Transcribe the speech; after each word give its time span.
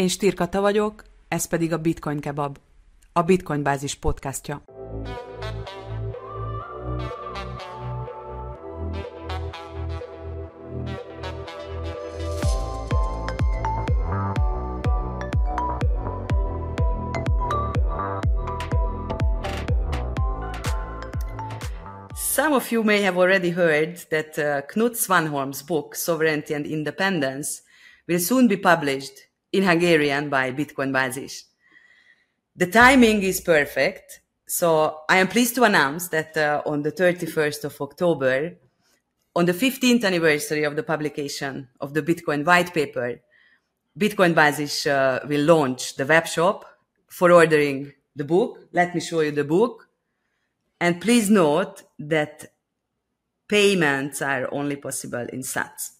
Én 0.00 0.08
Stirkata 0.08 0.60
vagyok, 0.60 1.04
ez 1.28 1.46
pedig 1.46 1.72
a 1.72 1.78
Bitcoin 1.78 2.20
Kebab, 2.20 2.58
a 3.12 3.22
Bitcoin 3.22 3.62
Bázis 3.62 3.94
podcastja. 3.94 4.64
Some 22.14 22.54
of 22.54 22.70
you 22.70 22.82
may 22.82 23.02
have 23.02 23.16
already 23.16 23.50
heard 23.50 23.96
that 24.08 24.38
uh, 24.38 24.66
Knut 24.66 24.94
Svanholm's 24.96 25.62
book, 25.62 25.94
Sovereignty 25.94 26.54
and 26.54 26.66
Independence, 26.66 27.62
will 28.06 28.20
soon 28.20 28.46
be 28.46 28.56
published 28.56 29.27
in 29.52 29.62
Hungarian 29.62 30.28
by 30.28 30.52
Bitcoin 30.52 30.92
Basis. 30.92 31.44
The 32.56 32.66
timing 32.66 33.22
is 33.22 33.40
perfect. 33.40 34.20
So 34.46 35.00
I 35.08 35.18
am 35.18 35.28
pleased 35.28 35.54
to 35.56 35.64
announce 35.64 36.08
that 36.08 36.36
uh, 36.36 36.62
on 36.64 36.82
the 36.82 36.92
31st 36.92 37.64
of 37.64 37.80
October, 37.80 38.56
on 39.36 39.44
the 39.44 39.52
15th 39.52 40.04
anniversary 40.04 40.64
of 40.64 40.74
the 40.74 40.82
publication 40.82 41.68
of 41.80 41.94
the 41.94 42.02
Bitcoin 42.02 42.44
white 42.44 42.72
paper, 42.72 43.20
Bitcoin 43.98 44.34
Basis 44.34 44.86
uh, 44.86 45.20
will 45.28 45.44
launch 45.44 45.96
the 45.96 46.06
web 46.06 46.26
shop 46.26 46.64
for 47.08 47.30
ordering 47.30 47.92
the 48.16 48.24
book. 48.24 48.68
Let 48.72 48.94
me 48.94 49.00
show 49.00 49.20
you 49.20 49.32
the 49.32 49.44
book. 49.44 49.88
And 50.80 51.00
please 51.00 51.28
note 51.30 51.82
that 51.98 52.46
payments 53.48 54.22
are 54.22 54.48
only 54.52 54.76
possible 54.76 55.26
in 55.32 55.40
sats. 55.40 55.90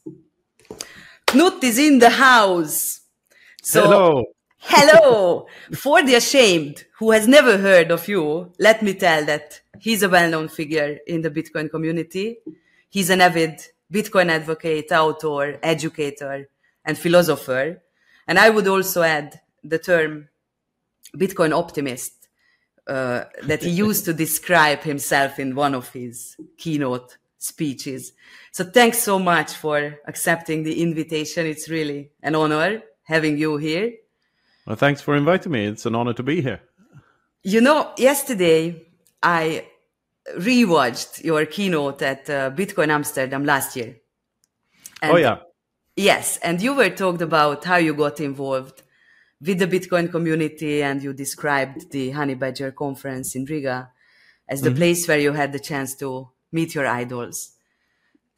Knut 1.27 1.63
is 1.65 1.79
in 1.79 1.99
the 1.99 2.11
house. 2.11 3.01
So, 3.63 3.83
hello. 3.83 4.25
hello. 4.59 5.47
For 5.75 6.03
the 6.03 6.15
ashamed 6.15 6.85
who 6.99 7.11
has 7.11 7.27
never 7.27 7.59
heard 7.59 7.91
of 7.91 8.09
you, 8.09 8.53
let 8.59 8.83
me 8.83 8.95
tell 8.95 9.25
that 9.27 9.61
he's 9.81 10.03
a 10.03 10.09
well-known 10.09 10.49
figure 10.49 10.99
in 11.07 11.23
the 11.23 11.31
Bitcoin 11.31 11.71
community. 11.71 12.39
He's 12.89 13.11
an 13.11 13.21
avid 13.21 13.61
Bitcoin 13.93 14.31
advocate, 14.31 14.93
author, 14.93 15.59
educator, 15.63 16.49
and 16.85 16.97
philosopher. 16.97 17.83
And 18.27 18.39
I 18.39 18.51
would 18.51 18.69
also 18.69 19.03
add 19.03 19.41
the 19.65 19.79
term 19.79 20.29
Bitcoin 21.17 21.57
optimist 21.57 22.29
uh, 22.87 23.25
that 23.43 23.63
he 23.63 23.71
used 23.71 24.05
to 24.05 24.15
describe 24.15 24.83
himself 24.83 25.39
in 25.39 25.55
one 25.55 25.75
of 25.75 25.91
his 25.91 26.37
keynote 26.57 27.19
speeches. 27.39 28.13
So 28.53 28.65
thanks 28.65 28.99
so 28.99 29.19
much 29.19 29.53
for 29.53 29.99
accepting 30.07 30.63
the 30.63 30.83
invitation. 30.83 31.47
It's 31.47 31.69
really 31.69 32.11
an 32.23 32.35
honor 32.35 32.83
having 33.09 33.39
you 33.39 33.57
here. 33.57 33.93
Well, 34.67 34.77
thanks 34.77 35.01
for 35.01 35.17
inviting 35.17 35.51
me. 35.51 35.65
It's 35.65 35.87
an 35.87 35.95
honor 35.95 36.13
to 36.13 36.23
be 36.23 36.43
here. 36.43 36.61
You 37.43 37.63
know, 37.63 37.93
yesterday 37.97 38.87
I 39.23 39.67
rewatched 40.37 41.25
your 41.25 41.47
keynote 41.47 42.03
at 42.03 42.29
uh, 42.29 42.51
Bitcoin 42.51 42.91
Amsterdam 42.91 43.45
last 43.45 43.77
year. 43.77 43.97
And 45.01 45.13
oh, 45.13 45.17
yeah. 45.17 45.39
Yes. 45.97 46.37
And 46.43 46.61
you 46.61 46.75
were 46.75 46.91
talked 46.91 47.23
about 47.23 47.65
how 47.65 47.77
you 47.77 47.95
got 47.95 48.21
involved 48.21 48.83
with 49.41 49.59
the 49.59 49.67
Bitcoin 49.67 50.11
community 50.11 50.83
and 50.83 51.03
you 51.03 51.15
described 51.15 51.91
the 51.91 52.11
Honey 52.11 52.35
Badger 52.35 52.73
conference 52.73 53.35
in 53.35 53.47
Riga 53.47 53.91
as 54.47 54.61
the 54.61 54.69
mm-hmm. 54.69 54.79
place 54.79 55.09
where 55.09 55.19
you 55.19 55.33
had 55.33 55.53
the 55.53 55.61
chance 55.61 55.95
to 55.97 56.29
meet 56.53 56.75
your 56.75 56.87
idols. 56.87 57.53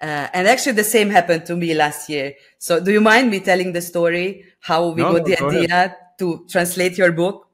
Uh, 0.00 0.28
and 0.32 0.48
actually, 0.48 0.72
the 0.72 0.84
same 0.84 1.10
happened 1.10 1.44
to 1.46 1.54
me 1.54 1.74
last 1.74 2.08
year. 2.08 2.34
So, 2.58 2.80
do 2.80 2.90
you 2.90 3.02
mind 3.02 3.30
me 3.30 3.40
telling 3.40 3.72
the 3.72 3.82
story 3.82 4.44
how 4.60 4.88
we 4.90 5.02
no, 5.02 5.12
got 5.12 5.26
the 5.26 5.44
idea 5.44 5.64
ahead. 5.64 5.96
to 6.18 6.46
translate 6.48 6.96
your 6.96 7.12
book? 7.12 7.48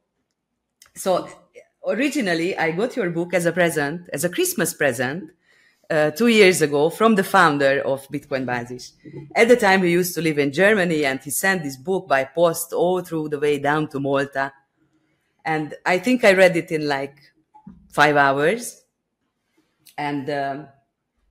So, 0.95 1.29
originally, 1.85 2.57
I 2.57 2.71
got 2.71 2.95
your 2.95 3.11
book 3.11 3.35
as 3.35 3.47
a 3.47 3.53
present, 3.53 4.09
as 4.13 4.23
a 4.23 4.29
Christmas 4.29 4.75
present, 4.75 5.31
uh, 5.91 6.13
two 6.13 6.29
years 6.29 6.63
ago 6.63 6.89
from 6.89 7.17
the 7.17 7.25
founder 7.25 7.81
of 7.85 8.07
Bitcoin 8.09 8.47
Basis. 8.47 8.93
At 9.35 9.49
the 9.49 9.57
time, 9.57 9.83
he 9.83 9.91
used 9.91 10.15
to 10.15 10.23
live 10.23 10.39
in 10.39 10.53
Germany, 10.53 11.05
and 11.05 11.21
he 11.21 11.31
sent 11.31 11.65
this 11.65 11.77
book 11.77 12.07
by 12.07 12.25
post 12.25 12.73
all 12.73 13.03
through 13.03 13.31
the 13.31 13.41
way 13.41 13.59
down 13.59 13.89
to 13.89 13.99
Malta. 13.99 14.53
And 15.45 15.75
I 15.85 15.99
think 15.99 16.25
I 16.25 16.33
read 16.33 16.57
it 16.57 16.71
in 16.71 16.87
like 16.87 17.17
five 17.89 18.17
hours. 18.17 18.83
And 19.99 20.29
um, 20.29 20.69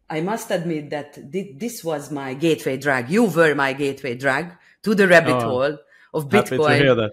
I 0.10 0.22
must 0.22 0.52
admit 0.52 0.92
that 0.92 1.18
this 1.32 1.84
was 1.84 2.12
my 2.12 2.36
gateway 2.36 2.78
drug. 2.78 3.10
You 3.10 3.24
were 3.26 3.56
my 3.56 3.74
gateway 3.74 4.16
drug 4.16 4.52
to 4.84 4.94
the 4.94 5.08
rabbit 5.08 5.36
oh, 5.36 5.50
hole 5.50 5.78
of 6.14 6.30
Bitcoin. 6.30 7.10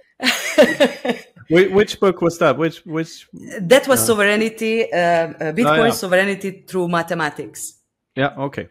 which 1.49 1.99
book 2.01 2.21
was 2.21 2.39
that? 2.39 2.59
Which 2.59 2.85
which? 2.85 3.29
That 3.61 3.89
was 3.89 4.01
uh, 4.03 4.07
sovereignty, 4.07 4.93
uh, 4.93 4.97
uh, 4.97 5.53
Bitcoin 5.53 5.79
oh, 5.79 5.85
yeah. 5.85 5.91
sovereignty 5.91 6.65
through 6.67 6.89
mathematics. 6.89 7.79
Yeah. 8.15 8.35
Okay. 8.37 8.69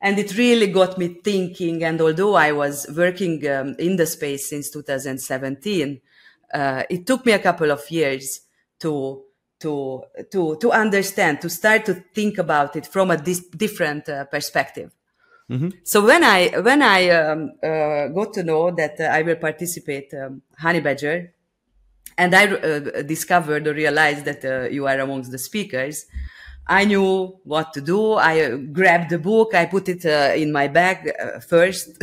And 0.00 0.18
it 0.18 0.36
really 0.36 0.68
got 0.68 0.98
me 0.98 1.20
thinking. 1.24 1.82
And 1.82 2.00
although 2.00 2.34
I 2.34 2.52
was 2.52 2.86
working 2.94 3.46
um, 3.48 3.74
in 3.78 3.96
the 3.96 4.06
space 4.06 4.50
since 4.50 4.70
2017, 4.70 6.00
uh, 6.52 6.82
it 6.90 7.06
took 7.06 7.24
me 7.24 7.32
a 7.32 7.38
couple 7.38 7.70
of 7.70 7.90
years 7.90 8.42
to 8.80 9.24
to 9.64 10.04
to 10.30 10.56
to 10.62 10.68
understand 10.70 11.40
to 11.40 11.48
start 11.48 11.84
to 11.86 11.94
think 12.18 12.38
about 12.38 12.76
it 12.76 12.86
from 12.86 13.10
a 13.10 13.16
dis- 13.16 13.48
different 13.64 14.08
uh, 14.08 14.24
perspective. 14.26 14.90
Mm-hmm. 15.50 15.68
so 15.82 16.02
when 16.06 16.24
i 16.24 16.48
when 16.68 16.80
i 16.80 17.10
um, 17.10 17.52
uh, 17.62 18.08
got 18.08 18.32
to 18.32 18.42
know 18.42 18.70
that 18.70 18.98
uh, 18.98 19.04
i 19.18 19.20
will 19.20 19.36
participate 19.36 20.08
um, 20.14 20.40
honey 20.56 20.80
badger 20.80 21.34
and 22.16 22.34
i 22.34 22.46
uh, 22.46 23.02
discovered 23.02 23.66
or 23.66 23.74
realized 23.74 24.24
that 24.24 24.42
uh, 24.42 24.70
you 24.70 24.86
are 24.86 24.98
amongst 25.00 25.30
the 25.30 25.38
speakers 25.38 26.06
i 26.66 26.86
knew 26.86 27.36
what 27.44 27.74
to 27.74 27.82
do. 27.82 28.12
I 28.12 28.40
uh, 28.40 28.56
grabbed 28.56 29.10
the 29.10 29.18
book 29.18 29.52
i 29.54 29.66
put 29.66 29.86
it 29.90 30.06
in 30.42 30.50
my 30.50 30.68
bag 30.68 30.98
first. 31.46 31.88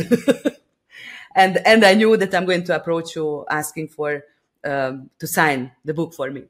And 1.34 1.56
and 1.66 1.82
i 1.90 1.94
knew 1.94 2.14
that 2.18 2.34
i'm 2.34 2.44
going 2.44 2.64
to 2.68 2.74
approach 2.76 3.16
you 3.16 3.46
asking 3.48 3.88
for 3.88 4.10
um, 4.70 5.10
to 5.18 5.26
sign 5.26 5.72
the 5.84 5.94
book 5.94 6.12
for 6.14 6.30
me 6.30 6.42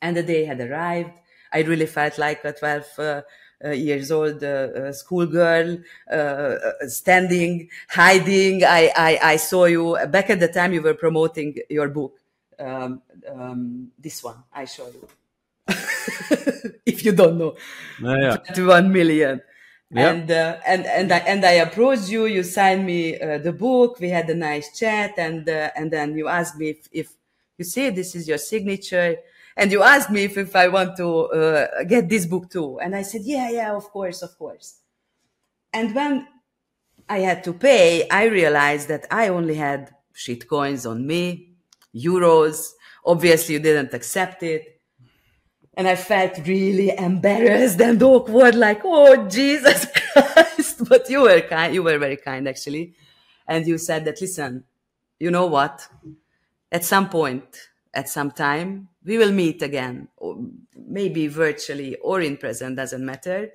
and 0.00 0.16
the 0.16 0.22
day 0.22 0.44
had 0.44 0.60
arrived. 0.60 1.12
I 1.52 1.60
really 1.62 1.86
felt 1.86 2.18
like 2.18 2.44
a 2.44 2.52
12 2.52 2.86
uh, 2.98 3.22
uh, 3.64 3.70
years 3.70 4.10
old 4.10 4.42
uh, 4.42 4.46
uh 4.46 4.92
schoolgirl 4.92 5.78
uh, 6.10 6.14
uh, 6.14 6.72
standing, 6.86 7.68
hiding. 7.88 8.64
I, 8.64 8.92
I, 8.94 9.18
I, 9.22 9.36
saw 9.36 9.64
you 9.64 9.96
back 10.10 10.28
at 10.28 10.40
the 10.40 10.48
time 10.48 10.72
you 10.72 10.82
were 10.82 10.94
promoting 10.94 11.56
your 11.70 11.88
book. 11.88 12.18
Um, 12.58 13.00
um, 13.32 13.92
this 13.98 14.22
one, 14.22 14.42
I 14.52 14.66
show 14.66 14.86
you. 14.86 15.08
if 16.84 17.04
you 17.04 17.12
don't 17.12 17.38
know, 17.38 17.56
yeah. 18.02 18.36
21 18.36 18.92
million. 18.92 19.40
And 19.96 20.28
and 20.30 20.86
and 20.86 21.12
I 21.12 21.18
and 21.18 21.44
I 21.44 21.52
approached 21.52 22.08
you. 22.08 22.26
You 22.26 22.42
signed 22.42 22.84
me 22.84 23.16
the 23.16 23.52
book. 23.52 24.00
We 24.00 24.08
had 24.08 24.28
a 24.28 24.34
nice 24.34 24.76
chat, 24.76 25.14
and 25.18 25.48
and 25.48 25.90
then 25.90 26.18
you 26.18 26.26
asked 26.26 26.58
me 26.58 26.70
if, 26.70 26.88
if 26.90 27.12
you 27.58 27.64
see 27.64 27.90
this 27.90 28.16
is 28.16 28.26
your 28.26 28.38
signature 28.38 29.16
and 29.56 29.70
you 29.70 29.82
asked 29.82 30.10
me 30.10 30.24
if, 30.24 30.36
if 30.36 30.56
I 30.56 30.68
want 30.68 30.96
to 30.96 31.26
uh, 31.26 31.84
get 31.84 32.08
this 32.08 32.26
book 32.26 32.50
too. 32.50 32.80
And 32.80 32.94
I 32.96 33.02
said, 33.02 33.22
yeah, 33.24 33.50
yeah, 33.50 33.74
of 33.74 33.84
course, 33.90 34.22
of 34.22 34.36
course. 34.36 34.80
And 35.72 35.94
when 35.94 36.26
I 37.08 37.20
had 37.20 37.44
to 37.44 37.52
pay, 37.52 38.08
I 38.08 38.24
realized 38.24 38.88
that 38.88 39.06
I 39.10 39.28
only 39.28 39.54
had 39.54 39.94
shit 40.12 40.48
coins 40.48 40.86
on 40.86 41.06
me, 41.06 41.54
euros. 41.94 42.72
Obviously, 43.04 43.54
you 43.54 43.60
didn't 43.60 43.94
accept 43.94 44.42
it. 44.42 44.80
And 45.76 45.88
I 45.88 45.96
felt 45.96 46.38
really 46.46 46.96
embarrassed 46.96 47.80
and 47.80 48.00
awkward, 48.02 48.54
like, 48.54 48.82
oh, 48.84 49.28
Jesus 49.28 49.86
Christ. 50.12 50.88
But 50.88 51.10
you 51.10 51.22
were 51.22 51.40
kind, 51.40 51.74
you 51.74 51.82
were 51.82 51.98
very 51.98 52.16
kind, 52.16 52.48
actually. 52.48 52.94
And 53.46 53.66
you 53.66 53.78
said 53.78 54.04
that, 54.04 54.20
listen, 54.20 54.64
you 55.18 55.30
know 55.30 55.46
what? 55.46 55.86
At 56.70 56.84
some 56.84 57.08
point, 57.08 57.44
at 57.94 58.08
some 58.08 58.30
time, 58.30 58.88
we 59.04 59.18
will 59.18 59.32
meet 59.32 59.62
again, 59.62 60.08
maybe 60.76 61.26
virtually 61.28 61.96
or 61.96 62.20
in 62.20 62.36
person, 62.36 62.74
doesn't 62.74 63.04
matter. 63.04 63.50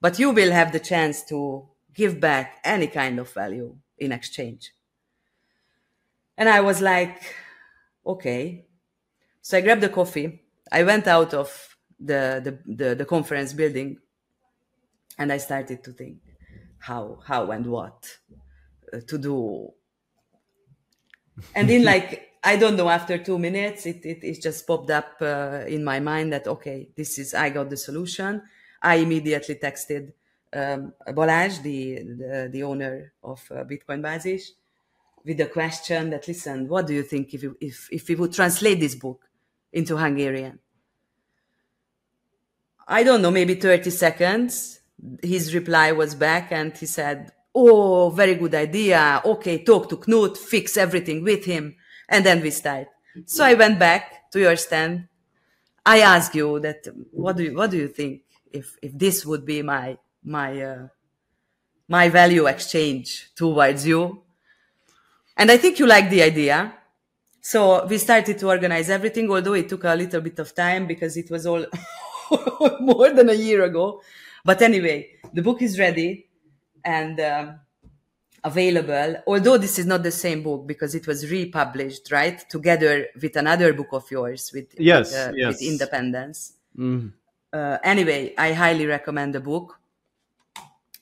But 0.00 0.18
you 0.18 0.30
will 0.30 0.52
have 0.52 0.72
the 0.72 0.80
chance 0.80 1.24
to 1.26 1.68
give 1.94 2.20
back 2.20 2.60
any 2.64 2.86
kind 2.86 3.18
of 3.18 3.32
value 3.32 3.76
in 3.98 4.12
exchange. 4.12 4.72
And 6.36 6.48
I 6.48 6.60
was 6.60 6.80
like, 6.80 7.22
okay. 8.06 8.66
So 9.40 9.58
I 9.58 9.60
grabbed 9.60 9.82
the 9.82 9.88
coffee. 9.88 10.42
I 10.72 10.82
went 10.82 11.06
out 11.06 11.34
of 11.34 11.76
the, 12.00 12.40
the, 12.42 12.74
the, 12.74 12.94
the 12.94 13.04
conference 13.04 13.52
building 13.52 13.98
and 15.18 15.32
I 15.32 15.38
started 15.38 15.84
to 15.84 15.92
think 15.92 16.18
how, 16.78 17.20
how 17.24 17.50
and 17.50 17.66
what 17.66 18.18
uh, 18.92 18.98
to 19.06 19.18
do. 19.18 19.70
And 21.54 21.70
in 21.70 21.84
like 21.84 22.30
I 22.44 22.56
don't 22.56 22.76
know. 22.76 22.90
After 22.90 23.16
two 23.18 23.38
minutes, 23.38 23.86
it 23.86 24.04
it, 24.04 24.22
it 24.22 24.42
just 24.42 24.66
popped 24.66 24.90
up 24.90 25.16
uh, 25.20 25.64
in 25.66 25.82
my 25.82 26.00
mind 26.00 26.32
that 26.32 26.46
okay, 26.46 26.90
this 26.96 27.18
is 27.18 27.34
I 27.34 27.50
got 27.50 27.70
the 27.70 27.76
solution. 27.76 28.42
I 28.82 28.96
immediately 28.96 29.54
texted 29.54 30.12
um, 30.54 30.92
Balázs, 31.08 31.62
the, 31.62 32.02
the, 32.02 32.48
the 32.52 32.62
owner 32.62 33.12
of 33.22 33.42
uh, 33.50 33.64
Bitcoin 33.64 34.02
Basis, 34.02 34.52
with 35.24 35.38
the 35.38 35.46
question 35.46 36.10
that, 36.10 36.28
listen, 36.28 36.68
what 36.68 36.86
do 36.86 36.94
you 36.94 37.02
think 37.02 37.34
if, 37.34 37.42
you, 37.42 37.56
if, 37.60 37.88
if 37.90 38.08
we 38.08 38.14
would 38.14 38.32
translate 38.32 38.78
this 38.78 38.94
book 38.94 39.28
into 39.72 39.96
Hungarian? 39.96 40.58
I 42.86 43.02
don't 43.02 43.22
know, 43.22 43.30
maybe 43.30 43.54
30 43.54 43.90
seconds. 43.90 44.80
His 45.22 45.54
reply 45.54 45.92
was 45.92 46.14
back 46.14 46.52
and 46.52 46.76
he 46.76 46.86
said, 46.86 47.32
Oh, 47.56 48.10
very 48.10 48.34
good 48.34 48.54
idea. 48.54 49.22
Okay, 49.24 49.62
talk 49.62 49.88
to 49.88 49.96
Knut, 49.96 50.36
fix 50.36 50.76
everything 50.76 51.22
with 51.22 51.44
him, 51.44 51.76
and 52.08 52.24
then 52.24 52.40
we 52.40 52.50
start. 52.50 52.88
So 53.26 53.44
I 53.44 53.54
went 53.54 53.78
back 53.78 54.30
to 54.32 54.40
your 54.40 54.56
stand. 54.56 55.08
I 55.86 56.00
asked 56.00 56.34
you 56.34 56.60
that 56.60 56.86
what 57.12 57.36
do 57.36 57.44
you 57.44 57.54
what 57.54 57.70
do 57.70 57.76
you 57.76 57.88
think 57.88 58.22
if 58.52 58.76
if 58.82 58.96
this 58.98 59.24
would 59.26 59.44
be 59.44 59.62
my 59.62 59.98
my 60.22 60.60
uh, 60.62 60.88
my 61.88 62.08
value 62.08 62.46
exchange 62.46 63.30
towards 63.34 63.86
you? 63.86 64.22
And 65.36 65.50
I 65.50 65.56
think 65.56 65.78
you 65.78 65.86
like 65.86 66.10
the 66.10 66.22
idea. 66.22 66.74
So 67.40 67.84
we 67.86 67.98
started 67.98 68.38
to 68.38 68.48
organize 68.48 68.88
everything, 68.88 69.30
although 69.30 69.52
it 69.52 69.68
took 69.68 69.84
a 69.84 69.94
little 69.94 70.20
bit 70.20 70.38
of 70.38 70.54
time 70.54 70.86
because 70.86 71.16
it 71.16 71.30
was 71.30 71.46
all 71.46 71.66
more 72.80 73.10
than 73.10 73.28
a 73.28 73.34
year 73.34 73.64
ago. 73.64 74.00
But 74.44 74.62
anyway, 74.62 75.10
the 75.32 75.42
book 75.42 75.60
is 75.60 75.78
ready 75.78 76.26
and 76.84 77.20
um, 77.20 77.60
available. 78.44 79.16
Although 79.26 79.56
this 79.58 79.78
is 79.78 79.86
not 79.86 80.02
the 80.02 80.10
same 80.10 80.42
book 80.42 80.66
because 80.66 80.94
it 80.94 81.06
was 81.06 81.30
republished, 81.30 82.12
right, 82.12 82.38
together 82.48 83.06
with 83.20 83.34
another 83.36 83.72
book 83.72 83.88
of 83.92 84.08
yours 84.10 84.52
with 84.54 84.74
yes, 84.78 85.10
with, 85.10 85.18
uh, 85.18 85.32
yes. 85.34 85.54
with 85.54 85.62
Independence. 85.62 86.52
Mm. 86.78 87.12
Uh, 87.52 87.78
anyway, 87.82 88.34
I 88.36 88.52
highly 88.52 88.86
recommend 88.86 89.34
the 89.34 89.40
book. 89.40 89.80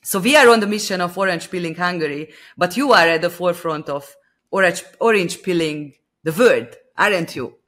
So 0.01 0.19
we 0.19 0.35
are 0.35 0.49
on 0.49 0.59
the 0.59 0.67
mission 0.67 1.01
of 1.01 1.17
orange 1.17 1.49
peeling 1.49 1.75
Hungary, 1.75 2.33
but 2.57 2.75
you 2.77 2.91
are 2.93 3.07
at 3.07 3.21
the 3.21 3.29
forefront 3.29 3.89
of 3.89 4.15
orange 4.51 4.83
orange 4.99 5.41
peeling 5.41 5.93
the 6.23 6.31
world, 6.31 6.75
aren't 6.97 7.35
you? 7.35 7.55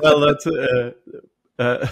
well, 0.00 0.20
that's 0.20 0.46
uh, 0.46 0.92
uh, 1.58 1.86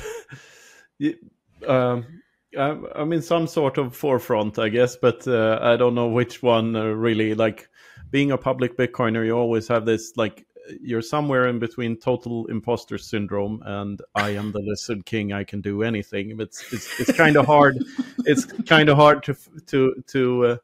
um, 1.68 2.22
I'm 2.56 3.12
in 3.12 3.22
some 3.22 3.46
sort 3.46 3.78
of 3.78 3.96
forefront, 3.96 4.58
I 4.58 4.68
guess, 4.68 4.96
but 4.96 5.26
uh, 5.26 5.58
I 5.60 5.76
don't 5.76 5.94
know 5.94 6.08
which 6.08 6.42
one 6.42 6.76
uh, 6.76 6.84
really. 6.84 7.34
Like 7.34 7.68
being 8.10 8.32
a 8.32 8.38
public 8.38 8.76
Bitcoiner, 8.76 9.24
you 9.24 9.36
always 9.36 9.68
have 9.68 9.84
this 9.86 10.16
like 10.16 10.46
you're 10.80 11.02
somewhere 11.02 11.46
in 11.48 11.58
between 11.58 11.96
total 11.96 12.46
imposter 12.46 12.96
syndrome 12.96 13.62
and 13.66 14.00
I 14.14 14.30
am 14.30 14.52
the 14.52 14.60
lizard 14.60 15.04
king. 15.04 15.32
I 15.32 15.44
can 15.44 15.60
do 15.60 15.82
anything. 15.82 16.40
It's 16.40 16.72
it's, 16.72 17.00
it's 17.00 17.12
kind 17.12 17.36
of 17.36 17.46
hard. 17.46 17.76
it's 18.24 18.44
kind 18.44 18.88
of 18.88 18.96
hard 18.96 19.22
to 19.24 19.36
to 19.66 20.02
to 20.06 20.46
uh, 20.46 20.56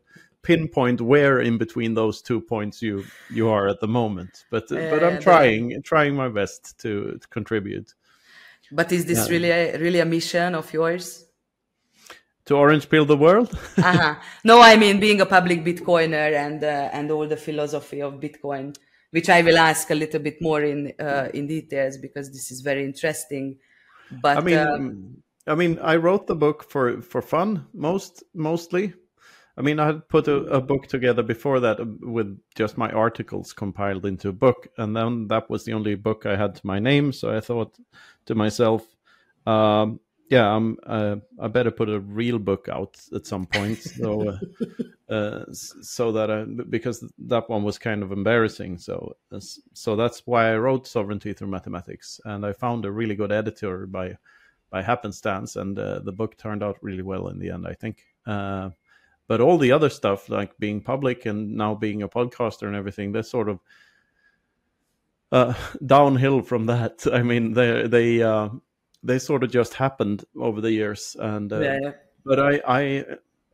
pinpoint 0.42 1.00
where 1.00 1.40
in 1.40 1.58
between 1.58 1.94
those 1.94 2.22
two 2.22 2.40
points 2.40 2.80
you 2.80 3.04
you 3.30 3.48
are 3.48 3.68
at 3.68 3.80
the 3.80 3.88
moment. 3.88 4.44
But 4.50 4.68
but 4.68 5.04
I'm 5.04 5.20
trying 5.20 5.82
trying 5.82 6.14
my 6.14 6.28
best 6.28 6.78
to, 6.80 7.18
to 7.20 7.28
contribute. 7.28 7.94
But 8.72 8.92
is 8.92 9.04
this 9.04 9.26
yeah. 9.26 9.32
really 9.32 9.50
a, 9.50 9.78
really 9.78 10.00
a 10.00 10.04
mission 10.04 10.54
of 10.54 10.72
yours? 10.72 11.26
To 12.50 12.56
orange 12.56 12.90
peel 12.90 13.04
the 13.04 13.16
world? 13.16 13.56
uh-huh. 13.78 14.16
No, 14.42 14.60
I 14.60 14.74
mean 14.74 14.98
being 14.98 15.20
a 15.20 15.26
public 15.26 15.64
Bitcoiner 15.64 16.34
and 16.34 16.64
uh, 16.64 16.90
and 16.92 17.08
all 17.12 17.28
the 17.28 17.36
philosophy 17.36 18.02
of 18.02 18.14
Bitcoin, 18.14 18.76
which 19.12 19.28
I 19.30 19.40
will 19.42 19.56
ask 19.56 19.88
a 19.92 19.94
little 19.94 20.18
bit 20.18 20.42
more 20.42 20.60
in 20.64 20.92
uh, 20.98 21.28
in 21.32 21.46
details 21.46 21.96
because 21.96 22.32
this 22.32 22.50
is 22.50 22.60
very 22.60 22.82
interesting. 22.84 23.56
But 24.10 24.38
I 24.38 24.40
mean, 24.40 24.58
um, 24.58 25.22
I 25.46 25.54
mean, 25.54 25.78
I 25.78 25.94
wrote 25.94 26.26
the 26.26 26.34
book 26.34 26.68
for 26.68 27.00
for 27.02 27.22
fun 27.22 27.66
most 27.72 28.24
mostly. 28.34 28.94
I 29.56 29.62
mean, 29.62 29.78
I 29.78 29.86
had 29.86 30.08
put 30.08 30.26
a, 30.26 30.38
a, 30.46 30.60
book 30.60 30.88
together 30.88 31.22
before 31.22 31.60
that 31.60 31.78
with 32.00 32.36
just 32.56 32.76
my 32.76 32.90
articles 32.90 33.52
compiled 33.52 34.06
into 34.06 34.30
a 34.30 34.32
book, 34.32 34.66
and 34.76 34.96
then 34.96 35.28
that 35.28 35.48
was 35.48 35.64
the 35.64 35.74
only 35.74 35.94
book 35.94 36.26
I 36.26 36.34
had 36.34 36.56
to 36.56 36.66
my 36.66 36.80
name. 36.80 37.12
So 37.12 37.30
I 37.30 37.38
thought 37.38 37.78
to 38.26 38.34
myself, 38.34 38.84
um, 39.46 40.00
yeah, 40.30 40.48
I'm, 40.48 40.78
uh, 40.86 41.16
I 41.40 41.48
better 41.48 41.72
put 41.72 41.88
a 41.90 41.98
real 41.98 42.38
book 42.38 42.68
out 42.70 42.96
at 43.12 43.26
some 43.26 43.46
point. 43.46 43.78
So, 43.78 44.28
uh, 45.08 45.12
uh, 45.12 45.44
so 45.52 46.12
that 46.12 46.30
I, 46.30 46.44
because 46.44 47.04
that 47.18 47.50
one 47.50 47.64
was 47.64 47.78
kind 47.78 48.04
of 48.04 48.12
embarrassing. 48.12 48.78
So, 48.78 49.16
so 49.74 49.96
that's 49.96 50.26
why 50.28 50.52
I 50.52 50.56
wrote 50.56 50.86
Sovereignty 50.86 51.32
Through 51.32 51.48
Mathematics, 51.48 52.20
and 52.24 52.46
I 52.46 52.52
found 52.52 52.84
a 52.84 52.92
really 52.92 53.16
good 53.16 53.32
editor 53.32 53.86
by 53.86 54.16
by 54.70 54.82
happenstance, 54.82 55.56
and 55.56 55.76
uh, 55.76 55.98
the 55.98 56.12
book 56.12 56.36
turned 56.38 56.62
out 56.62 56.78
really 56.80 57.02
well 57.02 57.26
in 57.26 57.40
the 57.40 57.50
end. 57.50 57.66
I 57.66 57.74
think. 57.74 58.04
Uh, 58.24 58.70
but 59.26 59.40
all 59.40 59.58
the 59.58 59.72
other 59.72 59.88
stuff, 59.88 60.28
like 60.28 60.56
being 60.58 60.80
public 60.80 61.26
and 61.26 61.56
now 61.56 61.74
being 61.74 62.02
a 62.02 62.08
podcaster 62.08 62.68
and 62.68 62.76
everything, 62.76 63.10
that's 63.10 63.30
sort 63.30 63.48
of 63.48 63.58
uh, 65.32 65.54
downhill 65.86 66.42
from 66.42 66.66
that. 66.66 67.04
I 67.12 67.22
mean, 67.22 67.52
they 67.52 67.88
they 67.88 68.22
uh, 68.22 68.50
they 69.02 69.18
sort 69.18 69.42
of 69.42 69.50
just 69.50 69.74
happened 69.74 70.24
over 70.36 70.60
the 70.60 70.72
years, 70.72 71.16
and 71.18 71.52
uh, 71.52 71.60
yeah, 71.60 71.78
yeah. 71.82 71.92
but 72.24 72.38
I 72.38 72.60
I 72.66 73.04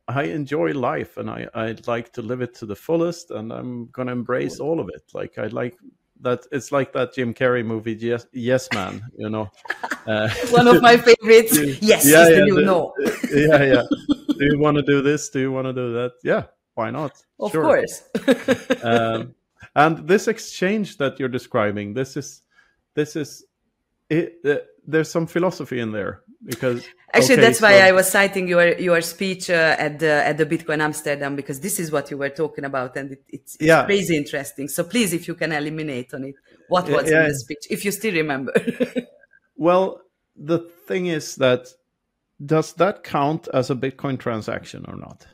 I 0.07 0.23
enjoy 0.23 0.71
life, 0.73 1.17
and 1.17 1.29
I 1.29 1.47
I'd 1.53 1.87
like 1.87 2.13
to 2.13 2.21
live 2.21 2.41
it 2.41 2.53
to 2.55 2.65
the 2.65 2.75
fullest, 2.75 3.31
and 3.31 3.51
I'm 3.51 3.87
gonna 3.87 4.11
embrace 4.11 4.59
all 4.59 4.79
of 4.79 4.89
it. 4.89 5.03
Like 5.13 5.37
I 5.37 5.47
like 5.47 5.77
that. 6.21 6.45
It's 6.51 6.71
like 6.71 6.93
that 6.93 7.13
Jim 7.13 7.33
Carrey 7.33 7.65
movie, 7.65 7.93
Yes, 7.93 8.25
yes 8.31 8.67
Man. 8.73 9.03
You 9.17 9.29
know, 9.29 9.49
uh, 10.07 10.29
one 10.49 10.67
of 10.67 10.81
my 10.81 10.97
favorites. 11.07 11.57
yes, 11.81 12.05
yeah, 12.05 12.29
yeah, 12.29 12.45
you 12.45 12.61
know. 12.61 12.93
yeah, 13.31 13.63
yeah. 13.63 13.83
Do 14.37 14.45
you 14.45 14.59
want 14.59 14.77
to 14.77 14.83
do 14.83 15.01
this? 15.01 15.29
Do 15.29 15.39
you 15.39 15.51
want 15.51 15.65
to 15.65 15.73
do 15.73 15.93
that? 15.93 16.13
Yeah, 16.23 16.43
why 16.75 16.91
not? 16.91 17.21
Of 17.39 17.51
sure. 17.51 17.63
course. 17.63 18.03
um, 18.83 19.33
and 19.75 20.07
this 20.07 20.27
exchange 20.27 20.97
that 20.97 21.19
you're 21.19 21.29
describing, 21.29 21.93
this 21.93 22.17
is 22.17 22.43
this 22.95 23.15
is 23.15 23.45
it. 24.09 24.39
There's 24.87 25.11
some 25.11 25.27
philosophy 25.27 25.79
in 25.79 25.91
there 25.91 26.21
because 26.43 26.87
actually 27.13 27.35
okay, 27.35 27.41
that's 27.41 27.59
so, 27.59 27.67
why 27.67 27.79
I 27.79 27.91
was 27.91 28.09
citing 28.09 28.47
your 28.47 28.77
your 28.79 29.01
speech 29.01 29.49
uh, 29.49 29.75
at 29.77 29.99
the 29.99 30.25
at 30.25 30.37
the 30.37 30.45
Bitcoin 30.45 30.79
Amsterdam 30.79 31.35
because 31.35 31.59
this 31.59 31.79
is 31.79 31.91
what 31.91 32.09
you 32.09 32.17
were 32.17 32.29
talking 32.29 32.63
about 32.63 32.95
and 32.95 33.11
it, 33.11 33.23
it's, 33.27 33.55
it's 33.55 33.63
yeah. 33.63 33.85
crazy 33.85 34.15
interesting. 34.15 34.69
So 34.69 34.83
please, 34.85 35.13
if 35.13 35.27
you 35.27 35.35
can 35.35 35.51
eliminate 35.51 36.13
on 36.13 36.23
it, 36.23 36.35
what 36.69 36.89
was 36.89 37.11
yeah, 37.11 37.23
in 37.23 37.27
the 37.29 37.35
speech, 37.35 37.67
if 37.69 37.83
you 37.83 37.91
still 37.91 38.13
remember. 38.13 38.53
well, 39.57 40.01
the 40.35 40.59
thing 40.59 41.07
is 41.07 41.35
that 41.35 41.67
does 42.43 42.73
that 42.73 43.03
count 43.03 43.47
as 43.53 43.69
a 43.69 43.75
Bitcoin 43.75 44.17
transaction 44.17 44.85
or 44.87 44.95
not? 44.95 45.27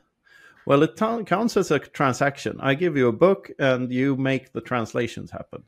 Well, 0.66 0.82
it 0.82 0.96
counts 0.96 1.58
as 1.58 1.72
a 1.72 1.80
transaction. 1.80 2.58
I 2.62 2.74
give 2.76 2.96
you 2.96 3.10
a 3.10 3.12
book 3.12 3.52
and 3.60 3.92
you 3.92 4.16
make 4.16 4.54
the 4.54 4.62
translations 4.62 5.30
happen 5.30 5.64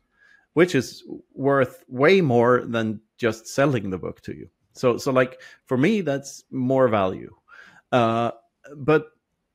which 0.56 0.74
is 0.74 1.04
worth 1.34 1.84
way 1.86 2.22
more 2.22 2.64
than 2.64 2.98
just 3.16 3.46
selling 3.46 3.90
the 3.90 3.98
book 3.98 4.20
to 4.22 4.36
you. 4.36 4.48
So, 4.72 4.98
so 4.98 5.10
like 5.10 5.40
for 5.64 5.76
me, 5.76 6.02
that's 6.02 6.44
more 6.50 6.88
value. 6.88 7.34
Uh, 7.92 8.32
but 8.76 9.06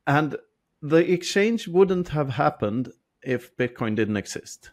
and 0.07 0.35
the 0.81 1.11
exchange 1.11 1.67
wouldn't 1.67 2.09
have 2.09 2.29
happened 2.29 2.91
if 3.21 3.55
Bitcoin 3.55 3.95
didn't 3.95 4.17
exist. 4.17 4.71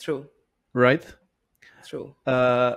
True. 0.00 0.26
Right. 0.72 1.04
True. 1.86 2.14
Uh, 2.26 2.76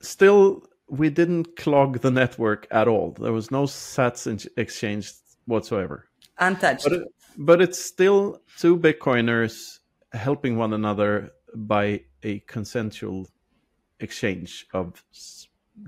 still, 0.00 0.62
we 0.88 1.10
didn't 1.10 1.56
clog 1.56 2.00
the 2.00 2.10
network 2.10 2.66
at 2.70 2.86
all. 2.86 3.12
There 3.18 3.32
was 3.32 3.50
no 3.50 3.64
Sats 3.64 4.46
exchange 4.56 5.12
whatsoever. 5.46 6.08
Untouched. 6.38 6.84
But, 6.84 6.92
it, 6.92 7.08
but 7.38 7.62
it's 7.62 7.78
still 7.78 8.42
two 8.58 8.76
Bitcoiners 8.76 9.78
helping 10.12 10.56
one 10.56 10.72
another 10.72 11.32
by 11.54 12.02
a 12.22 12.40
consensual 12.40 13.26
exchange 14.04 14.66
of 14.72 15.02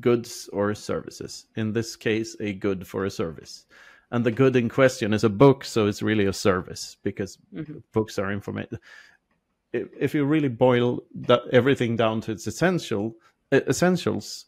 goods 0.00 0.50
or 0.52 0.74
services. 0.74 1.46
In 1.56 1.72
this 1.72 1.94
case, 1.94 2.36
a 2.40 2.52
good 2.52 2.86
for 2.86 3.04
a 3.04 3.10
service. 3.10 3.66
And 4.10 4.24
the 4.24 4.32
good 4.32 4.56
in 4.56 4.68
question 4.68 5.12
is 5.12 5.24
a 5.24 5.28
book, 5.28 5.64
so 5.64 5.86
it's 5.86 6.02
really 6.02 6.26
a 6.26 6.32
service 6.32 6.96
because 7.02 7.38
mm-hmm. 7.54 7.78
books 7.92 8.18
are 8.18 8.32
information. 8.32 8.78
If 9.72 10.14
you 10.14 10.24
really 10.24 10.48
boil 10.48 11.02
that 11.14 11.42
everything 11.52 11.96
down 11.96 12.20
to 12.22 12.32
its 12.32 12.46
essential 12.46 13.14
essentials, 13.52 14.46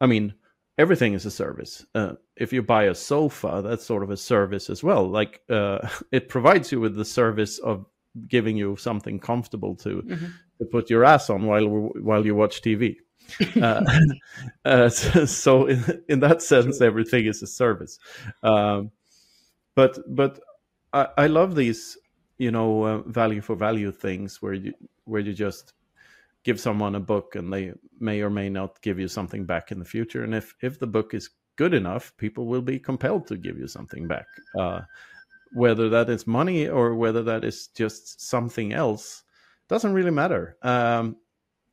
I 0.00 0.06
mean, 0.06 0.34
everything 0.78 1.14
is 1.14 1.26
a 1.26 1.30
service. 1.30 1.84
Uh, 1.94 2.12
if 2.36 2.52
you 2.52 2.62
buy 2.62 2.84
a 2.84 2.94
sofa, 2.94 3.62
that's 3.64 3.84
sort 3.84 4.02
of 4.02 4.10
a 4.10 4.16
service 4.16 4.70
as 4.70 4.82
well. 4.82 5.08
Like 5.08 5.42
uh, 5.50 5.86
it 6.12 6.28
provides 6.28 6.72
you 6.72 6.80
with 6.80 6.96
the 6.96 7.04
service 7.04 7.58
of 7.58 7.84
giving 8.26 8.56
you 8.56 8.76
something 8.76 9.20
comfortable 9.20 9.76
to 9.76 10.02
mm-hmm 10.02 10.26
to 10.60 10.66
put 10.66 10.90
your 10.90 11.04
ass 11.04 11.30
on 11.30 11.46
while 11.46 11.66
while 11.66 12.24
you 12.24 12.34
watch 12.34 12.62
TV. 12.62 12.96
Uh, 13.60 13.84
uh, 14.64 14.88
so, 14.88 15.66
in, 15.66 16.02
in, 16.08 16.20
that 16.20 16.42
sense, 16.42 16.80
everything 16.80 17.26
is 17.26 17.42
a 17.42 17.46
service. 17.46 17.98
Um, 18.42 18.90
but 19.74 19.98
but 20.14 20.40
I, 20.92 21.08
I, 21.16 21.26
love 21.26 21.54
these, 21.54 21.96
you 22.38 22.50
know, 22.50 22.82
uh, 22.84 22.98
value 23.02 23.40
for 23.40 23.54
value 23.54 23.92
things 23.92 24.42
where 24.42 24.54
you 24.54 24.74
where 25.04 25.20
you 25.20 25.32
just 25.32 25.72
give 26.42 26.58
someone 26.58 26.94
a 26.94 27.00
book 27.00 27.34
and 27.34 27.52
they 27.52 27.72
may 27.98 28.22
or 28.22 28.30
may 28.30 28.48
not 28.48 28.80
give 28.82 28.98
you 28.98 29.08
something 29.08 29.44
back 29.44 29.70
in 29.70 29.78
the 29.78 29.84
future. 29.84 30.24
And 30.24 30.34
if 30.34 30.54
if 30.60 30.78
the 30.78 30.86
book 30.86 31.14
is 31.14 31.30
good 31.56 31.74
enough, 31.74 32.16
people 32.16 32.46
will 32.46 32.62
be 32.62 32.78
compelled 32.78 33.26
to 33.26 33.36
give 33.36 33.58
you 33.58 33.68
something 33.68 34.06
back. 34.06 34.26
Uh, 34.58 34.80
whether 35.52 35.88
that 35.88 36.08
is 36.08 36.26
money 36.26 36.68
or 36.68 36.94
whether 36.94 37.22
that 37.24 37.44
is 37.44 37.68
just 37.68 38.20
something 38.20 38.72
else 38.72 39.24
doesn't 39.68 39.92
really 39.92 40.10
matter. 40.10 40.56
Um, 40.62 41.16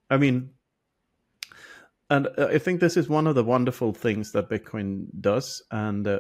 I 0.10 0.18
mean, 0.18 0.52
and 2.10 2.28
uh, 2.38 2.48
I 2.48 2.58
think 2.58 2.80
this 2.80 2.98
is 2.98 3.10
one 3.10 3.28
of 3.28 3.36
the 3.36 3.44
wonderful 3.44 3.94
things 3.94 4.32
that 4.32 4.50
Bitcoin 4.50 5.08
does, 5.20 5.62
and 5.72 6.08
uh, 6.08 6.20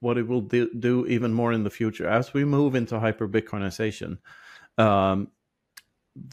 what 0.00 0.18
it 0.18 0.26
will 0.26 0.40
do, 0.40 0.70
do, 0.78 1.06
even 1.06 1.32
more 1.32 1.52
in 1.52 1.64
the 1.64 1.70
future 1.70 2.08
as 2.08 2.32
we 2.32 2.44
move 2.44 2.74
into 2.74 2.98
hyper 2.98 3.28
Bitcoinization. 3.28 4.18
Um, 4.78 5.28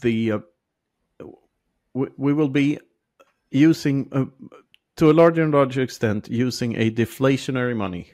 the 0.02 0.32
uh, 0.32 0.38
we, 1.94 2.08
we, 2.16 2.32
will 2.32 2.48
be 2.48 2.78
using, 3.50 4.08
uh, 4.12 4.26
to 4.96 5.10
a 5.10 5.12
larger 5.12 5.42
and 5.42 5.52
larger 5.52 5.82
extent, 5.82 6.28
using 6.28 6.76
a 6.76 6.90
deflationary 6.90 7.76
money 7.76 8.12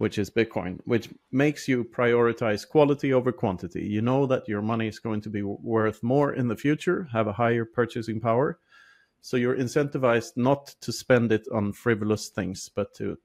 which 0.00 0.18
is 0.18 0.30
Bitcoin, 0.30 0.80
which 0.86 1.10
makes 1.30 1.68
you 1.68 1.84
prioritize 1.84 2.66
quality 2.66 3.12
over 3.12 3.30
quantity. 3.30 3.86
You 3.86 4.00
know 4.00 4.24
that 4.26 4.48
your 4.48 4.62
money 4.62 4.88
is 4.88 4.98
going 4.98 5.20
to 5.20 5.28
be 5.28 5.42
worth 5.42 6.02
more 6.02 6.32
in 6.32 6.48
the 6.48 6.56
future, 6.56 7.06
have 7.12 7.26
a 7.26 7.34
higher 7.34 7.66
purchasing 7.66 8.18
power. 8.18 8.58
So 9.20 9.36
you're 9.36 9.56
incentivized 9.56 10.36
not 10.36 10.66
to 10.80 10.92
spend 10.92 11.32
it 11.32 11.46
on 11.52 11.72
frivolous 11.72 12.28
things, 12.28 12.70
but 12.74 12.94
to 12.94 13.18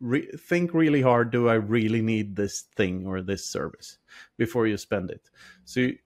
re- 0.00 0.30
think 0.36 0.74
really 0.74 1.02
hard 1.02 1.30
do 1.30 1.48
I 1.48 1.54
really 1.54 2.02
need 2.02 2.36
this 2.36 2.62
thing 2.76 3.06
or 3.06 3.22
this 3.22 3.44
service 3.44 3.98
before 4.36 4.66
you 4.66 4.76
spend 4.76 5.10
it? 5.10 5.28
So 5.64 5.80
you, 5.80 5.98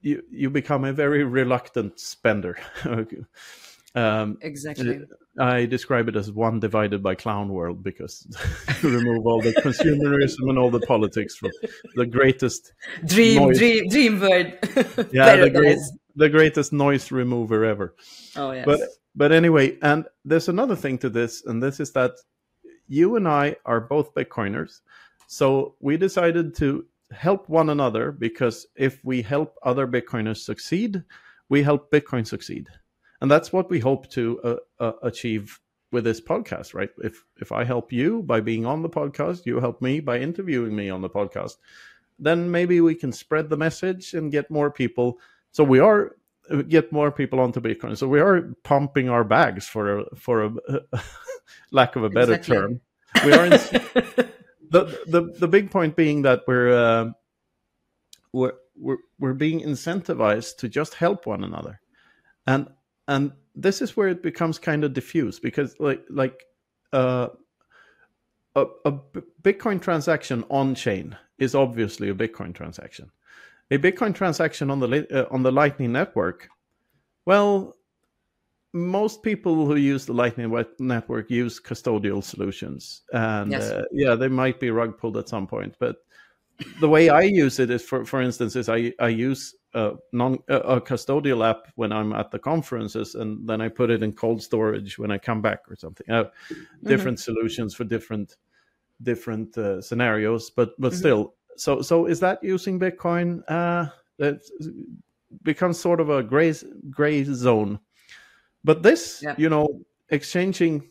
you, 0.00 0.22
you 0.30 0.50
become 0.50 0.84
a 0.84 0.92
very 0.92 1.24
reluctant 1.24 2.00
spender. 2.00 2.58
um, 3.94 4.38
exactly. 4.40 5.00
I 5.38 5.64
describe 5.64 6.08
it 6.08 6.16
as 6.16 6.32
one 6.32 6.58
divided 6.58 7.02
by 7.02 7.14
clown 7.14 7.50
world 7.50 7.82
because 7.84 8.26
you 8.82 8.90
remove 8.90 9.26
all 9.26 9.40
the 9.40 9.52
consumerism 9.52 10.48
and 10.48 10.58
all 10.58 10.70
the 10.70 10.80
politics 10.80 11.36
from 11.36 11.50
the 11.94 12.04
greatest 12.04 12.72
dream, 13.06 13.42
noise. 13.42 13.58
dream, 13.58 13.88
dream 13.88 14.20
word. 14.20 14.58
yeah, 15.12 15.36
the, 15.36 15.50
great, 15.50 15.78
the 16.16 16.28
greatest 16.28 16.72
noise 16.72 17.10
remover 17.10 17.64
ever. 17.64 17.94
Oh 18.36 18.52
yes. 18.52 18.66
But 18.66 18.80
but 19.14 19.32
anyway, 19.32 19.76
and 19.82 20.06
there's 20.24 20.48
another 20.48 20.76
thing 20.76 20.98
to 20.98 21.10
this, 21.10 21.44
and 21.44 21.62
this 21.62 21.80
is 21.80 21.92
that 21.92 22.12
you 22.86 23.16
and 23.16 23.26
I 23.28 23.56
are 23.64 23.80
both 23.80 24.14
Bitcoiners, 24.14 24.80
so 25.26 25.74
we 25.80 25.96
decided 25.96 26.54
to 26.56 26.86
help 27.12 27.48
one 27.48 27.70
another 27.70 28.12
because 28.12 28.66
if 28.76 29.00
we 29.04 29.20
help 29.22 29.56
other 29.64 29.86
Bitcoiners 29.86 30.38
succeed, 30.38 31.02
we 31.48 31.62
help 31.62 31.90
Bitcoin 31.90 32.26
succeed 32.26 32.68
and 33.20 33.30
that's 33.30 33.52
what 33.52 33.70
we 33.70 33.78
hope 33.78 34.08
to 34.10 34.40
uh, 34.42 34.56
uh, 34.78 34.92
achieve 35.02 35.60
with 35.92 36.04
this 36.04 36.20
podcast 36.20 36.74
right 36.74 36.90
if 36.98 37.24
if 37.40 37.52
i 37.52 37.64
help 37.64 37.92
you 37.92 38.22
by 38.22 38.40
being 38.40 38.64
on 38.64 38.82
the 38.82 38.88
podcast 38.88 39.44
you 39.44 39.58
help 39.60 39.82
me 39.82 40.00
by 40.00 40.18
interviewing 40.18 40.74
me 40.74 40.88
on 40.88 41.00
the 41.02 41.10
podcast 41.10 41.56
then 42.18 42.50
maybe 42.50 42.80
we 42.80 42.94
can 42.94 43.12
spread 43.12 43.48
the 43.48 43.56
message 43.56 44.14
and 44.14 44.32
get 44.32 44.50
more 44.50 44.70
people 44.70 45.18
so 45.52 45.64
we 45.64 45.78
are 45.78 46.16
uh, 46.50 46.62
get 46.62 46.92
more 46.92 47.10
people 47.10 47.40
onto 47.40 47.60
bitcoin. 47.60 47.96
So 47.96 48.08
we 48.08 48.20
are 48.20 48.54
pumping 48.64 49.08
our 49.08 49.24
bags 49.24 49.66
for 49.66 50.00
a 50.00 50.16
for 50.16 50.44
a 50.44 50.52
lack 51.70 51.96
of 51.96 52.04
a 52.04 52.10
better 52.10 52.34
exactly. 52.34 52.56
term. 52.56 52.80
We 53.24 53.32
are 53.32 53.44
in, 53.44 53.50
the, 54.70 55.00
the 55.06 55.34
the 55.38 55.48
big 55.48 55.70
point 55.70 55.96
being 55.96 56.22
that 56.22 56.42
we're 56.46 56.72
uh, 56.72 57.10
we're, 58.32 58.52
we're 58.76 58.98
we're 59.18 59.34
being 59.34 59.60
incentivized 59.60 60.56
to 60.58 60.68
just 60.68 60.94
help 60.94 61.26
one 61.26 61.44
another. 61.44 61.80
And 62.46 62.68
and 63.08 63.32
this 63.54 63.82
is 63.82 63.96
where 63.96 64.08
it 64.08 64.22
becomes 64.22 64.58
kind 64.58 64.84
of 64.84 64.92
diffuse 64.92 65.38
because 65.38 65.78
like 65.78 66.04
like 66.08 66.44
uh, 66.92 67.28
a, 68.54 68.66
a 68.84 68.92
bitcoin 69.42 69.80
transaction 69.80 70.44
on 70.50 70.74
chain 70.74 71.16
is 71.38 71.54
obviously 71.54 72.08
a 72.08 72.14
bitcoin 72.14 72.54
transaction 72.54 73.10
a 73.70 73.78
bitcoin 73.78 74.14
transaction 74.14 74.70
on 74.70 74.80
the 74.80 75.06
uh, 75.12 75.26
on 75.30 75.42
the 75.42 75.52
lightning 75.52 75.92
network 75.92 76.48
well 77.26 77.76
most 78.72 79.22
people 79.22 79.66
who 79.66 79.74
use 79.74 80.06
the 80.06 80.12
lightning 80.12 80.52
network 80.78 81.30
use 81.30 81.60
custodial 81.60 82.22
solutions 82.22 83.02
and 83.12 83.52
yes. 83.52 83.70
uh, 83.70 83.84
yeah 83.92 84.14
they 84.14 84.28
might 84.28 84.60
be 84.60 84.70
rug 84.70 84.96
pulled 84.96 85.16
at 85.16 85.28
some 85.28 85.46
point 85.46 85.74
but 85.78 85.96
the 86.80 86.88
way 86.88 87.08
i 87.08 87.22
use 87.22 87.58
it 87.58 87.70
is 87.70 87.82
for 87.82 88.04
for 88.04 88.20
instance 88.20 88.54
is 88.54 88.68
i 88.68 88.92
i 89.00 89.08
use 89.08 89.54
a 89.74 89.92
non 90.12 90.38
a 90.48 90.80
custodial 90.80 91.48
app 91.48 91.68
when 91.76 91.92
I'm 91.92 92.12
at 92.12 92.30
the 92.30 92.38
conferences, 92.38 93.14
and 93.14 93.48
then 93.48 93.60
I 93.60 93.68
put 93.68 93.90
it 93.90 94.02
in 94.02 94.12
cold 94.12 94.42
storage 94.42 94.98
when 94.98 95.10
I 95.10 95.18
come 95.18 95.40
back 95.40 95.60
or 95.68 95.76
something. 95.76 96.08
Uh, 96.10 96.24
different 96.82 97.18
mm-hmm. 97.18 97.32
solutions 97.32 97.74
for 97.74 97.84
different 97.84 98.36
different 99.02 99.56
uh, 99.56 99.80
scenarios, 99.80 100.50
but 100.50 100.70
but 100.78 100.92
mm-hmm. 100.92 100.98
still. 100.98 101.34
So 101.56 101.82
so 101.82 102.06
is 102.06 102.20
that 102.20 102.42
using 102.42 102.78
Bitcoin? 102.78 103.42
Uh, 103.48 103.88
it 104.18 104.42
becomes 105.42 105.78
sort 105.78 106.00
of 106.00 106.10
a 106.10 106.22
gray 106.22 106.54
gray 106.90 107.24
zone. 107.24 107.78
But 108.64 108.82
this, 108.82 109.20
yeah. 109.22 109.34
you 109.38 109.48
know, 109.48 109.80
exchanging 110.10 110.90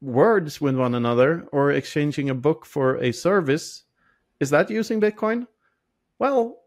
words 0.00 0.60
with 0.60 0.76
one 0.76 0.94
another 0.94 1.46
or 1.52 1.72
exchanging 1.72 2.30
a 2.30 2.34
book 2.34 2.64
for 2.64 2.96
a 2.98 3.12
service, 3.12 3.84
is 4.38 4.50
that 4.50 4.70
using 4.70 5.00
Bitcoin? 5.00 5.46
Well, 6.18 6.60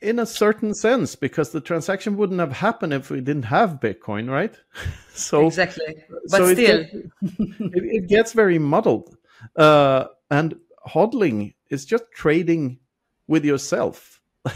in 0.00 0.18
a 0.18 0.26
certain 0.26 0.74
sense 0.74 1.16
because 1.16 1.50
the 1.50 1.60
transaction 1.60 2.16
wouldn't 2.16 2.40
have 2.40 2.52
happened 2.52 2.92
if 2.92 3.10
we 3.10 3.20
didn't 3.20 3.44
have 3.44 3.80
bitcoin 3.80 4.28
right 4.28 4.54
so 5.14 5.46
exactly 5.46 5.94
but 6.28 6.30
so 6.30 6.52
still 6.52 6.80
it, 6.80 6.90
it, 7.22 7.84
it, 7.84 8.06
gets 8.06 8.32
very 8.32 8.58
muddled 8.58 9.16
uh, 9.56 10.04
and 10.30 10.54
hodling 10.86 11.54
is 11.70 11.84
just 11.84 12.04
trading 12.12 12.78
with 13.26 13.44
yourself 13.44 14.20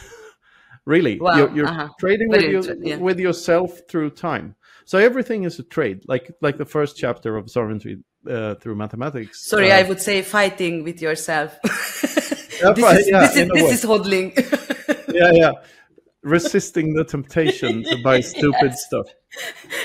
really 0.85 1.19
wow. 1.19 1.37
you're, 1.37 1.51
you're 1.55 1.67
uh-huh. 1.67 1.89
trading 1.99 2.29
with, 2.29 2.43
you, 2.43 2.81
yeah. 2.83 2.97
with 2.97 3.19
yourself 3.19 3.81
through 3.89 4.11
time 4.11 4.55
so 4.85 4.99
everything 4.99 5.45
is 5.45 5.59
a 5.59 5.63
trade 5.63 6.03
like 6.07 6.31
like 6.41 6.59
the 6.59 6.65
first 6.65 6.97
chapter 6.97 7.37
of 7.37 7.51
sovereignty 7.51 7.99
uh, 8.29 8.55
through 8.57 8.75
mathematics 8.75 9.49
sorry 9.49 9.73
uh, 9.73 9.79
i 9.79 9.83
would 9.83 10.01
say 10.01 10.21
fighting 10.23 10.85
with 10.85 11.01
yourself 11.01 11.59
this, 11.63 12.05
is, 12.05 12.61
yeah, 12.61 12.73
this, 12.73 13.37
is, 13.37 13.49
this 13.49 13.85
is 13.85 13.85
hodling 13.89 14.35
yeah, 15.13 15.33
yeah. 15.33 15.53
Resisting 16.23 16.95
the 16.95 17.05
temptation 17.05 17.85
to 17.85 18.03
buy 18.03 18.21
stupid 18.21 18.73
yes. 18.73 18.85
stuff. 18.87 19.07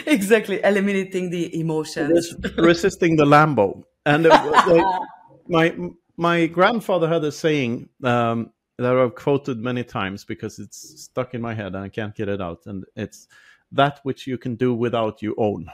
Exactly, 0.07 0.59
eliminating 0.63 1.29
the 1.29 1.59
emotions. 1.59 2.35
resisting 2.57 3.15
the 3.15 3.25
Lambo. 3.25 3.83
And 4.05 4.25
uh, 4.25 4.99
my 5.47 5.75
my 6.17 6.45
grandfather 6.47 7.07
had 7.07 7.23
a 7.23 7.31
saying 7.31 7.89
um, 8.03 8.51
that 8.77 8.95
I've 8.95 9.15
quoted 9.15 9.59
many 9.59 9.83
times 9.83 10.25
because 10.25 10.59
it's 10.59 11.01
stuck 11.03 11.33
in 11.33 11.41
my 11.41 11.53
head 11.53 11.75
and 11.75 11.83
I 11.83 11.89
can't 11.89 12.15
get 12.15 12.29
it 12.29 12.41
out. 12.41 12.65
And 12.65 12.85
it's 12.95 13.27
that 13.71 13.99
which 14.03 14.27
you 14.27 14.37
can 14.37 14.55
do 14.55 14.73
without 14.73 15.21
you 15.21 15.35
own. 15.37 15.67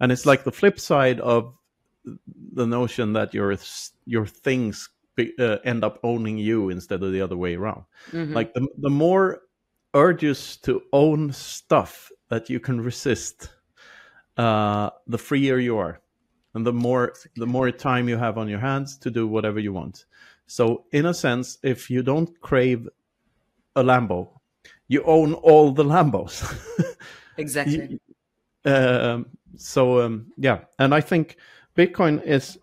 And 0.00 0.12
it's 0.12 0.26
like 0.26 0.44
the 0.44 0.52
flip 0.52 0.78
side 0.78 1.20
of 1.20 1.54
the 2.52 2.66
notion 2.66 3.12
that 3.14 3.32
your 3.34 3.56
your 4.04 4.26
things 4.26 4.90
be, 5.16 5.32
uh, 5.38 5.58
end 5.64 5.84
up 5.84 5.98
owning 6.02 6.38
you 6.38 6.70
instead 6.70 7.02
of 7.02 7.12
the 7.12 7.20
other 7.20 7.36
way 7.36 7.54
around. 7.54 7.84
Mm-hmm. 8.12 8.34
Like 8.34 8.52
the 8.54 8.68
the 8.78 8.90
more 8.90 9.42
urges 9.94 10.56
to 10.58 10.82
own 10.92 11.32
stuff 11.32 12.10
that 12.28 12.50
you 12.50 12.60
can 12.60 12.80
resist, 12.80 13.50
uh, 14.36 14.90
the 15.06 15.18
freer 15.18 15.58
you 15.58 15.78
are, 15.78 16.00
and 16.54 16.66
the 16.66 16.72
more 16.72 17.14
the 17.36 17.46
more 17.46 17.70
time 17.70 18.08
you 18.08 18.16
have 18.16 18.38
on 18.38 18.48
your 18.48 18.60
hands 18.60 18.96
to 18.98 19.10
do 19.10 19.26
whatever 19.26 19.58
you 19.60 19.72
want. 19.72 20.06
So, 20.46 20.84
in 20.92 21.06
a 21.06 21.14
sense, 21.14 21.58
if 21.62 21.90
you 21.90 22.02
don't 22.02 22.40
crave 22.40 22.88
a 23.76 23.82
Lambo, 23.82 24.28
you 24.88 25.02
own 25.04 25.34
all 25.34 25.72
the 25.72 25.84
Lambos. 25.84 26.44
exactly. 27.38 28.00
Um, 28.64 29.26
so 29.56 30.00
um, 30.00 30.32
yeah, 30.36 30.60
and 30.78 30.94
I 30.94 31.00
think 31.00 31.36
Bitcoin 31.76 32.22
is 32.24 32.58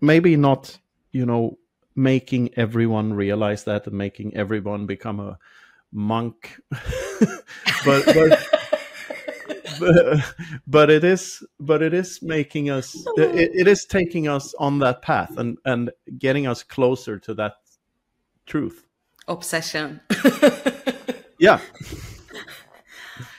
maybe 0.00 0.36
not 0.36 0.78
you 1.12 1.26
know 1.26 1.58
making 1.94 2.50
everyone 2.56 3.14
realize 3.14 3.64
that 3.64 3.86
and 3.86 3.96
making 3.96 4.36
everyone 4.36 4.86
become 4.86 5.18
a 5.18 5.38
monk 5.92 6.60
but, 7.84 8.04
but, 8.04 8.55
but, 9.78 10.34
but 10.66 10.90
it 10.90 11.04
is 11.04 11.42
but 11.60 11.82
it 11.82 11.94
is 11.94 12.20
making 12.22 12.70
us 12.70 12.94
it, 13.16 13.50
it 13.54 13.68
is 13.68 13.84
taking 13.84 14.28
us 14.28 14.54
on 14.58 14.78
that 14.80 15.02
path 15.02 15.36
and 15.36 15.58
and 15.64 15.90
getting 16.18 16.46
us 16.46 16.62
closer 16.62 17.18
to 17.18 17.34
that 17.34 17.54
truth. 18.46 18.86
Obsession. 19.28 20.00
Yeah. 21.38 21.60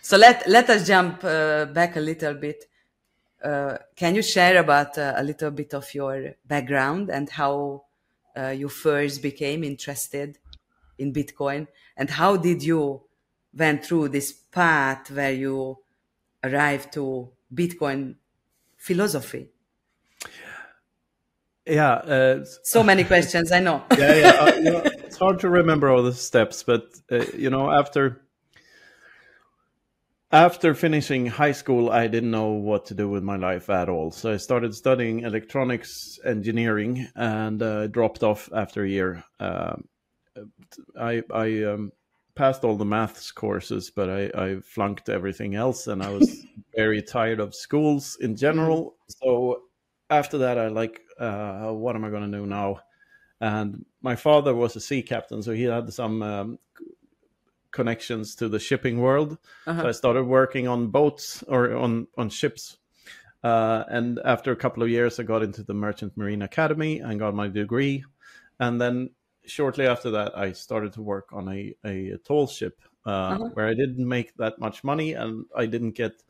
So 0.01 0.17
let 0.17 0.48
let 0.48 0.70
us 0.70 0.88
jump 0.88 1.24
uh, 1.24 1.65
back 1.65 1.96
a 1.96 2.00
little 2.00 2.36
bit. 2.36 2.65
Uh, 3.44 3.77
can 3.96 4.15
you 4.15 4.22
share 4.22 4.58
about 4.58 4.98
uh, 4.98 5.13
a 5.15 5.24
little 5.24 5.51
bit 5.51 5.74
of 5.74 5.94
your 5.94 6.36
background 6.46 7.10
and 7.10 7.29
how 7.29 7.84
uh, 8.38 8.50
you 8.50 8.70
first 8.70 9.22
became 9.22 9.63
interested 9.63 10.38
in 10.98 11.13
Bitcoin, 11.13 11.67
and 11.96 12.10
how 12.10 12.38
did 12.38 12.63
you 12.63 13.01
went 13.53 13.86
through 13.86 14.10
this 14.10 14.32
path 14.32 15.10
where 15.12 15.34
you 15.34 15.77
arrived 16.44 16.94
to 16.94 17.29
Bitcoin 17.53 18.15
philosophy? 18.77 19.50
yeah. 21.65 21.94
Uh, 21.94 22.46
so 22.63 22.84
many 22.84 23.03
questions, 23.03 23.51
I 23.51 23.60
know. 23.60 23.84
yeah, 23.98 24.15
yeah. 24.15 24.29
Uh, 24.29 24.56
you 24.56 24.72
know, 24.72 24.82
it's 24.86 25.17
hard 25.17 25.39
to 25.41 25.50
remember 25.50 25.89
all 25.89 26.03
the 26.03 26.13
steps, 26.13 26.63
but 26.63 26.86
uh, 27.12 27.25
you 27.36 27.50
know, 27.50 27.72
after 27.72 28.22
after 30.32 30.74
finishing 30.74 31.25
high 31.25 31.53
school, 31.53 31.89
I 31.89 32.08
didn't 32.08 32.32
know 32.32 32.50
what 32.50 32.88
to 32.88 32.94
do 32.94 33.10
with 33.10 33.24
my 33.24 33.38
life 33.38 33.70
at 33.70 33.88
all. 33.88 34.12
So 34.12 34.34
I 34.34 34.38
started 34.38 34.75
studying 34.75 35.22
electronics 35.22 36.20
engineering 36.25 37.08
and 37.15 37.62
uh, 37.62 37.88
dropped 37.88 38.24
off 38.24 38.50
after 38.53 38.84
a 38.84 38.89
year. 38.89 39.24
Uh, 39.39 39.75
I, 41.00 41.24
I 41.34 41.63
um, 41.63 41.91
passed 42.38 42.63
all 42.63 42.77
the 42.77 42.86
maths 42.86 43.32
courses, 43.32 43.89
but 43.89 44.10
I, 44.10 44.32
I, 44.36 44.60
flunked 44.62 45.10
everything 45.10 45.56
else, 45.56 45.88
and 45.88 46.03
I 46.03 46.10
was 46.10 46.46
very 46.75 47.01
tired 47.01 47.39
of 47.39 47.56
schools 47.56 48.17
in 48.22 48.36
general. 48.36 48.96
So 49.08 49.63
after 50.10 50.38
that, 50.38 50.58
I 50.58 50.67
like, 50.67 51.01
uh, 51.20 51.72
what 51.72 51.96
am 51.96 52.06
I 52.06 52.10
going 52.10 52.32
to 52.32 52.38
do 52.38 52.46
now? 52.46 52.79
And 53.41 53.86
my 54.01 54.15
father 54.15 54.53
was 54.53 54.75
a 54.75 54.79
sea 54.79 55.01
captain, 55.01 55.41
so 55.41 55.51
he 55.51 55.63
had 55.63 55.91
some 55.91 56.22
um, 56.22 56.60
connections 57.72 58.36
to 58.36 58.48
the 58.48 58.60
shipping 58.60 59.00
world. 59.00 59.38
Uh-huh. 59.65 59.82
So 59.82 59.88
I 59.89 59.91
started 59.91 60.24
working 60.24 60.67
on 60.67 60.88
boats 60.88 61.44
or 61.48 61.75
on 61.75 62.08
on 62.17 62.29
ships. 62.29 62.77
Uh, 63.44 63.84
and 63.89 64.20
after 64.25 64.51
a 64.51 64.56
couple 64.56 64.84
of 64.84 64.89
years, 64.89 65.20
I 65.20 65.24
got 65.24 65.44
into 65.44 65.63
the 65.63 65.74
Merchant 65.74 66.17
Marine 66.17 66.41
Academy 66.41 67.00
and 67.00 67.20
got 67.20 67.36
my 67.36 67.48
degree. 67.48 68.03
And 68.60 68.82
then 68.82 69.12
shortly 69.47 69.87
after 69.87 70.11
that, 70.11 70.37
I 70.37 70.51
started 70.51 70.93
to 70.93 71.01
work 71.01 71.29
on 71.31 71.47
a, 71.49 71.73
a 71.85 72.17
tall 72.25 72.47
ship 72.47 72.81
uh, 73.05 73.09
uh-huh. 73.09 73.49
where 73.53 73.67
I 73.67 73.73
didn't 73.73 74.07
make 74.07 74.35
that 74.35 74.59
much 74.59 74.83
money 74.83 75.13
and 75.13 75.45
I 75.55 75.65
didn't 75.65 75.91
get 75.91 76.23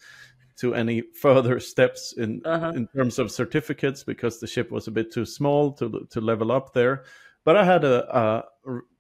to 0.58 0.76
any 0.76 1.02
further 1.22 1.60
steps 1.60 2.14
in 2.18 2.42
uh-huh. 2.46 2.74
in 2.76 2.88
terms 2.88 3.20
of 3.20 3.32
certificates 3.32 4.04
because 4.04 4.40
the 4.40 4.48
ship 4.48 4.72
was 4.72 4.88
a 4.88 4.92
bit 4.92 5.12
too 5.12 5.26
small 5.26 5.72
to 5.74 6.08
to 6.10 6.22
level 6.22 6.52
up 6.52 6.74
there. 6.74 7.04
But 7.44 7.56
I 7.56 7.64
had 7.64 7.84
a, 7.84 8.18
a 8.18 8.44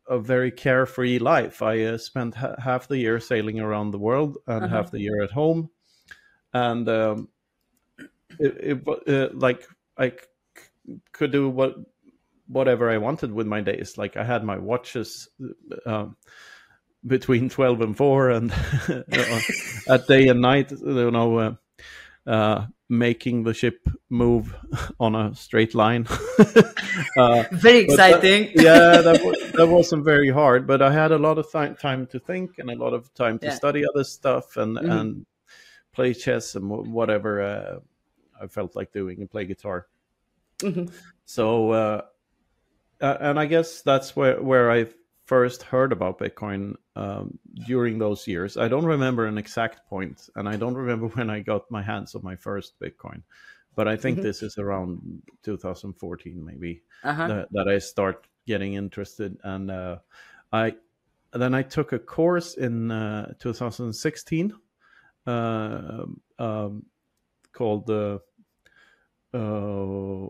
a 0.10 0.20
very 0.20 0.52
carefree 0.52 1.20
life. 1.20 1.62
I 1.62 1.84
uh, 1.84 1.98
spent 1.98 2.36
ha- 2.36 2.56
half 2.64 2.88
the 2.88 2.98
year 2.98 3.20
sailing 3.20 3.60
around 3.60 3.92
the 3.92 4.00
world 4.00 4.38
and 4.48 4.66
uh-huh. 4.66 4.76
half 4.76 4.92
the 4.92 5.02
year 5.02 5.22
at 5.22 5.32
home, 5.32 5.70
and 6.54 6.88
um, 6.88 7.30
it, 8.40 8.82
it 8.88 8.88
uh, 9.08 9.30
like 9.34 9.68
I 9.98 10.10
c- 10.10 11.00
could 11.12 11.32
do 11.32 11.50
what 11.50 11.76
whatever 12.48 12.90
I 12.90 12.98
wanted 12.98 13.32
with 13.32 13.48
my 13.48 13.62
days. 13.62 13.98
Like 13.98 14.18
I 14.18 14.24
had 14.24 14.44
my 14.44 14.58
watches 14.58 15.30
um, 15.86 16.16
between 17.06 17.50
twelve 17.58 17.82
and 17.82 17.96
four, 17.96 18.30
and 18.30 18.52
at 19.88 20.08
day 20.08 20.28
and 20.28 20.42
night. 20.42 20.72
You 20.72 21.12
know, 21.12 21.38
uh, 21.38 21.56
uh, 22.30 22.66
making 22.90 23.44
the 23.44 23.54
ship 23.54 23.88
move 24.10 24.56
on 25.00 25.16
a 25.16 25.36
straight 25.36 25.76
line. 25.76 26.08
uh, 27.18 27.44
very 27.52 27.80
exciting. 27.80 28.52
That, 28.56 28.64
yeah, 28.64 29.02
that, 29.02 29.24
was, 29.24 29.52
that 29.54 29.68
wasn't 29.68 30.06
very 30.06 30.30
hard, 30.30 30.68
but 30.68 30.82
I 30.82 30.92
had 30.92 31.12
a 31.12 31.18
lot 31.18 31.38
of 31.38 31.52
th- 31.52 31.80
time 31.80 32.08
to 32.08 32.20
think 32.20 32.60
and 32.60 32.70
a 32.70 32.76
lot 32.76 32.94
of 32.94 33.14
time 33.14 33.40
to 33.40 33.48
yeah. 33.48 33.54
study 33.54 33.84
other 33.88 34.04
stuff 34.04 34.58
and 34.58 34.78
mm-hmm. 34.78 34.92
and 34.92 35.26
play 35.94 36.14
chess 36.14 36.56
and 36.56 36.70
whatever 36.70 37.42
uh, 37.42 37.80
I 38.42 38.48
felt 38.48 38.76
like 38.76 38.92
doing 38.92 39.20
and 39.20 39.30
play 39.30 39.46
guitar. 39.46 39.88
Mm-hmm. 40.60 40.94
So, 41.26 41.72
uh, 41.72 42.02
and 43.02 43.40
I 43.40 43.46
guess 43.46 43.82
that's 43.82 44.16
where 44.16 44.42
where 44.42 44.72
I 44.72 44.88
first 45.26 45.62
heard 45.62 45.92
about 45.92 46.20
Bitcoin 46.20 46.76
um, 46.96 47.38
during 47.66 48.00
those 48.00 48.28
years. 48.28 48.56
I 48.56 48.70
don't 48.70 48.86
remember 48.86 49.26
an 49.26 49.38
exact 49.38 49.88
point, 49.90 50.30
and 50.36 50.48
I 50.48 50.56
don't 50.56 50.76
remember 50.76 51.08
when 51.16 51.30
I 51.30 51.42
got 51.42 51.70
my 51.70 51.82
hands 51.82 52.16
on 52.16 52.24
my 52.24 52.36
first 52.36 52.80
Bitcoin, 52.80 53.22
but 53.76 53.88
I 53.88 53.96
think 53.96 54.18
mm-hmm. 54.18 54.28
this 54.28 54.42
is 54.42 54.58
around 54.58 55.22
2014 55.44 56.44
maybe 56.44 56.82
uh-huh. 57.04 57.28
that, 57.28 57.48
that, 57.52 57.68
I 57.68 57.78
start 57.78 58.28
getting 58.46 58.74
interested. 58.74 59.38
And 59.44 59.70
uh, 59.70 59.98
I 60.52 60.76
then 61.34 61.54
I 61.54 61.62
took 61.62 61.92
a 61.92 62.00
course 62.00 62.56
in 62.56 62.90
uh, 62.90 63.34
2016 63.40 64.54
uh, 65.28 66.06
um, 66.40 66.86
called 67.52 67.86
the 67.86 68.22
uh, 69.34 70.26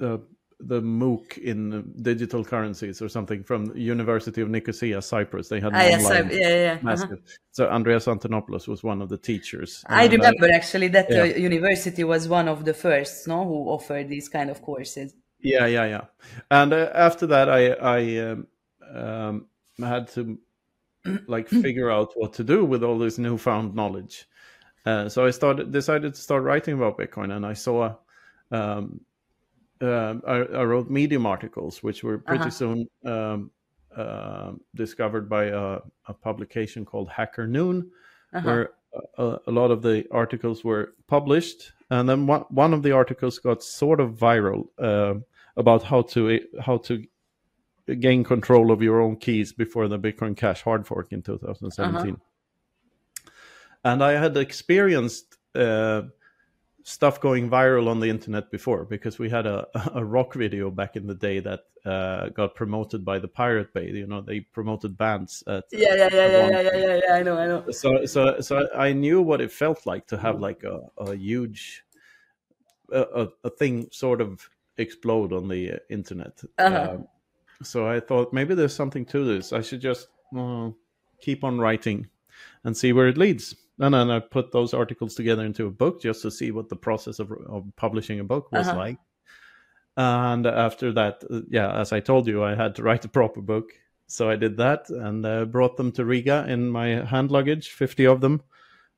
uh, 0.00 0.18
the 0.60 0.80
MOOC 0.80 1.38
in 1.38 1.92
digital 2.02 2.44
currencies 2.44 3.02
or 3.02 3.08
something 3.08 3.42
from 3.42 3.76
University 3.76 4.40
of 4.40 4.48
Nicosia, 4.48 5.02
Cyprus. 5.02 5.48
They 5.48 5.60
had 5.60 5.74
ah, 5.74 5.78
yes, 5.80 6.02
yeah, 6.08 6.48
yeah, 6.48 6.72
uh-huh. 6.72 6.80
massive. 6.82 7.22
So 7.52 7.68
Andreas 7.68 8.06
Antonopoulos 8.06 8.66
was 8.66 8.82
one 8.82 9.02
of 9.02 9.08
the 9.08 9.18
teachers. 9.18 9.84
I 9.86 10.06
remember 10.06 10.46
I, 10.46 10.56
actually 10.56 10.88
that 10.88 11.10
yeah. 11.10 11.24
university 11.24 12.04
was 12.04 12.28
one 12.28 12.48
of 12.48 12.64
the 12.64 12.72
first, 12.72 13.28
no, 13.28 13.44
who 13.44 13.68
offered 13.68 14.08
these 14.08 14.28
kind 14.28 14.48
of 14.50 14.62
courses. 14.62 15.14
Yeah, 15.40 15.66
yeah, 15.66 15.86
yeah. 15.86 16.04
And 16.50 16.72
uh, 16.72 16.90
after 16.94 17.26
that, 17.26 17.50
I 17.50 17.72
I 17.72 18.18
um, 18.30 18.46
um, 18.94 19.46
had 19.78 20.08
to 20.08 20.38
like 21.26 21.48
figure 21.48 21.90
out 21.90 22.12
what 22.16 22.32
to 22.34 22.44
do 22.44 22.64
with 22.64 22.82
all 22.82 22.98
this 22.98 23.18
newfound 23.18 23.74
knowledge. 23.74 24.26
Uh, 24.86 25.08
so 25.08 25.26
I 25.26 25.30
started 25.30 25.70
decided 25.70 26.14
to 26.14 26.20
start 26.20 26.44
writing 26.44 26.74
about 26.74 26.98
Bitcoin, 26.98 27.34
and 27.34 27.44
I 27.44 27.52
saw. 27.52 27.96
Um, 28.52 29.00
uh, 29.80 30.14
I, 30.26 30.36
I, 30.36 30.64
wrote 30.64 30.90
Medium 30.90 31.26
articles, 31.26 31.82
which 31.82 32.02
were 32.02 32.18
pretty 32.18 32.42
uh-huh. 32.42 32.50
soon 32.50 32.88
um, 33.04 33.50
uh, 33.94 34.52
discovered 34.74 35.28
by 35.28 35.44
a, 35.44 35.78
a, 36.06 36.14
publication 36.14 36.84
called 36.84 37.08
Hacker 37.08 37.46
Noon, 37.46 37.90
uh-huh. 38.32 38.46
where 38.46 38.70
a, 39.18 39.38
a, 39.46 39.50
lot 39.50 39.70
of 39.70 39.82
the 39.82 40.06
articles 40.10 40.64
were 40.64 40.94
published, 41.06 41.72
and 41.90 42.08
then 42.08 42.26
one, 42.26 42.42
one 42.48 42.72
of 42.72 42.82
the 42.82 42.92
articles 42.92 43.38
got 43.38 43.62
sort 43.62 44.00
of 44.00 44.12
viral 44.12 44.68
uh, 44.78 45.14
about 45.56 45.82
how 45.82 46.02
to 46.02 46.40
how 46.60 46.78
to 46.78 47.04
gain 48.00 48.24
control 48.24 48.72
of 48.72 48.82
your 48.82 49.00
own 49.00 49.16
keys 49.16 49.52
before 49.52 49.88
the 49.88 49.98
Bitcoin 49.98 50.36
Cash 50.36 50.62
hard 50.62 50.86
fork 50.86 51.12
in 51.12 51.22
2017. 51.22 52.14
Uh-huh. 52.14 53.30
And 53.84 54.02
I 54.02 54.12
had 54.12 54.36
experienced 54.36 55.36
uh, 55.54 56.02
stuff 56.86 57.20
going 57.20 57.50
viral 57.50 57.88
on 57.88 57.98
the 57.98 58.08
internet 58.08 58.48
before 58.48 58.84
because 58.84 59.18
we 59.18 59.28
had 59.28 59.44
a, 59.44 59.66
a 59.94 60.04
rock 60.04 60.34
video 60.34 60.70
back 60.70 60.94
in 60.94 61.04
the 61.08 61.14
day 61.14 61.40
that 61.40 61.64
uh, 61.84 62.28
got 62.28 62.54
promoted 62.54 63.04
by 63.04 63.18
the 63.18 63.26
Pirate 63.26 63.74
Bay. 63.74 63.90
You 63.90 64.06
know, 64.06 64.20
they 64.20 64.40
promoted 64.40 64.96
bands. 64.96 65.42
At, 65.48 65.64
yeah, 65.72 65.96
yeah, 65.96 66.08
yeah, 66.12 66.26
yeah, 66.26 66.48
yeah, 66.48 66.60
yeah, 66.60 66.76
yeah, 66.76 67.00
yeah. 67.08 67.14
I 67.14 67.22
know, 67.24 67.38
I 67.38 67.46
know. 67.48 67.70
So, 67.72 68.06
so, 68.06 68.40
so 68.40 68.68
I 68.72 68.92
knew 68.92 69.20
what 69.20 69.40
it 69.40 69.50
felt 69.50 69.84
like 69.84 70.06
to 70.06 70.16
have 70.16 70.38
like 70.38 70.62
a, 70.62 70.80
a 70.98 71.16
huge, 71.16 71.84
a, 72.92 73.26
a 73.42 73.50
thing 73.50 73.88
sort 73.90 74.20
of 74.20 74.48
explode 74.78 75.32
on 75.32 75.48
the 75.48 75.72
uh, 75.72 75.76
internet. 75.90 76.40
Uh-huh. 76.56 76.90
Um, 76.92 77.08
so 77.64 77.88
I 77.88 77.98
thought 77.98 78.32
maybe 78.32 78.54
there's 78.54 78.76
something 78.76 79.04
to 79.06 79.24
this. 79.24 79.52
I 79.52 79.60
should 79.60 79.80
just 79.80 80.06
uh, 80.38 80.70
keep 81.20 81.42
on 81.42 81.58
writing 81.58 82.06
and 82.62 82.76
see 82.76 82.92
where 82.92 83.08
it 83.08 83.18
leads 83.18 83.56
and 83.78 83.94
then 83.94 84.10
I 84.10 84.20
put 84.20 84.52
those 84.52 84.72
articles 84.72 85.14
together 85.14 85.44
into 85.44 85.66
a 85.66 85.70
book 85.70 86.00
just 86.00 86.22
to 86.22 86.30
see 86.30 86.50
what 86.50 86.68
the 86.68 86.76
process 86.76 87.18
of, 87.18 87.30
of 87.46 87.64
publishing 87.76 88.20
a 88.20 88.24
book 88.24 88.50
was 88.52 88.68
uh-huh. 88.68 88.78
like. 88.78 88.98
And 89.96 90.46
after 90.46 90.92
that, 90.92 91.24
uh, 91.30 91.40
yeah, 91.48 91.78
as 91.78 91.92
I 91.92 92.00
told 92.00 92.26
you, 92.26 92.42
I 92.44 92.54
had 92.54 92.74
to 92.76 92.82
write 92.82 93.04
a 93.04 93.08
proper 93.08 93.40
book. 93.40 93.70
So 94.08 94.30
I 94.30 94.36
did 94.36 94.56
that 94.58 94.88
and 94.88 95.24
uh, 95.26 95.44
brought 95.46 95.76
them 95.76 95.90
to 95.92 96.04
Riga 96.04 96.46
in 96.48 96.68
my 96.68 97.04
hand 97.04 97.30
luggage, 97.30 97.70
50 97.70 98.06
of 98.06 98.20
them, 98.20 98.42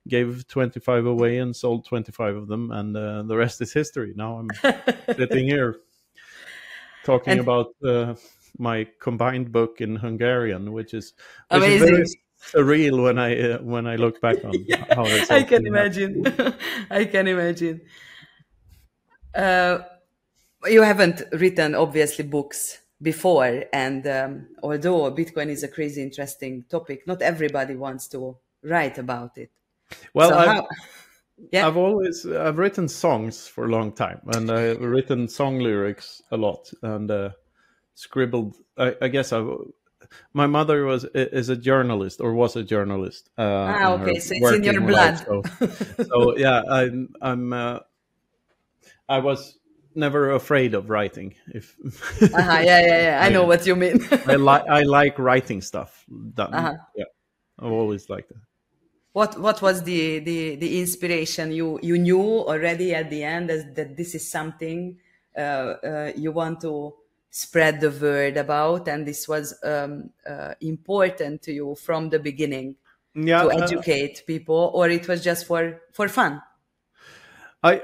gave 0.06 0.46
25 0.48 1.06
away 1.06 1.38
and 1.38 1.54
sold 1.54 1.86
25 1.86 2.36
of 2.36 2.48
them. 2.48 2.70
And 2.70 2.96
uh, 2.96 3.22
the 3.22 3.36
rest 3.36 3.60
is 3.60 3.72
history. 3.72 4.12
Now 4.14 4.38
I'm 4.38 4.48
sitting 5.16 5.46
here 5.46 5.80
talking 7.04 7.32
and- 7.32 7.40
about 7.40 7.74
uh, 7.84 8.14
my 8.58 8.86
combined 9.00 9.50
book 9.50 9.80
in 9.80 9.96
Hungarian, 9.96 10.72
which 10.72 10.94
is, 10.94 11.14
which 11.50 11.62
Amazing. 11.62 11.88
Is 11.88 11.90
very, 11.90 12.04
surreal 12.40 13.02
when 13.02 13.18
I 13.18 13.52
uh, 13.52 13.58
when 13.58 13.86
I 13.86 13.96
look 13.96 14.20
back 14.20 14.44
on 14.44 14.54
yeah, 14.66 14.84
how 14.94 15.04
I 15.30 15.42
can 15.42 15.66
imagine. 15.66 16.24
I 16.90 17.04
can 17.04 17.26
imagine. 17.26 17.80
Uh, 19.34 19.78
you 20.66 20.82
haven't 20.82 21.22
written 21.32 21.74
obviously 21.74 22.24
books 22.24 22.78
before, 23.00 23.64
and 23.72 24.06
um, 24.06 24.48
although 24.62 25.12
Bitcoin 25.12 25.48
is 25.48 25.62
a 25.62 25.68
crazy 25.68 26.02
interesting 26.02 26.64
topic, 26.68 27.06
not 27.06 27.22
everybody 27.22 27.76
wants 27.76 28.08
to 28.08 28.36
write 28.62 28.98
about 28.98 29.38
it. 29.38 29.50
Well, 30.14 30.30
so 30.30 30.38
I've, 30.38 30.48
how... 30.48 30.68
yeah. 31.52 31.66
I've 31.66 31.76
always 31.76 32.26
I've 32.26 32.58
written 32.58 32.88
songs 32.88 33.46
for 33.46 33.66
a 33.66 33.68
long 33.68 33.92
time, 33.92 34.20
and 34.34 34.50
I've 34.50 34.80
written 34.80 35.28
song 35.28 35.58
lyrics 35.58 36.22
a 36.30 36.36
lot, 36.36 36.70
and 36.82 37.10
uh, 37.10 37.30
scribbled. 37.94 38.56
I, 38.76 38.94
I 39.02 39.08
guess 39.08 39.32
I 39.32 39.44
my 40.32 40.46
mother 40.46 40.84
was 40.84 41.04
is 41.14 41.48
a 41.48 41.56
journalist 41.56 42.20
or 42.20 42.32
was 42.34 42.56
a 42.56 42.62
journalist. 42.62 43.30
Uh, 43.36 43.42
ah, 43.42 43.92
okay, 43.92 44.18
so 44.18 44.34
it's 44.36 44.52
in 44.52 44.64
your 44.64 44.80
blood. 44.80 45.26
Life, 45.28 45.96
so, 45.98 46.04
so, 46.04 46.36
yeah, 46.36 46.62
I'm 46.68 47.14
I'm 47.20 47.52
uh, 47.52 47.80
I 49.08 49.18
was 49.18 49.58
never 49.94 50.32
afraid 50.32 50.74
of 50.74 50.90
writing. 50.90 51.34
If 51.48 51.76
uh-huh, 52.22 52.60
yeah, 52.64 52.80
yeah, 52.80 53.02
yeah, 53.02 53.20
I 53.24 53.28
know 53.28 53.44
what 53.44 53.66
you 53.66 53.76
mean. 53.76 54.06
I 54.26 54.36
like 54.36 54.64
I 54.68 54.82
like 54.82 55.18
writing 55.18 55.60
stuff. 55.60 56.04
Done. 56.34 56.54
Uh-huh. 56.54 56.74
Yeah, 56.96 57.04
I've 57.58 57.72
always 57.72 58.08
liked 58.08 58.30
it. 58.30 58.38
What 59.12 59.40
what 59.40 59.62
was 59.62 59.82
the 59.82 60.20
the 60.20 60.56
the 60.56 60.80
inspiration 60.80 61.52
you 61.52 61.80
you 61.82 61.98
knew 61.98 62.20
already 62.46 62.94
at 62.94 63.10
the 63.10 63.24
end 63.24 63.50
as 63.50 63.64
that 63.74 63.96
this 63.96 64.14
is 64.14 64.30
something 64.30 64.98
uh, 65.36 65.40
uh, 65.40 66.12
you 66.14 66.32
want 66.32 66.60
to 66.60 66.94
spread 67.30 67.80
the 67.80 67.90
word 67.90 68.36
about, 68.36 68.88
and 68.88 69.06
this 69.06 69.28
was 69.28 69.54
um, 69.62 70.10
uh, 70.28 70.54
important 70.60 71.42
to 71.42 71.52
you 71.52 71.74
from 71.74 72.08
the 72.08 72.18
beginning 72.18 72.76
yeah, 73.14 73.42
to 73.42 73.48
uh, 73.48 73.62
educate 73.62 74.24
people, 74.26 74.70
or 74.74 74.88
it 74.88 75.06
was 75.08 75.22
just 75.22 75.46
for 75.46 75.80
for 75.92 76.08
fun? 76.08 76.42
I. 77.62 77.82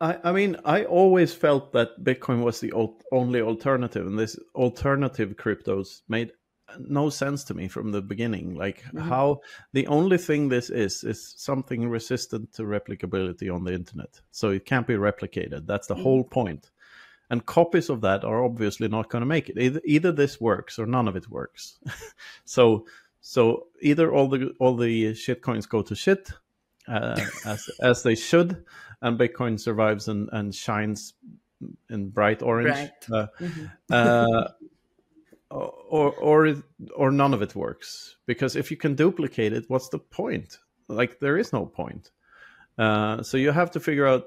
I, 0.00 0.16
I 0.22 0.30
mean, 0.30 0.56
I 0.64 0.84
always 0.84 1.34
felt 1.34 1.72
that 1.72 2.04
Bitcoin 2.04 2.44
was 2.44 2.60
the 2.60 2.72
only 3.10 3.40
alternative, 3.40 4.06
and 4.06 4.16
this 4.16 4.38
alternative 4.54 5.34
cryptos 5.36 6.02
made 6.08 6.30
no 6.78 7.10
sense 7.10 7.44
to 7.44 7.54
me 7.54 7.68
from 7.68 7.92
the 7.92 8.02
beginning. 8.02 8.54
Like 8.54 8.82
mm-hmm. 8.82 8.98
how 8.98 9.40
the 9.72 9.86
only 9.86 10.18
thing 10.18 10.48
this 10.48 10.70
is 10.70 11.04
is 11.04 11.34
something 11.36 11.88
resistant 11.88 12.52
to 12.54 12.62
replicability 12.62 13.52
on 13.52 13.64
the 13.64 13.72
internet, 13.72 14.20
so 14.30 14.50
it 14.50 14.66
can't 14.66 14.86
be 14.86 14.94
replicated. 14.94 15.66
That's 15.66 15.86
the 15.86 15.94
mm-hmm. 15.94 16.02
whole 16.02 16.24
point. 16.24 16.70
And 17.30 17.44
copies 17.44 17.90
of 17.90 18.00
that 18.02 18.24
are 18.24 18.42
obviously 18.44 18.88
not 18.88 19.10
going 19.10 19.20
to 19.20 19.26
make 19.26 19.48
it. 19.48 19.58
Either, 19.58 19.80
either 19.84 20.12
this 20.12 20.40
works 20.40 20.78
or 20.78 20.86
none 20.86 21.08
of 21.08 21.16
it 21.16 21.28
works. 21.28 21.78
so 22.44 22.86
so 23.20 23.66
either 23.82 24.12
all 24.12 24.28
the 24.28 24.54
all 24.58 24.76
the 24.76 25.14
shit 25.14 25.42
coins 25.42 25.66
go 25.66 25.82
to 25.82 25.94
shit 25.94 26.30
uh, 26.86 27.20
as 27.44 27.68
as 27.80 28.02
they 28.02 28.14
should, 28.14 28.64
and 29.02 29.18
Bitcoin 29.18 29.60
survives 29.60 30.08
and 30.08 30.28
and 30.32 30.54
shines 30.54 31.14
in 31.90 32.08
bright 32.08 32.42
orange. 32.42 32.70
Right. 32.70 32.90
Uh, 33.12 33.26
mm-hmm. 33.40 33.66
uh, 33.90 34.44
or 35.50 36.12
or 36.12 36.54
or 36.94 37.10
none 37.10 37.34
of 37.34 37.42
it 37.42 37.54
works 37.54 38.16
because 38.26 38.56
if 38.56 38.70
you 38.70 38.76
can 38.76 38.94
duplicate 38.94 39.52
it 39.52 39.64
what's 39.68 39.88
the 39.88 39.98
point 39.98 40.58
like 40.88 41.20
there 41.20 41.38
is 41.38 41.52
no 41.52 41.64
point 41.64 42.10
uh, 42.78 43.22
so 43.22 43.36
you 43.36 43.50
have 43.50 43.70
to 43.72 43.80
figure 43.80 44.06
out 44.06 44.24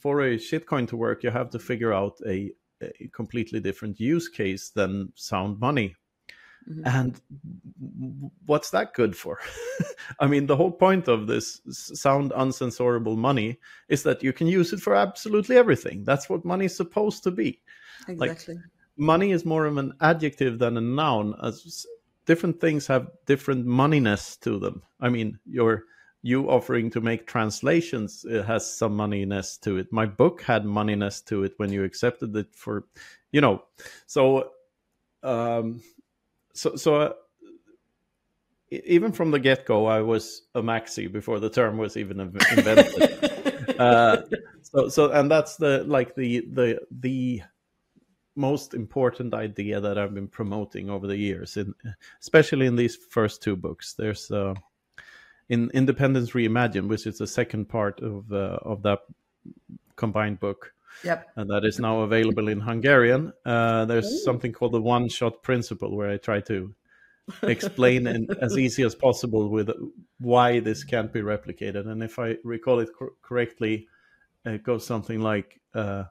for 0.00 0.20
a 0.22 0.36
shitcoin 0.36 0.88
to 0.88 0.96
work 0.96 1.22
you 1.22 1.30
have 1.30 1.50
to 1.50 1.58
figure 1.58 1.92
out 1.92 2.18
a, 2.26 2.52
a 2.82 3.08
completely 3.12 3.60
different 3.60 3.98
use 4.00 4.28
case 4.28 4.70
than 4.70 5.12
sound 5.14 5.58
money. 5.60 5.96
Mm-hmm. 6.68 6.82
and 6.84 7.20
what's 8.44 8.70
that 8.70 8.92
good 8.92 9.16
for? 9.16 9.38
I 10.20 10.26
mean 10.26 10.46
the 10.46 10.56
whole 10.56 10.70
point 10.70 11.08
of 11.08 11.26
this 11.26 11.60
sound 11.72 12.32
uncensorable 12.32 13.16
money 13.16 13.58
is 13.88 14.02
that 14.02 14.22
you 14.22 14.34
can 14.34 14.46
use 14.46 14.72
it 14.74 14.80
for 14.80 14.94
absolutely 14.94 15.56
everything. 15.56 16.04
That's 16.04 16.28
what 16.28 16.44
money 16.44 16.66
is 16.66 16.76
supposed 16.76 17.22
to 17.24 17.30
be. 17.30 17.62
Exactly. 18.08 18.56
like, 18.56 18.64
money 18.98 19.32
is 19.32 19.46
more 19.46 19.64
of 19.64 19.78
an 19.78 19.94
adjective 20.02 20.58
than 20.58 20.76
a 20.76 20.82
noun 20.82 21.34
as 21.42 21.86
different 22.26 22.60
things 22.60 22.86
have 22.86 23.08
different 23.24 23.66
moneyness 23.66 24.38
to 24.40 24.58
them. 24.58 24.82
I 25.00 25.08
mean 25.08 25.38
your 25.46 25.84
you 26.22 26.50
offering 26.50 26.90
to 26.90 27.00
make 27.00 27.26
translations 27.26 28.26
it 28.28 28.44
has 28.44 28.76
some 28.76 28.96
moneyness 28.96 29.58
to 29.60 29.78
it. 29.78 29.92
My 29.92 30.06
book 30.06 30.42
had 30.42 30.64
moneyness 30.64 31.24
to 31.26 31.44
it 31.44 31.54
when 31.56 31.72
you 31.72 31.84
accepted 31.84 32.36
it 32.36 32.54
for 32.54 32.84
you 33.32 33.40
know. 33.40 33.64
So 34.06 34.50
um 35.22 35.80
so 36.52 36.76
so 36.76 36.94
uh, 36.96 37.12
even 38.70 39.10
from 39.10 39.32
the 39.32 39.38
get-go 39.38 39.86
i 39.86 40.00
was 40.00 40.42
a 40.54 40.62
maxi 40.62 41.10
before 41.10 41.40
the 41.40 41.50
term 41.50 41.76
was 41.76 41.96
even 41.96 42.20
invented. 42.20 43.16
Uh 43.78 44.22
so 44.60 44.88
so 44.88 45.10
and 45.12 45.30
that's 45.30 45.56
the 45.56 45.84
like 45.84 46.14
the 46.14 46.46
the 46.52 46.78
the 47.00 47.40
most 48.36 48.74
important 48.74 49.34
idea 49.34 49.80
that 49.80 49.98
I've 49.98 50.14
been 50.14 50.28
promoting 50.28 50.90
over 50.90 51.06
the 51.06 51.16
years, 51.16 51.56
in, 51.56 51.74
especially 52.20 52.66
in 52.66 52.76
these 52.76 52.96
first 52.96 53.42
two 53.42 53.56
books. 53.56 53.94
There's 53.94 54.30
uh, 54.30 54.54
in 55.50 55.68
Independence 55.74 56.30
Reimagined, 56.30 56.88
which 56.88 57.06
is 57.06 57.18
the 57.18 57.26
second 57.26 57.68
part 57.68 58.00
of 58.00 58.32
uh, 58.32 58.58
of 58.62 58.82
that 58.84 59.00
combined 59.96 60.40
book. 60.40 60.72
Yep. 61.04 61.28
And 61.36 61.50
that 61.50 61.64
is 61.64 61.78
now 61.78 62.00
available 62.00 62.48
in 62.48 62.60
Hungarian. 62.60 63.32
Uh, 63.44 63.84
there's 63.84 64.06
Ooh. 64.06 64.18
something 64.18 64.52
called 64.52 64.72
the 64.72 64.80
one 64.80 65.08
shot 65.08 65.42
principle 65.42 65.96
where 65.96 66.10
I 66.10 66.16
try 66.18 66.40
to 66.42 66.74
explain 67.42 68.06
in, 68.06 68.28
as 68.40 68.56
easy 68.56 68.82
as 68.82 68.94
possible 68.94 69.48
with 69.48 69.70
why 70.18 70.60
this 70.60 70.84
can't 70.84 71.12
be 71.12 71.20
replicated. 71.20 71.86
And 71.88 72.02
if 72.02 72.18
I 72.18 72.36
recall 72.44 72.80
it 72.80 72.90
cor- 72.96 73.12
correctly, 73.22 73.88
it 74.44 74.62
goes 74.62 74.86
something 74.86 75.20
like 75.20 75.60
uh, 75.74 76.04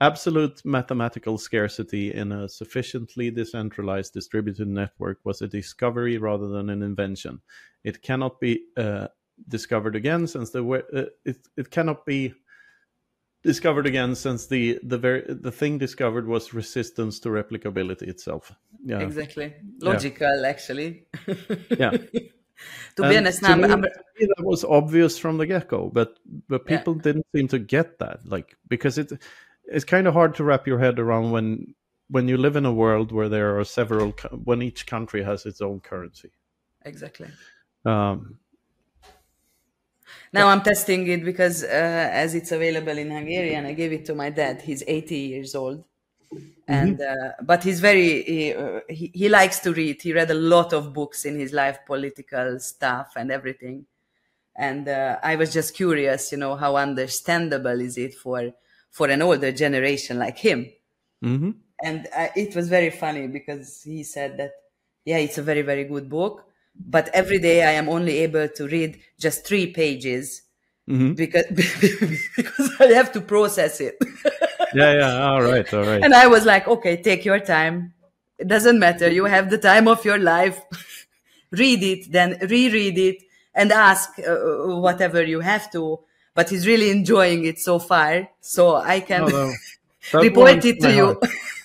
Absolute 0.00 0.64
mathematical 0.64 1.38
scarcity 1.38 2.14
in 2.14 2.30
a 2.30 2.48
sufficiently 2.48 3.30
decentralized 3.30 4.12
distributed 4.12 4.68
network 4.68 5.18
was 5.24 5.42
a 5.42 5.48
discovery 5.48 6.18
rather 6.18 6.46
than 6.46 6.70
an 6.70 6.82
invention. 6.82 7.40
It 7.82 8.00
cannot 8.00 8.38
be 8.38 8.64
uh, 8.76 9.08
discovered 9.48 9.96
again 9.96 10.28
since 10.28 10.50
the 10.50 10.62
uh, 10.64 11.06
it, 11.24 11.48
it 11.56 11.70
cannot 11.70 12.06
be 12.06 12.34
discovered 13.42 13.86
again 13.86 14.14
since 14.14 14.46
the 14.46 14.78
the 14.82 14.98
very 14.98 15.24
the 15.28 15.52
thing 15.52 15.78
discovered 15.78 16.26
was 16.26 16.54
resistance 16.54 17.18
to 17.20 17.28
replicability 17.28 18.02
itself. 18.02 18.52
Yeah, 18.84 19.00
exactly. 19.00 19.54
Logical, 19.80 20.42
yeah. 20.42 20.48
actually. 20.48 21.06
yeah. 21.70 21.90
to 22.96 23.02
and 23.02 23.10
be 23.10 23.16
honest, 23.16 23.42
to 23.44 23.56
me, 23.56 23.66
that 23.66 24.44
was 24.44 24.64
obvious 24.64 25.18
from 25.18 25.38
the 25.38 25.46
get 25.46 25.68
go, 25.68 25.90
but 25.92 26.18
but 26.48 26.66
people 26.66 26.94
yeah. 26.96 27.02
didn't 27.02 27.26
seem 27.34 27.48
to 27.48 27.58
get 27.58 27.98
that, 27.98 28.26
like 28.26 28.56
because 28.68 28.98
it 28.98 29.12
it's 29.70 29.84
kind 29.84 30.06
of 30.06 30.14
hard 30.14 30.34
to 30.36 30.44
wrap 30.44 30.66
your 30.66 30.78
head 30.78 30.98
around 30.98 31.30
when 31.30 31.74
when 32.10 32.26
you 32.26 32.36
live 32.36 32.56
in 32.56 32.64
a 32.64 32.72
world 32.72 33.12
where 33.12 33.28
there 33.28 33.58
are 33.58 33.64
several 33.64 34.10
when 34.44 34.62
each 34.62 34.86
country 34.86 35.22
has 35.22 35.46
its 35.46 35.60
own 35.60 35.80
currency. 35.80 36.30
Exactly. 36.84 37.28
Um, 37.84 38.38
now 40.32 40.48
i'm 40.48 40.62
testing 40.62 41.06
it 41.06 41.24
because 41.24 41.62
uh, 41.62 42.08
as 42.22 42.34
it's 42.34 42.52
available 42.52 42.96
in 42.96 43.10
hungarian 43.10 43.66
i 43.66 43.72
gave 43.72 43.92
it 43.92 44.04
to 44.06 44.14
my 44.14 44.30
dad. 44.30 44.62
He's 44.62 44.82
80 44.86 45.16
years 45.16 45.54
old. 45.54 45.84
Mm-hmm. 46.32 46.50
and 46.68 47.00
uh, 47.00 47.32
but 47.42 47.64
he's 47.64 47.80
very 47.80 48.22
he, 48.22 48.52
uh, 48.52 48.80
he, 48.90 49.10
he 49.14 49.30
likes 49.30 49.60
to 49.60 49.72
read. 49.72 50.02
He 50.02 50.12
read 50.12 50.30
a 50.30 50.34
lot 50.34 50.74
of 50.74 50.92
books 50.92 51.24
in 51.24 51.38
his 51.38 51.54
life 51.54 51.78
political 51.86 52.60
stuff 52.60 53.14
and 53.16 53.32
everything. 53.32 53.86
And 54.54 54.88
uh, 54.88 55.18
i 55.22 55.36
was 55.36 55.52
just 55.52 55.74
curious 55.74 56.32
you 56.32 56.38
know 56.38 56.56
how 56.56 56.76
understandable 56.76 57.80
is 57.80 57.96
it 57.96 58.14
for 58.14 58.52
for 58.90 59.08
an 59.08 59.22
older 59.22 59.52
generation 59.52 60.18
like 60.18 60.38
him. 60.38 60.70
Mm-hmm. 61.24 61.50
And 61.82 62.08
uh, 62.16 62.28
it 62.34 62.54
was 62.56 62.68
very 62.68 62.90
funny 62.90 63.26
because 63.28 63.82
he 63.82 64.02
said 64.02 64.38
that, 64.38 64.52
yeah, 65.04 65.18
it's 65.18 65.38
a 65.38 65.42
very, 65.42 65.62
very 65.62 65.84
good 65.84 66.08
book. 66.08 66.44
But 66.74 67.08
every 67.12 67.38
day 67.38 67.64
I 67.64 67.72
am 67.72 67.88
only 67.88 68.18
able 68.18 68.48
to 68.48 68.68
read 68.68 69.00
just 69.18 69.46
three 69.46 69.72
pages 69.72 70.42
mm-hmm. 70.88 71.12
because, 71.14 71.46
because 72.36 72.70
I 72.80 72.86
have 72.92 73.12
to 73.12 73.20
process 73.20 73.80
it. 73.80 73.96
yeah, 74.74 74.98
yeah. 74.98 75.28
All 75.28 75.42
right, 75.42 75.72
all 75.74 75.84
right. 75.84 76.02
And 76.02 76.14
I 76.14 76.26
was 76.26 76.44
like, 76.44 76.68
okay, 76.68 77.00
take 77.00 77.24
your 77.24 77.40
time. 77.40 77.94
It 78.38 78.46
doesn't 78.46 78.78
matter. 78.78 79.10
You 79.10 79.24
have 79.24 79.50
the 79.50 79.58
time 79.58 79.88
of 79.88 80.04
your 80.04 80.18
life. 80.18 80.60
read 81.50 81.82
it, 81.82 82.12
then 82.12 82.38
reread 82.42 82.98
it, 82.98 83.22
and 83.54 83.72
ask 83.72 84.10
uh, 84.18 84.36
whatever 84.78 85.22
you 85.22 85.40
have 85.40 85.70
to 85.72 86.00
but 86.38 86.48
he's 86.48 86.68
really 86.68 86.90
enjoying 86.90 87.44
it 87.46 87.58
so 87.58 87.80
far. 87.80 88.28
So 88.40 88.76
I 88.76 89.00
can 89.00 89.22
oh, 89.22 89.26
no. 89.26 89.52
report 90.20 90.64
it 90.64 90.78
to 90.82 90.90
you. 90.94 91.20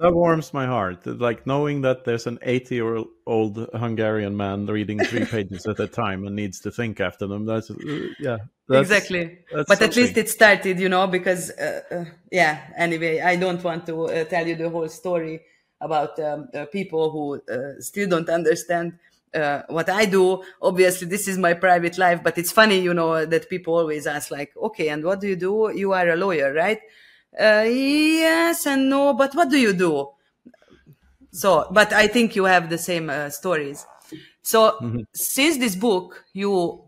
that 0.00 0.12
warms 0.12 0.52
my 0.52 0.66
heart. 0.66 1.06
Like 1.06 1.46
knowing 1.46 1.82
that 1.82 2.04
there's 2.04 2.26
an 2.26 2.40
80 2.42 2.74
year 2.74 3.04
old 3.24 3.68
Hungarian 3.72 4.36
man 4.36 4.66
reading 4.66 4.98
three 5.04 5.24
pages 5.34 5.64
at 5.64 5.78
a 5.78 5.86
time 5.86 6.26
and 6.26 6.34
needs 6.34 6.58
to 6.62 6.72
think 6.72 6.98
after 6.98 7.28
them. 7.28 7.46
That's, 7.46 7.70
uh, 7.70 7.76
yeah. 8.18 8.38
That's, 8.68 8.90
exactly. 8.90 9.38
That's 9.52 9.68
but 9.68 9.78
something. 9.78 9.88
at 9.90 9.96
least 9.96 10.16
it 10.16 10.28
started, 10.28 10.80
you 10.80 10.88
know, 10.88 11.06
because, 11.06 11.50
uh, 11.50 11.82
uh, 11.92 12.04
yeah, 12.32 12.58
anyway, 12.76 13.20
I 13.20 13.36
don't 13.36 13.62
want 13.62 13.86
to 13.86 14.06
uh, 14.06 14.24
tell 14.24 14.44
you 14.44 14.56
the 14.56 14.70
whole 14.70 14.88
story 14.88 15.42
about 15.80 16.18
um, 16.18 16.48
people 16.72 17.12
who 17.12 17.40
uh, 17.48 17.80
still 17.80 18.08
don't 18.08 18.28
understand 18.28 18.98
uh, 19.34 19.62
what 19.68 19.88
I 19.88 20.04
do. 20.06 20.42
Obviously, 20.60 21.08
this 21.08 21.28
is 21.28 21.38
my 21.38 21.54
private 21.54 21.98
life, 21.98 22.22
but 22.22 22.38
it's 22.38 22.52
funny, 22.52 22.80
you 22.80 22.94
know, 22.94 23.24
that 23.24 23.48
people 23.48 23.74
always 23.74 24.06
ask, 24.06 24.30
like, 24.30 24.52
okay, 24.56 24.88
and 24.88 25.04
what 25.04 25.20
do 25.20 25.28
you 25.28 25.36
do? 25.36 25.72
You 25.74 25.92
are 25.92 26.08
a 26.08 26.16
lawyer, 26.16 26.52
right? 26.52 26.80
Uh, 27.38 27.66
yes 27.68 28.66
and 28.66 28.88
no, 28.88 29.14
but 29.14 29.34
what 29.34 29.50
do 29.50 29.58
you 29.58 29.72
do? 29.72 30.08
So, 31.30 31.68
but 31.70 31.92
I 31.92 32.08
think 32.08 32.34
you 32.34 32.44
have 32.44 32.70
the 32.70 32.78
same 32.78 33.10
uh, 33.10 33.30
stories. 33.30 33.86
So, 34.42 34.72
mm-hmm. 34.80 35.00
since 35.14 35.58
this 35.58 35.76
book, 35.76 36.24
you 36.32 36.84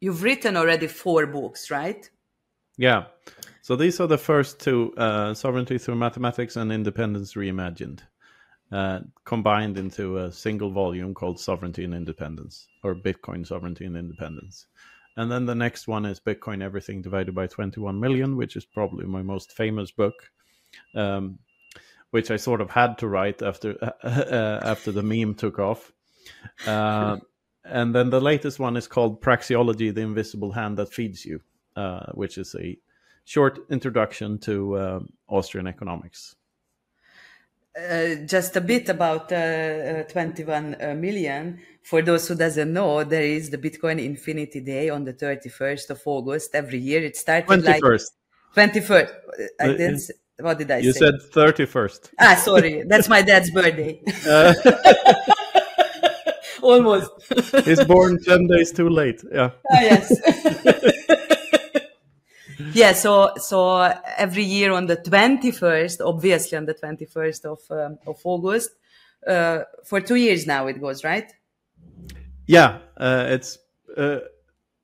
you've 0.00 0.22
written 0.22 0.56
already 0.56 0.86
four 0.86 1.26
books, 1.26 1.70
right? 1.70 2.08
Yeah. 2.76 3.06
So 3.62 3.76
these 3.76 3.98
are 4.00 4.06
the 4.06 4.18
first 4.18 4.60
two: 4.60 4.94
uh, 4.96 5.34
sovereignty 5.34 5.78
through 5.78 5.96
mathematics 5.96 6.56
and 6.56 6.70
independence 6.70 7.34
reimagined 7.34 8.00
uh, 8.70 9.00
combined 9.24 9.78
into 9.78 10.18
a 10.18 10.32
single 10.32 10.70
volume 10.70 11.14
called 11.14 11.40
Sovereignty 11.40 11.84
and 11.84 11.94
Independence, 11.94 12.68
or 12.82 12.94
Bitcoin 12.94 13.46
Sovereignty 13.46 13.86
and 13.86 13.96
Independence. 13.96 14.66
And 15.16 15.32
then 15.32 15.46
the 15.46 15.54
next 15.54 15.88
one 15.88 16.04
is 16.04 16.20
Bitcoin 16.20 16.62
Everything 16.62 17.02
Divided 17.02 17.34
by 17.34 17.46
21 17.46 17.98
Million, 17.98 18.36
which 18.36 18.56
is 18.56 18.64
probably 18.64 19.06
my 19.06 19.22
most 19.22 19.52
famous 19.52 19.90
book, 19.90 20.14
um, 20.94 21.38
which 22.10 22.30
I 22.30 22.36
sort 22.36 22.60
of 22.60 22.70
had 22.70 22.98
to 22.98 23.08
write 23.08 23.42
after 23.42 23.76
uh, 24.04 24.60
after 24.62 24.92
the 24.92 25.02
meme 25.02 25.34
took 25.34 25.58
off. 25.58 25.92
Uh, 26.66 27.16
and 27.64 27.94
then 27.94 28.10
the 28.10 28.20
latest 28.20 28.58
one 28.58 28.76
is 28.76 28.86
called 28.86 29.20
Praxeology: 29.20 29.92
The 29.92 30.02
Invisible 30.02 30.52
Hand 30.52 30.76
That 30.76 30.92
Feeds 30.92 31.24
You, 31.24 31.40
uh, 31.74 32.12
which 32.12 32.38
is 32.38 32.54
a 32.54 32.78
short 33.24 33.58
introduction 33.70 34.38
to 34.38 34.76
uh, 34.76 35.00
Austrian 35.28 35.66
economics. 35.66 36.36
Uh, 37.78 38.14
just 38.26 38.56
a 38.56 38.60
bit 38.60 38.88
about 38.88 39.30
uh, 39.30 39.36
uh 39.36 40.02
21 40.04 40.74
uh. 40.74 41.52
For 41.84 42.02
those 42.02 42.26
who 42.28 42.34
doesn't 42.34 42.72
know, 42.72 43.04
there 43.04 43.22
is 43.22 43.50
the 43.50 43.58
Bitcoin 43.58 44.04
Infinity 44.04 44.60
Day 44.60 44.90
on 44.90 45.04
the 45.04 45.14
31st 45.14 45.90
of 45.90 46.02
August 46.04 46.54
every 46.54 46.78
year. 46.78 47.02
It 47.02 47.16
started 47.16 47.48
21st. 47.48 47.64
like 47.64 47.82
21st. 48.72 49.10
I 49.60 49.66
didn't, 49.68 50.02
what 50.40 50.58
did 50.58 50.70
I 50.70 50.78
you 50.78 50.92
say? 50.92 51.06
You 51.06 51.20
said 51.20 51.32
31st. 51.32 52.10
Ah, 52.20 52.34
sorry. 52.34 52.82
That's 52.82 53.08
my 53.08 53.22
dad's 53.22 53.50
birthday. 53.50 54.02
Almost. 56.62 57.10
He's 57.64 57.84
born 57.84 58.18
10 58.22 58.46
days 58.48 58.72
too 58.72 58.88
late. 58.88 59.22
Yeah. 59.32 59.50
Ah, 59.70 59.80
yes. 59.80 60.12
yeah 62.78 62.92
so 62.92 63.32
so 63.36 63.80
every 64.16 64.44
year 64.44 64.72
on 64.72 64.86
the 64.86 64.96
21st 64.96 65.98
obviously 66.04 66.56
on 66.56 66.64
the 66.64 66.74
21st 66.74 67.44
of 67.44 67.60
um, 67.70 67.98
of 68.06 68.20
august 68.24 68.70
uh, 69.26 69.60
for 69.84 70.00
two 70.00 70.14
years 70.14 70.46
now 70.46 70.66
it 70.68 70.80
goes 70.80 71.02
right 71.02 71.32
yeah 72.46 72.78
uh, 72.96 73.26
it's 73.28 73.58
uh, 73.96 74.20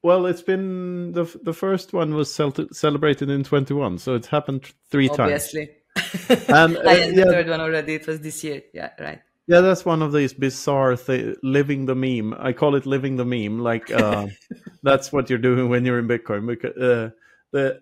well 0.02 0.26
it's 0.26 0.42
been 0.42 1.12
the 1.12 1.24
the 1.44 1.52
first 1.52 1.92
one 1.92 2.14
was 2.14 2.34
cel- 2.34 2.72
celebrated 2.72 3.30
in 3.30 3.44
21 3.44 3.98
so 3.98 4.14
it's 4.14 4.28
happened 4.28 4.72
three 4.90 5.08
obviously. 5.08 5.66
times 5.66 5.80
and 6.48 6.78
I 6.78 6.94
had 6.94 7.14
the 7.14 7.24
third 7.24 7.48
one 7.48 7.60
already 7.60 7.94
it 7.94 8.06
was 8.06 8.20
this 8.20 8.42
year 8.42 8.62
yeah 8.72 8.90
right 8.98 9.20
yeah, 9.46 9.60
that's 9.60 9.84
one 9.84 10.00
of 10.00 10.12
these 10.12 10.32
bizarre 10.32 10.96
th- 10.96 11.36
living 11.42 11.84
the 11.84 11.94
meme. 11.94 12.34
I 12.38 12.54
call 12.54 12.76
it 12.76 12.86
living 12.86 13.16
the 13.16 13.26
meme. 13.26 13.58
Like 13.58 13.90
uh, 13.90 14.28
that's 14.82 15.12
what 15.12 15.28
you're 15.28 15.38
doing 15.38 15.68
when 15.68 15.84
you're 15.84 15.98
in 15.98 16.08
Bitcoin. 16.08 16.46
Because 16.46 16.74
uh, 16.78 17.10
the 17.54 17.80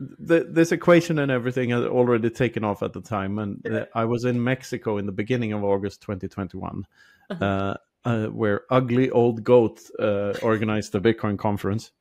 the, 0.00 0.46
this 0.48 0.72
equation 0.72 1.18
and 1.18 1.30
everything 1.30 1.70
had 1.70 1.84
already 1.84 2.30
taken 2.30 2.64
off 2.64 2.82
at 2.82 2.92
the 2.92 3.00
time, 3.00 3.38
and 3.38 3.66
uh, 3.66 3.86
I 3.94 4.06
was 4.06 4.24
in 4.24 4.42
Mexico 4.42 4.98
in 4.98 5.06
the 5.06 5.12
beginning 5.12 5.52
of 5.52 5.62
August 5.62 6.00
2021, 6.02 6.86
uh-huh. 7.30 7.44
uh, 7.44 7.76
uh, 8.04 8.26
where 8.28 8.62
Ugly 8.70 9.10
Old 9.10 9.44
Goat 9.44 9.80
uh, 9.98 10.32
organized 10.42 10.92
the 10.92 11.00
Bitcoin 11.00 11.38
conference, 11.38 11.92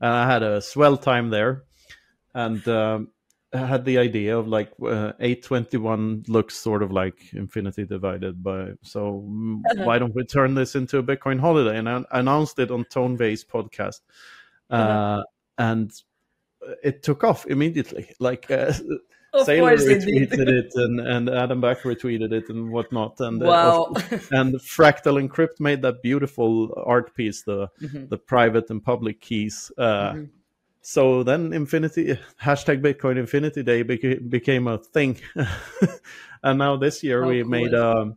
and 0.00 0.10
I 0.10 0.30
had 0.30 0.42
a 0.42 0.62
swell 0.62 0.96
time 0.96 1.28
there, 1.28 1.64
and 2.34 2.66
um, 2.68 3.08
had 3.52 3.84
the 3.84 3.98
idea 3.98 4.38
of 4.38 4.48
like 4.48 4.70
uh, 4.82 5.12
821 5.20 6.24
looks 6.28 6.56
sort 6.56 6.82
of 6.82 6.90
like 6.90 7.34
infinity 7.34 7.84
divided 7.84 8.42
by, 8.42 8.70
so 8.82 9.26
mm, 9.28 9.60
uh-huh. 9.70 9.84
why 9.84 9.98
don't 9.98 10.14
we 10.14 10.24
turn 10.24 10.54
this 10.54 10.74
into 10.74 10.98
a 10.98 11.02
Bitcoin 11.02 11.38
holiday? 11.38 11.76
And 11.76 11.88
I 11.88 12.02
announced 12.12 12.58
it 12.58 12.70
on 12.70 12.84
Tone 12.86 13.16
Vays 13.18 13.44
podcast, 13.44 14.00
uh-huh. 14.70 14.82
Uh, 14.82 15.22
and 15.58 15.92
it 16.82 17.02
took 17.02 17.24
off 17.24 17.46
immediately. 17.46 18.10
Like 18.18 18.50
uh, 18.50 18.72
Saylor 19.34 19.78
retweeted 19.78 20.32
it, 20.32 20.48
it, 20.48 20.72
and, 20.74 21.00
and 21.00 21.30
Adam 21.30 21.60
Back 21.60 21.80
retweeted 21.82 22.32
it 22.32 22.48
and 22.50 22.70
whatnot. 22.70 23.18
And 23.20 23.42
uh, 23.42 23.46
wow. 23.46 23.92
uh, 23.94 24.18
and 24.30 24.54
Fractal 24.56 25.20
Encrypt 25.26 25.58
made 25.58 25.82
that 25.82 26.02
beautiful 26.02 26.72
art 26.84 27.14
piece, 27.14 27.42
the 27.42 27.68
mm-hmm. 27.80 28.08
the 28.08 28.18
private 28.18 28.68
and 28.70 28.82
public 28.82 29.20
keys. 29.20 29.72
Uh, 29.78 30.12
mm-hmm. 30.12 30.24
So 30.82 31.22
then 31.22 31.52
Infinity 31.52 32.18
hashtag 32.42 32.82
Bitcoin 32.82 33.16
Infinity 33.16 33.62
Day 33.62 33.84
beca- 33.84 34.28
became 34.28 34.66
a 34.66 34.78
thing, 34.78 35.18
and 36.42 36.58
now 36.58 36.76
this 36.76 37.02
year 37.02 37.24
oh, 37.24 37.28
we 37.28 37.42
cool. 37.42 37.50
made 37.50 37.72
a 37.72 38.14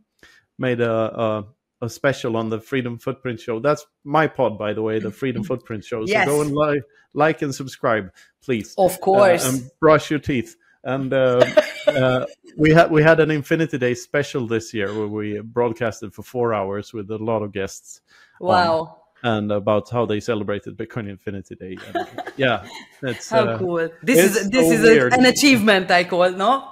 made 0.58 0.80
a, 0.80 0.92
a 0.92 1.44
a 1.82 1.88
special 1.88 2.36
on 2.36 2.48
the 2.48 2.60
Freedom 2.60 2.98
Footprint 2.98 3.40
Show. 3.40 3.60
That's 3.60 3.86
my 4.04 4.26
pod, 4.26 4.58
by 4.58 4.72
the 4.72 4.82
way, 4.82 4.98
the 4.98 5.10
Freedom 5.10 5.42
Footprint 5.50 5.84
Show. 5.84 6.04
So 6.06 6.10
yes. 6.10 6.26
go 6.26 6.40
and 6.40 6.52
like, 6.52 6.82
like 7.14 7.42
and 7.42 7.54
subscribe, 7.54 8.12
please. 8.42 8.74
Of 8.78 9.00
course. 9.00 9.44
Uh, 9.44 9.50
and 9.50 9.70
brush 9.80 10.10
your 10.10 10.20
teeth. 10.20 10.56
And 10.84 11.12
uh, 11.12 11.44
uh, 11.86 12.26
we 12.56 12.70
had 12.70 12.90
we 12.90 13.02
had 13.02 13.20
an 13.20 13.30
Infinity 13.30 13.78
Day 13.78 13.94
special 13.94 14.46
this 14.46 14.72
year 14.72 14.96
where 14.96 15.08
we 15.08 15.40
broadcasted 15.40 16.14
for 16.14 16.22
four 16.22 16.54
hours 16.54 16.92
with 16.92 17.10
a 17.10 17.18
lot 17.18 17.42
of 17.42 17.52
guests. 17.52 18.00
Wow 18.40 19.02
and 19.22 19.50
about 19.50 19.90
how 19.90 20.06
they 20.06 20.20
celebrated 20.20 20.76
Bitcoin 20.76 21.08
Infinity 21.08 21.54
Day. 21.56 21.76
And, 21.94 22.08
yeah, 22.36 22.66
it's 23.02 23.30
how 23.30 23.48
uh, 23.48 23.58
cool. 23.58 23.88
This 24.02 24.18
is 24.18 24.50
this 24.50 24.66
so 24.66 24.72
is 24.72 24.84
a, 24.84 25.06
an 25.08 25.26
achievement 25.26 25.90
I 25.90 26.04
call 26.04 26.30
no, 26.30 26.70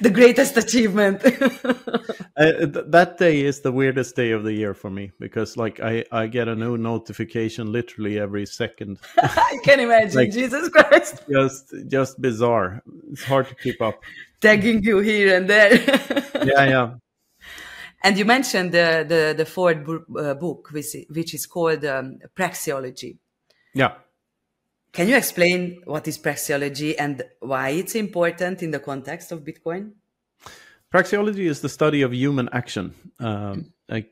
the 0.00 0.10
greatest 0.10 0.56
achievement. 0.56 1.24
uh, 2.36 2.66
th- 2.66 2.86
that 2.88 3.16
day 3.18 3.42
is 3.42 3.60
the 3.60 3.72
weirdest 3.72 4.16
day 4.16 4.32
of 4.32 4.44
the 4.44 4.52
year 4.52 4.74
for 4.74 4.90
me 4.90 5.12
because 5.18 5.56
like 5.56 5.80
I 5.80 6.04
I 6.12 6.26
get 6.26 6.48
a 6.48 6.54
new 6.54 6.76
notification 6.76 7.72
literally 7.72 8.18
every 8.18 8.46
second. 8.46 8.98
I 9.18 9.58
can 9.64 9.80
imagine. 9.80 10.16
like, 10.16 10.32
Jesus 10.32 10.68
Christ. 10.68 11.22
Just 11.30 11.74
just 11.88 12.20
bizarre. 12.20 12.82
It's 13.12 13.24
hard 13.24 13.48
to 13.48 13.54
keep 13.54 13.80
up. 13.80 14.02
Tagging 14.40 14.82
you 14.82 14.98
here 14.98 15.36
and 15.36 15.48
there. 15.48 15.74
yeah, 16.44 16.64
yeah. 16.64 16.94
And 18.02 18.18
you 18.18 18.24
mentioned 18.24 18.72
the 18.72 19.04
the, 19.08 19.34
the 19.36 19.46
fourth 19.46 19.78
uh, 19.88 20.34
book, 20.34 20.68
which, 20.72 20.94
which 21.10 21.34
is 21.34 21.46
called 21.46 21.84
um, 21.84 22.18
Praxeology. 22.36 23.18
Yeah. 23.74 23.94
Can 24.96 25.08
you 25.08 25.16
explain 25.16 25.82
what 25.84 26.08
is 26.08 26.16
praxeology 26.16 26.94
and 26.98 27.22
why 27.40 27.68
it's 27.68 27.94
important 27.94 28.62
in 28.62 28.70
the 28.70 28.78
context 28.78 29.30
of 29.30 29.44
Bitcoin? 29.44 29.90
Praxeology 30.90 31.44
is 31.44 31.60
the 31.60 31.68
study 31.68 32.00
of 32.00 32.14
human 32.14 32.48
action, 32.54 32.94
um, 33.20 33.74
a, 33.90 34.08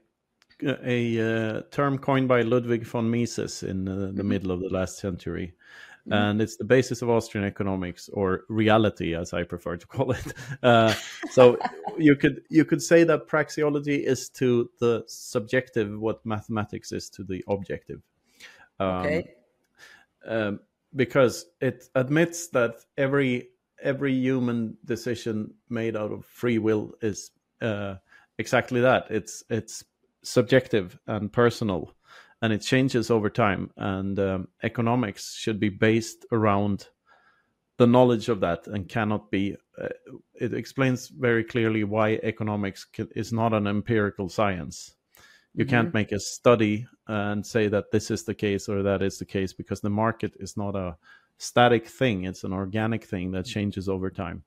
a 0.63 1.57
uh, 1.57 1.63
term 1.71 1.97
coined 1.97 2.29
by 2.29 2.43
Ludwig 2.43 2.85
von 2.85 3.11
Mises 3.11 3.63
in 3.63 3.89
uh, 3.89 3.95
the 3.95 4.07
mm-hmm. 4.09 4.29
middle 4.29 4.51
of 4.51 4.61
the 4.61 4.69
last 4.69 4.99
century. 4.99 5.55
Mm-hmm. 6.03 6.13
and 6.13 6.43
it's 6.43 6.59
the 6.59 6.65
basis 6.65 7.01
of 7.01 7.09
Austrian 7.09 7.47
economics 7.47 8.11
or 8.13 8.43
reality, 8.51 9.15
as 9.15 9.33
I 9.33 9.43
prefer 9.43 9.79
to 9.79 9.87
call 9.87 10.11
it. 10.11 10.35
Uh, 10.63 10.93
so 11.31 11.57
you 11.97 12.15
could 12.15 12.43
you 12.51 12.67
could 12.67 12.83
say 12.83 13.05
that 13.05 13.27
praxeology 13.27 14.05
is 14.05 14.29
to 14.41 14.69
the 14.81 15.03
subjective 15.07 15.99
what 15.99 16.25
mathematics 16.27 16.93
is 16.93 17.09
to 17.09 17.25
the 17.25 17.43
objective. 17.49 18.03
Um, 18.79 18.89
okay. 18.89 19.35
Um, 20.27 20.61
because 20.95 21.47
it 21.61 21.85
admits 21.95 22.49
that 22.49 22.77
every 22.97 23.49
every 23.83 24.15
human 24.15 24.77
decision 24.85 25.55
made 25.69 25.97
out 25.97 26.13
of 26.13 26.25
free 26.25 26.59
will 26.59 26.93
is 27.03 27.31
uh, 27.61 27.97
exactly 28.39 28.81
that. 28.81 29.07
It's 29.11 29.43
it's 29.51 29.85
subjective 30.23 30.99
and 31.07 31.33
personal 31.33 31.93
and 32.45 32.53
it 32.53 32.61
changes 32.61 33.11
over 33.11 33.31
time. 33.31 33.71
And 33.77 34.19
um, 34.19 34.49
economics 34.63 35.35
should 35.35 35.59
be 35.59 35.71
based 35.71 36.27
around 36.31 36.89
the 37.79 37.87
knowledge 37.87 38.29
of 38.29 38.41
that 38.41 38.67
and 38.67 38.87
cannot 38.87 39.31
be. 39.31 39.57
Uh, 39.81 39.89
it 40.35 40.53
explains 40.53 41.09
very 41.09 41.43
clearly 41.43 41.85
why 41.85 42.21
economics 42.23 42.87
is 43.17 43.33
not 43.33 43.55
an 43.55 43.67
empirical 43.67 44.29
science. 44.29 44.95
You 45.55 45.65
mm-hmm. 45.65 45.71
can't 45.71 45.95
make 45.95 46.13
a 46.13 46.21
study 46.21 46.87
and 47.07 47.47
say 47.47 47.69
that 47.69 47.91
this 47.91 48.11
is 48.11 48.25
the 48.25 48.35
case 48.35 48.69
or 48.69 48.83
that 48.83 49.03
is 49.03 49.19
the 49.19 49.25
case 49.25 49.53
because 49.53 49.81
the 49.81 49.91
market 49.91 50.35
is 50.41 50.57
not 50.57 50.75
a 50.75 50.97
static 51.39 51.87
thing, 51.87 52.25
it's 52.25 52.45
an 52.45 52.53
organic 52.53 53.05
thing 53.05 53.33
that 53.33 53.47
changes 53.47 53.89
over 53.89 54.11
time. 54.11 54.45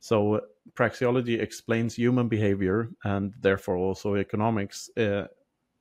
So, 0.00 0.34
uh, 0.34 0.40
praxeology 0.74 1.40
explains 1.40 1.94
human 1.94 2.28
behavior 2.28 2.90
and 3.04 3.32
therefore 3.40 3.76
also 3.76 4.16
economics 4.16 4.90
uh, 4.96 5.26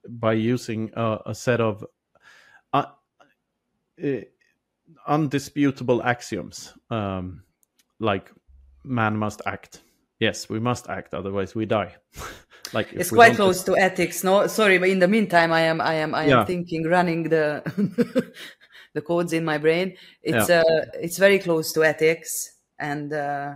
by 0.08 0.34
using 0.34 0.92
a, 0.96 1.20
a 1.28 1.36
set 1.36 1.60
of 1.60 1.84
uh, 2.74 2.86
uh, 4.04 4.08
undisputable 5.08 6.04
axioms, 6.04 6.74
um, 6.90 7.44
like 8.00 8.32
man 8.84 9.18
must 9.18 9.42
act. 9.46 9.82
Yes, 10.20 10.50
we 10.50 10.60
must 10.60 10.88
act, 10.88 11.14
otherwise 11.14 11.56
we 11.56 11.66
die. 11.66 11.96
like 12.74 12.94
it's 12.94 13.10
quite 13.10 13.36
close 13.36 13.64
to 13.64 13.78
ethics. 13.78 14.24
No, 14.24 14.48
sorry, 14.48 14.78
but 14.78 14.90
in 14.90 15.00
the 15.00 15.08
meantime, 15.08 15.52
I 15.52 15.62
am, 15.62 15.82
I 15.82 15.96
am, 15.96 16.16
I 16.16 16.24
am 16.24 16.30
yeah. 16.30 16.46
thinking, 16.46 16.86
running 16.86 17.24
the 17.24 17.64
the 18.94 19.02
codes 19.02 19.34
in 19.34 19.46
my 19.46 19.58
brain. 19.58 19.96
It's 20.22 20.50
yeah. 20.50 20.62
uh, 20.62 20.86
it's 20.96 21.18
very 21.18 21.40
close 21.40 21.72
to 21.74 21.84
ethics, 21.84 22.58
and 22.80 23.14
uh, 23.14 23.56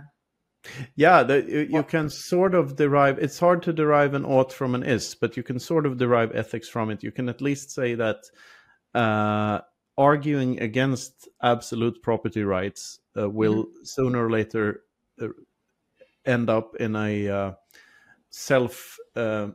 yeah, 0.94 1.22
the, 1.22 1.44
you, 1.48 1.68
you, 1.70 1.82
can 1.82 2.10
sort 2.10 2.54
of 2.54 2.76
derive. 2.76 3.18
It's 3.18 3.38
hard 3.38 3.62
to 3.64 3.72
derive 3.72 4.14
an 4.14 4.24
ought 4.24 4.52
from 4.52 4.74
an 4.74 4.82
is, 4.82 5.14
but 5.14 5.36
you 5.36 5.42
can 5.42 5.58
sort 5.58 5.86
of 5.86 5.98
derive 5.98 6.34
ethics 6.34 6.68
from 6.68 6.90
it. 6.90 7.02
You 7.02 7.12
can 7.12 7.28
at 7.28 7.40
least 7.40 7.70
say 7.70 7.94
that 7.94 8.18
uh, 8.94 9.60
arguing 9.98 10.60
against 10.60 11.28
absolute 11.42 12.02
property 12.02 12.42
rights 12.42 13.00
uh, 13.16 13.28
will 13.28 13.64
mm-hmm. 13.64 13.84
sooner 13.84 14.26
or 14.26 14.30
later 14.30 14.82
uh, 15.20 15.28
end 16.24 16.50
up 16.50 16.76
in 16.76 16.96
a 16.96 17.28
uh, 17.28 17.52
self, 18.36 18.98
uh, 19.16 19.48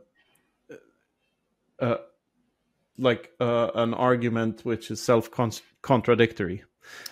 uh, 1.80 1.98
like 2.98 3.30
an 3.39 3.94
argument 3.94 4.65
which 4.65 4.89
is 4.89 5.00
self 5.00 5.30
contradictory. 5.82 6.63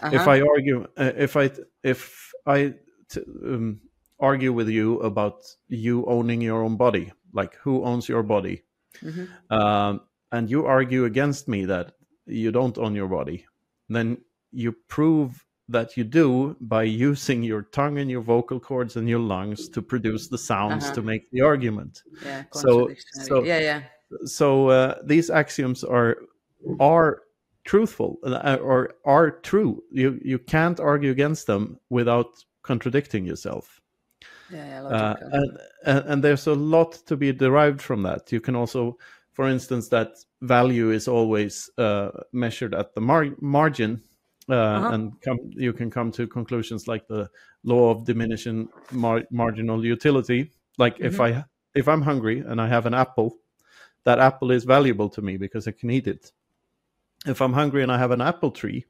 Uh-huh. 0.02 0.16
If 0.16 0.28
I 0.28 0.42
argue, 0.42 0.88
if 0.98 1.38
I 1.38 1.52
if 1.84 2.34
I 2.48 2.74
T, 3.10 3.22
um, 3.46 3.82
argue 4.20 4.52
with 4.52 4.68
you 4.68 5.00
about 5.02 5.44
you 5.68 6.06
owning 6.06 6.42
your 6.42 6.64
own 6.64 6.76
body, 6.76 7.14
like 7.34 7.56
who 7.56 7.84
owns 7.86 8.10
your 8.10 8.24
body, 8.24 8.64
mm-hmm. 9.04 9.26
um, 9.54 10.02
and 10.32 10.50
you 10.50 10.66
argue 10.66 11.06
against 11.06 11.48
me 11.48 11.66
that 11.66 11.94
you 12.26 12.52
don't 12.52 12.78
own 12.80 12.96
your 12.96 13.08
body, 13.08 13.46
then 13.90 14.18
you 14.52 14.74
prove 14.88 15.46
that 15.72 15.96
you 15.98 16.04
do 16.04 16.56
by 16.60 16.84
using 16.84 17.44
your 17.44 17.62
tongue 17.62 18.00
and 18.00 18.10
your 18.12 18.22
vocal 18.22 18.60
cords 18.60 18.96
and 18.98 19.08
your 19.08 19.20
lungs 19.20 19.70
to 19.70 19.82
produce 19.82 20.28
the 20.28 20.38
sounds 20.38 20.86
Uh-huh. 20.86 20.96
to 20.96 21.02
make 21.02 21.30
the 21.32 21.42
argument. 21.42 22.04
Yeah, 22.26 22.44
So- 22.52 22.90
so- 23.28 23.44
yeah, 23.44 23.60
yeah. 23.60 23.82
So 24.26 24.70
uh, 24.70 24.96
these 25.06 25.30
axioms 25.30 25.84
are 25.84 26.18
are 26.80 27.22
truthful 27.64 28.18
uh, 28.24 28.58
or 28.62 28.96
are 29.06 29.32
true. 29.42 29.84
You 29.92 30.20
you 30.26 30.40
can't 30.40 30.80
argue 30.80 31.12
against 31.12 31.46
them 31.46 31.80
without 31.90 32.44
contradicting 32.64 33.26
yourself. 33.28 33.82
Yeah, 34.52 34.66
yeah, 34.68 34.84
Uh, 34.84 35.16
and, 35.32 35.58
and, 35.86 36.06
and 36.12 36.24
there's 36.24 36.48
a 36.48 36.56
lot 36.56 36.94
to 37.06 37.16
be 37.16 37.32
derived 37.32 37.82
from 37.82 38.02
that. 38.04 38.32
You 38.32 38.42
can 38.42 38.56
also, 38.56 38.98
for 39.32 39.48
instance, 39.48 39.90
that 39.90 40.10
value 40.42 40.90
is 40.92 41.08
always 41.08 41.70
uh, 41.78 42.10
measured 42.32 42.74
at 42.74 42.94
the 42.96 43.02
mar- 43.02 43.36
margin, 43.42 44.02
uh, 44.50 44.54
Uh-huh. 44.56 44.90
and 44.94 45.22
come, 45.22 45.40
you 45.56 45.74
can 45.74 45.90
come 45.92 46.12
to 46.12 46.28
conclusions 46.28 46.88
like 46.88 47.08
the 47.08 47.30
law 47.64 47.92
of 47.92 48.06
diminishing 48.06 48.70
mar- 48.92 49.28
marginal 49.32 49.86
utility. 49.86 50.52
Like 50.78 50.98
if 51.00 51.18
Mm-hmm. 51.18 51.40
I 51.40 51.46
if 51.76 51.88
I'm 51.88 52.02
hungry 52.02 52.40
and 52.40 52.60
I 52.60 52.68
have 52.68 52.86
an 52.88 52.94
apple, 52.94 53.38
that 54.04 54.20
apple 54.20 54.52
is 54.52 54.64
valuable 54.66 55.10
to 55.10 55.22
me 55.22 55.38
because 55.38 55.68
I 55.68 55.72
can 55.72 55.90
eat 55.92 56.08
it. 56.08 56.32
If 57.28 57.42
I'm 57.42 57.54
hungry 57.54 57.84
and 57.84 57.92
I 57.92 57.98
have 57.98 58.12
an 58.12 58.22
apple 58.22 58.52
tree, 58.52 58.86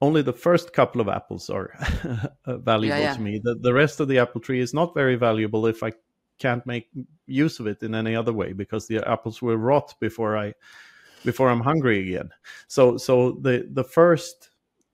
only 0.00 0.22
the 0.22 0.32
first 0.32 0.72
couple 0.72 1.00
of 1.00 1.08
apples 1.08 1.50
are 1.50 1.72
uh, 2.46 2.58
valuable 2.58 3.00
yeah. 3.00 3.14
to 3.14 3.20
me. 3.20 3.40
The, 3.42 3.56
the 3.56 3.72
rest 3.72 4.00
of 4.00 4.08
the 4.08 4.18
apple 4.18 4.40
tree 4.40 4.60
is 4.60 4.72
not 4.74 4.94
very 4.94 5.16
valuable 5.16 5.66
if 5.66 5.82
I 5.82 5.92
can't 6.38 6.64
make 6.66 6.88
use 7.26 7.58
of 7.58 7.66
it 7.66 7.82
in 7.82 7.94
any 7.94 8.14
other 8.14 8.32
way 8.32 8.52
because 8.52 8.86
the 8.86 8.98
apples 9.10 9.42
will 9.42 9.56
rot 9.56 9.94
before 10.00 10.36
I 10.36 10.54
before 11.24 11.50
I'm 11.50 11.60
hungry 11.60 11.98
again. 12.08 12.30
So 12.68 12.96
so 12.96 13.32
the 13.42 13.66
the 13.72 13.82
first 13.84 14.47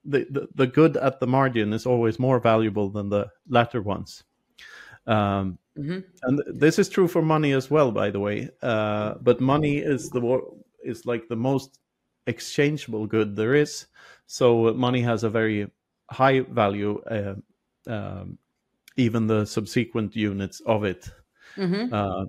the, 0.05 0.27
the, 0.31 0.49
the 0.55 0.67
good 0.67 0.97
at 0.97 1.21
the 1.21 1.27
margin 1.27 1.73
is 1.73 1.87
always 1.87 2.19
more 2.19 2.41
valuable 2.41 2.91
than 2.91 3.09
the 3.09 3.29
latter 3.49 3.83
ones. 3.83 4.25
Um, 5.07 5.59
hmm 5.77 6.01
and 6.23 6.43
this 6.47 6.79
is 6.79 6.89
true 6.89 7.09
for 7.09 7.23
money 7.23 7.53
as 7.53 7.71
well, 7.71 7.91
by 7.93 8.11
the 8.11 8.21
way. 8.21 8.51
Uh, 8.63 9.15
but 9.21 9.41
money 9.41 9.79
is 9.79 10.09
the 10.11 10.41
is 10.83 11.05
like 11.07 11.29
the 11.29 11.37
most 11.37 11.79
exchangeable 12.27 13.07
good 13.07 13.37
there 13.37 13.55
is. 13.55 13.87
So 14.27 14.73
money 14.75 15.03
has 15.03 15.25
a 15.25 15.31
very 15.31 15.71
high 16.11 16.41
value, 16.41 17.03
uh, 17.03 17.35
um, 17.87 18.39
even 18.97 19.27
the 19.27 19.45
subsequent 19.47 20.17
units 20.17 20.61
of 20.67 20.85
it. 20.85 21.11
hmm 21.57 21.93
Uh, 21.93 22.27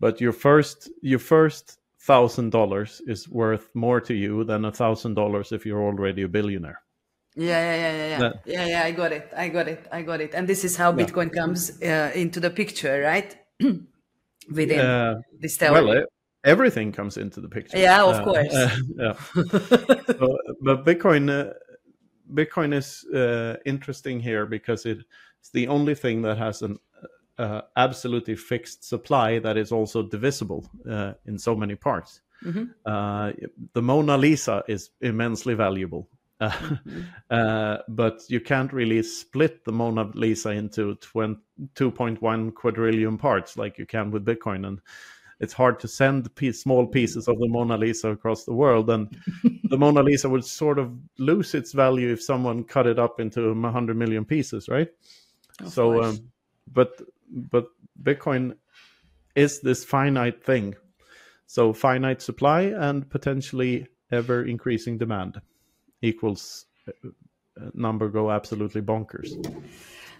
but 0.00 0.20
your 0.20 0.32
first 0.32 0.90
your 1.02 1.18
first 1.20 1.78
thousand 2.00 2.50
dollars 2.50 3.02
is 3.06 3.28
worth 3.28 3.74
more 3.74 4.00
to 4.00 4.14
you 4.14 4.44
than 4.44 4.64
a 4.64 4.72
thousand 4.72 5.14
dollars 5.14 5.52
if 5.52 5.66
you're 5.66 5.82
already 5.82 6.22
a 6.22 6.28
billionaire. 6.28 6.82
Yeah, 7.36 7.46
yeah, 7.46 7.76
yeah, 7.76 7.96
yeah, 7.96 8.08
yeah. 8.08 8.18
That- 8.18 8.42
yeah, 8.46 8.66
yeah. 8.66 8.82
I 8.84 8.90
got 8.92 9.12
it. 9.12 9.32
I 9.36 9.48
got 9.48 9.68
it. 9.68 9.86
I 9.92 10.02
got 10.02 10.20
it. 10.20 10.34
And 10.34 10.48
this 10.48 10.64
is 10.64 10.76
how 10.76 10.90
Yeah. 10.96 11.04
Bitcoin 11.06 11.30
comes 11.32 11.80
uh, 11.82 12.10
into 12.14 12.40
the 12.40 12.50
picture, 12.50 13.02
right? 13.02 13.36
Within 14.50 14.80
Uh, 14.80 15.20
this 15.40 15.56
theory. 15.56 15.72
well, 15.84 15.98
uh, 15.98 16.04
everything 16.44 16.92
comes 16.92 17.16
into 17.16 17.40
the 17.40 17.48
picture. 17.48 17.78
Yeah, 17.78 18.02
of 18.04 18.16
Uh, 18.16 18.24
course. 18.24 18.52
yeah. 18.96 19.14
so, 20.18 20.38
but 20.60 20.84
Bitcoin, 20.84 21.30
uh, 21.30 21.52
Bitcoin 22.34 22.72
is 22.74 23.04
uh, 23.14 23.56
interesting 23.64 24.20
here 24.20 24.46
because 24.46 24.86
it's 24.86 25.50
the 25.52 25.68
only 25.68 25.94
thing 25.94 26.22
that 26.22 26.36
has 26.38 26.62
an 26.62 26.78
uh, 27.38 27.62
absolutely 27.76 28.36
fixed 28.36 28.84
supply 28.84 29.38
that 29.40 29.56
is 29.56 29.72
also 29.72 30.02
divisible 30.02 30.68
uh, 30.88 31.12
in 31.26 31.38
so 31.38 31.54
many 31.56 31.74
parts. 31.76 32.20
Mhm. 32.44 32.70
Uh, 32.84 33.32
the 33.72 33.82
Mona 33.82 34.16
Lisa 34.16 34.62
is 34.68 34.90
immensely 35.00 35.54
valuable. 35.54 36.08
Uh, 36.40 36.50
Mm-hmm. 36.60 37.00
uh, 37.30 37.78
but 37.88 38.22
you 38.28 38.40
can't 38.40 38.72
really 38.72 39.02
split 39.02 39.64
the 39.64 39.72
Mona 39.72 40.10
Lisa 40.14 40.50
into 40.50 40.94
20, 40.96 41.38
2.1 41.74 42.54
quadrillion 42.54 43.18
parts 43.18 43.56
like 43.56 43.78
you 43.78 43.86
can 43.86 44.10
with 44.10 44.24
Bitcoin. 44.24 44.66
And 44.66 44.80
it's 45.38 45.52
hard 45.52 45.78
to 45.80 45.88
send 45.88 46.34
piece, 46.34 46.62
small 46.62 46.86
pieces 46.86 47.28
of 47.28 47.38
the 47.38 47.48
Mona 47.48 47.76
Lisa 47.76 48.10
across 48.10 48.44
the 48.44 48.54
world. 48.54 48.90
And 48.90 49.14
the 49.64 49.78
Mona 49.78 50.02
Lisa 50.02 50.28
would 50.28 50.44
sort 50.44 50.78
of 50.78 50.92
lose 51.18 51.54
its 51.54 51.72
value 51.72 52.10
if 52.12 52.22
someone 52.22 52.64
cut 52.64 52.86
it 52.86 52.98
up 52.98 53.20
into 53.20 53.52
100 53.52 53.96
million 53.96 54.24
pieces, 54.24 54.68
right? 54.68 54.88
Of 55.60 55.72
so, 55.72 56.02
um, 56.02 56.30
but 56.72 57.00
but 57.28 57.66
Bitcoin 58.02 58.56
is 59.34 59.60
this 59.60 59.84
finite 59.84 60.42
thing. 60.42 60.74
So 61.46 61.72
finite 61.72 62.22
supply 62.22 62.62
and 62.62 63.08
potentially 63.10 63.86
ever 64.10 64.44
increasing 64.44 64.98
demand 64.98 65.40
equals 66.02 66.66
uh, 66.88 67.08
uh, 67.60 67.70
number 67.74 68.08
go 68.08 68.30
absolutely 68.30 68.82
bonkers. 68.82 69.30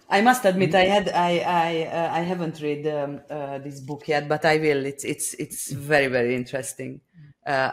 I 0.09 0.21
must 0.21 0.43
admit, 0.43 0.75
I 0.75 0.85
had, 0.85 1.09
I, 1.09 1.39
I, 1.39 1.85
uh, 1.85 2.09
I 2.11 2.19
haven't 2.19 2.61
read 2.61 2.85
um, 2.87 3.21
uh, 3.29 3.59
this 3.59 3.79
book 3.79 4.07
yet, 4.07 4.27
but 4.27 4.43
I 4.43 4.57
will. 4.57 4.85
It's, 4.85 5.05
it's, 5.05 5.33
it's 5.35 5.71
very, 5.71 6.07
very 6.07 6.35
interesting. 6.35 6.99
Uh, 7.47 7.71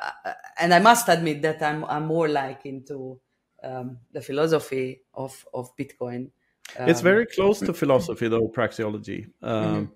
and 0.61 0.73
I 0.73 0.79
must 0.79 1.09
admit 1.09 1.43
that 1.43 1.61
I'm, 1.63 1.85
I'm 1.85 2.07
more 2.07 2.29
like 2.29 2.65
into 2.65 3.21
um, 3.63 3.99
the 4.13 4.21
philosophy 4.21 5.01
of, 5.15 5.45
of 5.53 5.77
Bitcoin. 5.77 6.31
it's 6.81 7.01
Um, 7.01 7.05
very 7.05 7.27
close 7.27 7.59
to 7.61 7.73
philosophy 7.73 8.29
though 8.29 8.49
praxeology 8.49 9.27
um, 9.43 9.91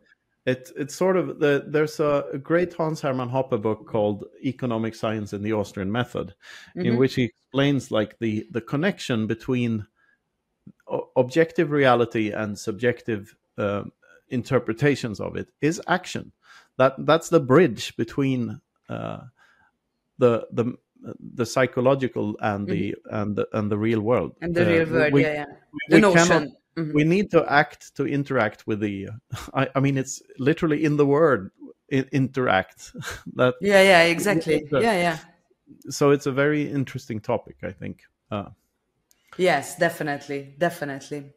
it, 0.44 0.70
it's 0.76 0.94
sort 0.94 1.16
of 1.16 1.38
the, 1.38 1.64
there's 1.66 2.00
a, 2.00 2.24
a 2.32 2.38
great 2.38 2.72
hans 2.74 3.00
hermann 3.00 3.30
hoppe 3.30 3.60
book 3.62 3.86
called 3.86 4.24
economic 4.44 4.94
science 4.94 5.32
and 5.32 5.44
the 5.44 5.52
austrian 5.52 5.90
method 5.92 6.34
in 6.74 6.96
which 6.98 7.14
he 7.14 7.24
explains 7.24 7.90
like 7.90 8.18
the 8.18 8.46
the 8.50 8.60
connection 8.60 9.26
between 9.26 9.86
objective 11.16 11.70
reality 11.70 12.32
and 12.32 12.58
subjective 12.58 13.36
um 13.58 13.92
interpretations 14.28 15.20
of 15.20 15.36
it 15.36 15.48
is 15.60 15.80
action. 15.86 16.32
That 16.78 16.94
that's 17.06 17.28
the 17.28 17.40
bridge 17.40 17.94
between 17.96 18.60
uh, 18.88 19.18
the 20.18 20.46
the 20.50 20.74
the 21.34 21.44
psychological 21.44 22.36
and 22.40 22.66
the 22.66 22.94
and 23.10 23.36
the 23.36 23.46
and 23.52 23.70
the 23.70 23.76
real 23.76 24.00
world. 24.00 24.32
And 24.40 24.54
the 24.54 24.62
Uh, 24.64 24.72
real 24.72 24.90
world, 24.90 25.12
we- 25.12 25.22
yeah, 25.22 25.34
yeah. 25.34 25.44
The 26.00 26.00
cannot- 26.00 26.48
Mhm. 26.76 26.94
we 26.94 27.04
need 27.04 27.30
to 27.30 27.44
act 27.52 27.94
to 27.96 28.06
interact 28.06 28.66
with 28.66 28.80
the 28.80 29.08
I, 29.54 29.68
I 29.74 29.80
mean 29.80 29.96
it's 29.98 30.22
literally 30.38 30.84
in 30.84 30.96
the 30.96 31.06
word 31.06 31.50
i- 31.92 32.08
interact 32.12 32.92
that 33.36 33.54
Yeah, 33.60 33.82
yeah, 33.82 34.02
exactly. 34.04 34.62
Yeah. 34.72 34.80
Yeah, 34.80 34.96
yeah. 35.02 35.18
so 35.90 36.10
it's 36.12 36.26
a 36.26 36.32
very 36.32 36.62
interesting 36.70 37.20
topic 37.20 37.56
i 37.62 37.72
think 37.72 38.02
uh, 38.30 38.50
Yes, 39.38 39.76
definitely, 39.78 40.54
definitely. 40.58 41.32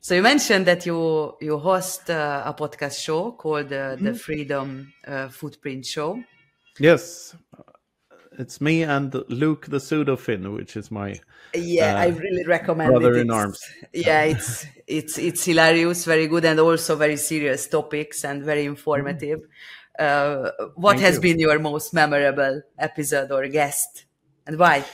So 0.00 0.14
you 0.14 0.22
mentioned 0.22 0.66
that 0.66 0.86
you 0.86 1.34
you 1.40 1.58
host 1.58 2.10
uh, 2.10 2.42
a 2.46 2.52
podcast 2.54 2.98
show 3.02 3.32
called 3.32 3.72
uh, 3.72 3.76
Mm-hmm. 3.96 4.04
the 4.04 4.14
Freedom 4.14 4.92
uh, 5.06 5.28
Footprint 5.28 5.84
Show. 5.86 6.22
yes 6.78 7.36
it's 8.38 8.60
me 8.60 8.82
and 8.82 9.14
luke 9.28 9.66
the 9.66 9.80
pseudo 9.80 10.16
finn 10.16 10.52
which 10.52 10.76
is 10.76 10.90
my 10.90 11.20
Yeah, 11.54 11.94
I 11.96 12.08
Uh, 12.08 12.10
really 12.10 12.44
recommend 12.46 12.90
brother 12.90 13.14
it. 13.14 13.16
in 13.16 13.30
arms. 13.30 13.60
Yeah, 13.92 14.22
it's 14.24 14.66
it's 14.86 15.18
it's 15.18 15.44
hilarious, 15.44 16.04
very 16.04 16.26
good, 16.26 16.44
and 16.44 16.58
also 16.58 16.96
very 16.96 17.16
serious 17.16 17.68
topics 17.68 18.24
and 18.24 18.42
very 18.42 18.64
informative. 18.64 19.40
Uh, 19.98 20.50
what 20.74 20.98
Thank 20.98 21.06
has 21.06 21.16
you. 21.16 21.20
been 21.20 21.38
your 21.38 21.58
most 21.60 21.94
memorable 21.94 22.62
episode 22.78 23.30
or 23.30 23.46
guest, 23.48 24.06
and 24.46 24.58
why? 24.58 24.84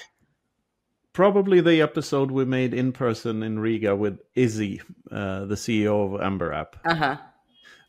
probably 1.13 1.61
the 1.61 1.81
episode 1.83 2.31
we 2.31 2.45
made 2.45 2.73
in 2.75 2.93
person 2.93 3.43
in 3.43 3.59
riga 3.59 3.95
with 3.97 4.19
izzy 4.35 4.81
uh, 5.11 5.45
the 5.47 5.55
ceo 5.55 6.15
of 6.15 6.21
amber 6.21 6.53
app 6.53 6.77
Uh 6.85 6.95
huh. 6.95 7.17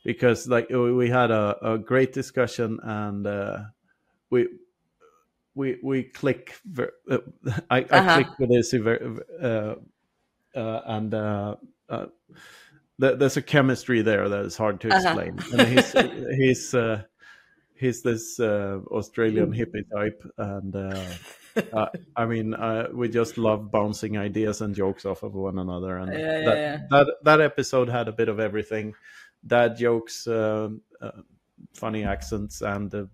because 0.03 0.47
like 0.47 0.69
we 0.69 0.91
we 0.93 1.09
had 1.09 1.31
a, 1.31 1.57
a 1.61 1.77
great 1.77 2.13
discussion 2.13 2.79
and 2.83 3.27
uh, 3.27 3.59
we 4.29 4.47
we 5.55 5.79
we 5.83 6.03
click 6.03 6.55
ver- 6.65 6.93
uh, 7.09 7.19
I, 7.69 7.77
I 7.79 7.81
Uh-huh. 7.91 8.23
click 8.23 8.27
with 8.39 8.49
this 8.49 8.73
uh, 8.73 9.75
uh, 10.55 10.81
and 10.85 11.13
uh, 11.13 11.55
uh, 11.89 12.05
th- 12.99 13.19
there's 13.19 13.37
a 13.37 13.41
chemistry 13.41 14.01
there 14.01 14.29
that 14.29 14.45
is 14.45 14.57
hard 14.57 14.81
to 14.81 14.89
Uh-huh. 14.89 15.15
explain 15.15 15.43
and 15.51 15.67
he's 15.67 15.95
he's 16.37 16.73
uh, 16.73 17.03
he's 17.75 18.01
this 18.03 18.39
uh, 18.39 18.79
Australian 18.91 19.51
hippie 19.51 19.83
type 19.95 20.21
and 20.37 20.75
uh, 20.75 21.15
I 22.15 22.25
mean 22.25 22.53
uh, 22.53 22.87
we 22.93 23.09
just 23.09 23.37
love 23.37 23.71
bouncing 23.71 24.17
ideas 24.17 24.61
and 24.61 24.75
jokes 24.75 25.05
off 25.05 25.23
of 25.23 25.33
one 25.33 25.59
another 25.59 25.97
and 25.97 26.13
Yeah, 26.13 26.19
yeah, 26.19 26.39
that, 26.45 26.59
yeah. 26.59 26.77
that 26.89 27.07
that 27.23 27.41
episode 27.41 27.89
had 27.89 28.07
a 28.07 28.11
bit 28.13 28.29
of 28.29 28.39
everything 28.39 28.93
dad 29.45 29.77
jokes 29.77 30.27
um, 30.27 30.81
uh, 31.01 31.11
funny 31.73 32.03
accents 32.03 32.61
and 32.61 32.93
uh, 32.93 33.05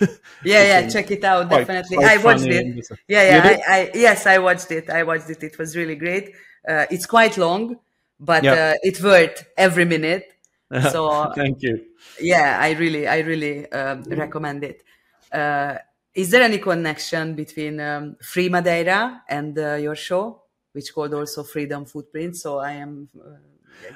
Yeah, 0.44 0.62
yeah. 0.82 0.88
Check 0.88 1.10
it 1.10 1.22
out. 1.24 1.46
quite- 1.48 1.60
Definitely, 1.66 1.96
quite 1.98 2.18
I 2.20 2.22
watched 2.24 2.44
it. 2.46 2.86
Yeah, 3.08 3.22
yeah. 3.22 3.42
I, 3.68 3.74
I 3.78 3.90
yes, 3.94 4.26
I 4.26 4.38
watched 4.38 4.70
it. 4.72 4.90
I 4.90 5.02
watched 5.04 5.30
it. 5.30 5.42
It 5.42 5.58
was 5.58 5.76
really 5.76 5.94
great. 5.96 6.34
Uh, 6.68 6.86
it's 6.90 7.06
quite 7.06 7.36
long, 7.38 7.76
but 8.18 8.42
Yeah. 8.44 8.52
uh, 8.74 8.74
it 8.82 9.00
worth 9.02 9.46
every 9.56 9.84
minute. 9.84 10.26
So 10.90 11.30
thank 11.34 11.62
you 11.62 11.84
yeah, 12.18 12.58
I 12.60 12.70
really, 12.72 13.06
I 13.06 13.18
really 13.20 13.70
um, 13.72 14.02
recommend 14.04 14.64
it. 14.64 14.82
Uh, 15.30 15.76
is 16.14 16.30
there 16.30 16.42
any 16.42 16.58
connection 16.58 17.34
between 17.34 17.78
um, 17.80 18.16
Free 18.22 18.48
Madeira 18.48 19.22
and 19.28 19.58
uh, 19.58 19.74
your 19.74 19.94
show? 19.96 20.38
which 20.74 20.94
called 20.94 21.12
also 21.12 21.42
Freedom 21.42 21.84
Footprint. 21.84 22.34
So 22.34 22.58
I 22.58 22.72
am 22.72 23.06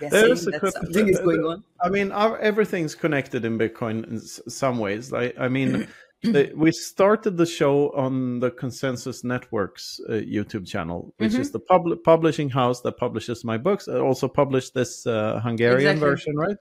guessing 0.01 0.51
that 0.51 0.73
something 0.73 1.09
is 1.09 1.21
going 1.21 1.45
on. 1.45 1.65
I 1.81 1.89
mean, 1.89 2.13
our, 2.13 2.39
everything's 2.39 2.95
connected 2.95 3.45
in 3.45 3.59
Bitcoin 3.59 4.07
in 4.11 4.21
some 4.21 4.79
ways. 4.79 5.13
I, 5.13 5.33
I 5.39 5.49
mean. 5.49 5.89
the, 6.23 6.51
we 6.57 6.73
started 6.73 7.37
the 7.37 7.47
show 7.47 7.91
on 7.91 8.41
the 8.41 8.51
Konsensus 8.51 9.23
Networks 9.23 10.01
uh, 10.09 10.13
YouTube 10.13 10.67
channel, 10.67 11.15
which 11.19 11.33
mm-hmm. 11.33 11.41
is 11.41 11.51
the 11.51 11.61
pub- 11.61 12.03
publishing 12.05 12.49
house 12.49 12.81
that 12.81 12.97
publishes 12.97 13.45
my 13.45 13.59
books. 13.59 13.87
I 13.87 13.99
also 13.99 14.27
published 14.27 14.75
this 14.75 15.07
uh, 15.07 15.41
Hungarian 15.41 15.93
exactly. 15.93 16.01
version, 16.01 16.37
right? 16.37 16.57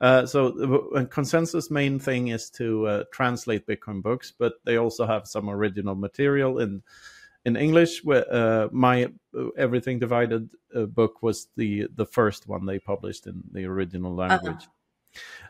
Uh, 0.00 0.26
so 0.26 0.48
uh, 0.94 1.04
Konsensus 1.04 1.70
main 1.70 1.98
thing 1.98 2.28
is 2.28 2.50
to 2.50 2.86
uh, 2.86 3.04
translate 3.12 3.66
bitcoin 3.66 4.02
books 4.02 4.32
but 4.38 4.54
they 4.64 4.76
also 4.76 5.06
have 5.06 5.26
some 5.26 5.48
original 5.50 5.94
material 5.94 6.58
in 6.58 6.82
in 7.46 7.56
english 7.56 8.02
uh, 8.06 8.68
my 8.70 9.04
uh, 9.04 9.48
everything 9.56 9.98
divided 9.98 10.48
uh, 10.74 10.84
book 10.98 11.22
was 11.22 11.48
the 11.56 11.86
the 11.94 12.06
first 12.06 12.46
one 12.46 12.66
they 12.66 12.78
published 12.78 13.26
in 13.26 13.42
the 13.52 13.64
original 13.64 14.12
uh-huh. 14.20 14.28
language 14.28 14.64
uh-huh. 14.64 14.72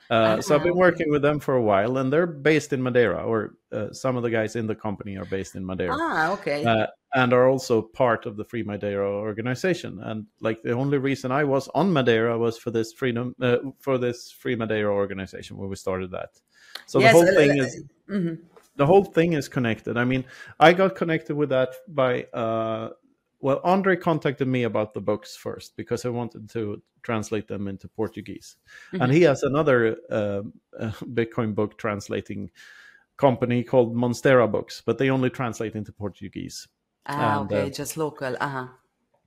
Uh, 0.09 0.41
so 0.41 0.55
I've 0.55 0.63
been 0.63 0.77
working 0.77 1.11
with 1.11 1.23
them 1.23 1.41
for 1.41 1.55
a 1.57 1.63
while, 1.63 1.99
and 1.99 2.13
they're 2.13 2.27
based 2.27 2.73
in 2.73 2.81
Madeira, 2.81 3.25
or 3.25 3.55
uh, 3.73 3.93
some 3.93 4.17
of 4.17 4.23
the 4.23 4.31
guys 4.31 4.55
in 4.55 4.67
the 4.67 4.75
company 4.75 5.17
are 5.17 5.25
based 5.25 5.57
in 5.57 5.67
Madeira. 5.67 5.97
Ah, 5.99 6.33
okay. 6.33 6.65
Uh, 6.65 6.87
and 7.15 7.33
are 7.33 7.49
also 7.49 7.83
part 7.83 8.27
of 8.27 8.37
the 8.37 8.45
Free 8.45 8.63
Madeira 8.63 9.11
organization. 9.11 9.99
And 10.03 10.27
like 10.41 10.63
the 10.63 10.73
only 10.73 10.99
reason 10.99 11.33
I 11.33 11.45
was 11.45 11.69
on 11.75 11.93
Madeira 11.93 12.39
was 12.39 12.59
for 12.59 12.71
this 12.71 12.93
freedom 12.93 13.35
uh, 13.41 13.59
for 13.81 13.99
this 13.99 14.31
Free 14.31 14.55
Madeira 14.55 14.93
organization 14.93 15.57
where 15.57 15.69
we 15.69 15.77
started 15.77 16.11
that. 16.13 16.31
So 16.87 17.01
yes, 17.01 17.13
the 17.13 17.19
whole 17.19 17.35
thing 17.35 17.59
is 17.59 17.83
mm-hmm. 18.09 18.35
The 18.77 18.87
whole 18.87 19.05
thing 19.05 19.33
is 19.33 19.49
connected. 19.49 19.97
I 19.97 20.05
mean, 20.05 20.25
I 20.61 20.73
got 20.73 20.95
connected 20.95 21.35
with 21.35 21.51
that 21.51 21.75
by 21.89 22.25
uh, 22.33 22.91
well, 23.41 23.61
Andre 23.65 23.97
contacted 23.97 24.49
me 24.49 24.65
about 24.65 24.95
the 24.95 25.01
books 25.01 25.37
first 25.37 25.77
because 25.77 26.05
I 26.05 26.09
wanted 26.09 26.49
to 26.51 26.83
translate 27.03 27.49
them 27.49 27.69
into 27.69 27.89
Portuguese, 27.89 28.57
mm-hmm. 28.93 29.03
and 29.03 29.13
he 29.13 29.23
has 29.23 29.43
another 29.43 29.97
uh, 30.11 30.43
uh, 30.79 30.91
Bitcoin 31.05 31.55
book 31.55 31.79
translating 31.79 32.51
company 33.17 33.63
called 33.63 33.95
Monstera 33.95 34.51
Books, 34.51 34.83
but 34.85 34.99
they 34.99 35.11
only 35.11 35.31
translate 35.31 35.75
into 35.75 35.93
Portuguese. 35.93 36.69
Ah, 37.07 37.41
and, 37.41 37.53
okay, 37.53 37.67
uh, 37.67 37.71
just 37.71 37.97
local. 37.97 38.37
Uh 38.41 38.49
huh. 38.49 38.67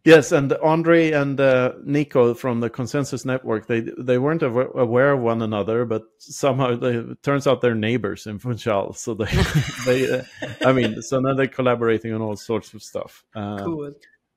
Yes, 0.05 0.31
and 0.31 0.53
Andre 0.53 1.11
and 1.11 1.39
uh, 1.39 1.73
Nico 1.83 2.33
from 2.33 2.61
the 2.61 2.69
Konsensus 2.69 3.25
Network, 3.25 3.67
they 3.67 3.81
they 3.97 4.17
weren't 4.17 4.43
aware 4.43 5.11
of 5.11 5.19
one 5.19 5.41
another, 5.41 5.85
but 5.85 6.03
somehow 6.17 6.75
they, 6.75 6.95
it 6.95 7.21
turns 7.21 7.47
out 7.47 7.61
they're 7.61 7.75
neighbors 7.75 8.25
in 8.25 8.39
Funchal. 8.39 8.93
So 8.93 9.13
they, 9.13 9.25
they 9.85 10.09
uh, 10.09 10.23
I 10.65 10.71
mean, 10.71 11.01
so 11.01 11.19
now 11.19 11.33
they're 11.33 11.47
collaborating 11.47 12.13
on 12.13 12.21
all 12.21 12.37
sorts 12.37 12.73
of 12.73 12.81
stuff. 12.81 13.25
Um, 13.35 13.59
cool. 13.59 13.93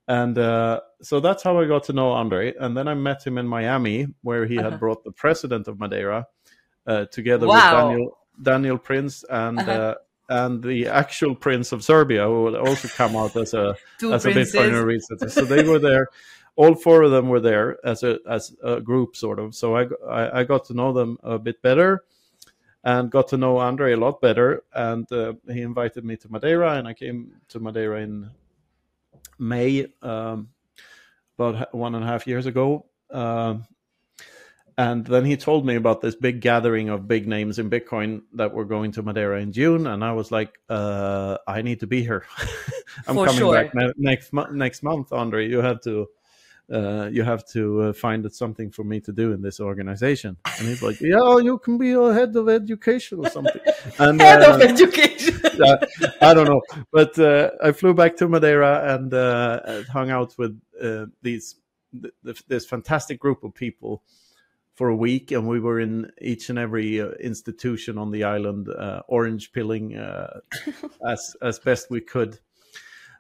And 0.09 0.37
uh, 0.37 0.81
so 1.01 1.21
that's 1.21 1.45
how 1.45 1.61
I 1.61 1.67
got 1.67 1.85
to 1.85 1.93
know 1.93 2.11
Andre. 2.11 2.53
And 2.59 2.77
then 2.77 2.89
I 2.89 2.95
met 2.95 3.25
him 3.25 3.39
in 3.39 3.47
Miami, 3.47 4.09
where 4.23 4.47
he 4.47 4.59
uh-huh. 4.59 4.71
had 4.71 4.81
brought 4.81 5.05
the 5.05 5.13
president 5.13 5.69
of 5.69 5.79
Madeira 5.79 6.27
uh, 6.87 7.05
together 7.07 7.47
wow. 7.47 7.55
with 7.55 7.73
Daniel 7.73 8.19
Daniel 8.43 8.79
Prince 8.79 9.25
and 9.31 9.61
uh-huh. 9.61 9.95
And 10.29 10.63
the 10.63 10.87
actual 10.87 11.35
prince 11.35 11.73
of 11.73 11.85
Serbia, 11.85 12.25
who 12.27 12.45
will 12.45 12.57
also 12.57 12.89
come 12.89 13.17
out 13.17 13.37
as 13.37 13.55
a 13.55 13.75
as 14.03 14.23
princes. 14.23 14.55
a 14.55 14.59
Bitcoiner 14.59 14.85
recently. 14.85 15.29
So 15.29 15.45
they 15.45 15.63
were 15.63 15.79
there. 15.79 16.09
All 16.57 16.75
four 16.75 17.03
of 17.03 17.11
them 17.11 17.29
were 17.29 17.41
there 17.41 17.79
as 17.85 18.03
a 18.03 18.19
as 18.29 18.55
a 18.63 18.81
group, 18.81 19.17
sort 19.17 19.39
of. 19.39 19.55
So 19.55 19.77
I, 19.77 19.87
I, 20.09 20.41
I 20.41 20.45
got 20.45 20.65
to 20.67 20.75
know 20.75 20.93
them 20.93 21.19
a 21.23 21.39
bit 21.39 21.61
better, 21.61 22.05
and 22.85 23.11
got 23.11 23.29
to 23.29 23.37
know 23.37 23.59
Andre 23.59 23.93
a 23.93 23.97
lot 23.97 24.21
better. 24.21 24.63
And 24.73 25.11
uh, 25.13 25.35
he 25.51 25.63
invited 25.63 26.05
me 26.05 26.17
to 26.17 26.31
Madeira, 26.31 26.75
and 26.75 26.87
I 26.87 26.95
came 26.95 27.33
to 27.49 27.61
Madeira 27.61 28.01
in 28.01 28.31
May, 29.39 29.87
um, 30.03 30.49
about 31.39 31.75
one 31.75 31.95
and 31.95 32.05
a 32.05 32.07
half 32.07 32.27
years 32.27 32.47
ago. 32.47 32.87
Uh, 33.11 33.57
and 34.79 35.05
then 35.05 35.25
he 35.25 35.37
told 35.37 35.67
me 35.67 35.75
about 35.75 36.01
this 36.01 36.15
big 36.15 36.41
gathering 36.41 36.89
of 36.89 37.07
big 37.07 37.27
names 37.27 37.59
in 37.59 37.69
Bitcoin 37.69 38.23
that 38.35 38.53
were 38.53 38.65
going 38.65 38.93
to 38.93 39.03
Madeira 39.03 39.41
in 39.41 39.53
June, 39.53 39.87
and 39.87 40.05
I 40.05 40.13
was 40.13 40.31
like, 40.31 40.59
uh, 40.69 41.39
"I 41.47 41.63
need 41.63 41.81
to 41.81 41.87
be 41.87 42.03
here. 42.03 42.25
I'm 43.07 43.15
For 43.15 43.27
coming 43.27 43.39
sure. 43.39 43.55
back 43.55 43.73
next 43.97 44.33
next 44.33 44.83
month, 44.83 45.13
Andre. 45.13 45.49
You 45.49 45.59
have 45.59 45.81
to." 45.83 46.09
Uh, 46.73 47.11
you 47.13 47.23
have 47.23 47.45
to 47.45 47.83
uh, 47.83 47.93
find 47.93 48.33
something 48.33 48.71
for 48.71 48.83
me 48.83 48.99
to 48.99 49.13
do 49.13 49.33
in 49.33 49.43
this 49.43 49.61
organization. 49.61 50.39
And 50.59 50.69
he's 50.69 50.81
like, 50.81 50.99
yeah, 51.03 51.37
you 51.39 51.59
can 51.59 51.77
be 51.77 51.93
a 51.93 52.15
head 52.15 52.35
of 52.35 52.49
education 52.49 53.19
or 53.19 53.29
something. 53.29 53.61
And, 53.99 54.19
head 54.19 54.43
of 54.43 54.61
uh, 54.61 54.65
education. 54.65 55.39
I 56.23 56.33
don't 56.33 56.47
know. 56.47 56.63
But 56.91 57.19
uh, 57.19 57.51
I 57.63 57.73
flew 57.73 57.93
back 57.93 58.17
to 58.19 58.29
Madeira 58.29 58.95
and 58.95 59.13
uh, 59.13 59.83
hung 59.93 60.11
out 60.11 60.39
with 60.39 60.59
these 61.21 61.57
th- 62.01 62.45
this 62.47 62.65
fantastic 62.65 63.19
group 63.19 63.45
of 63.45 63.55
people 63.55 64.03
for 64.75 64.89
a 64.89 64.97
week, 64.97 65.31
and 65.33 65.47
we 65.47 65.61
were 65.61 65.81
in 65.81 66.11
each 66.21 66.49
and 66.49 66.59
every 66.59 67.01
uh, 67.01 67.11
institution 67.21 67.99
on 67.99 68.11
the 68.11 68.25
island, 68.25 68.69
uh, 68.69 69.03
orange 69.07 69.53
pilling 69.53 69.97
uh, 69.97 70.41
as 71.09 71.37
as 71.43 71.59
best 71.59 71.91
we 71.91 72.01
could. 72.01 72.39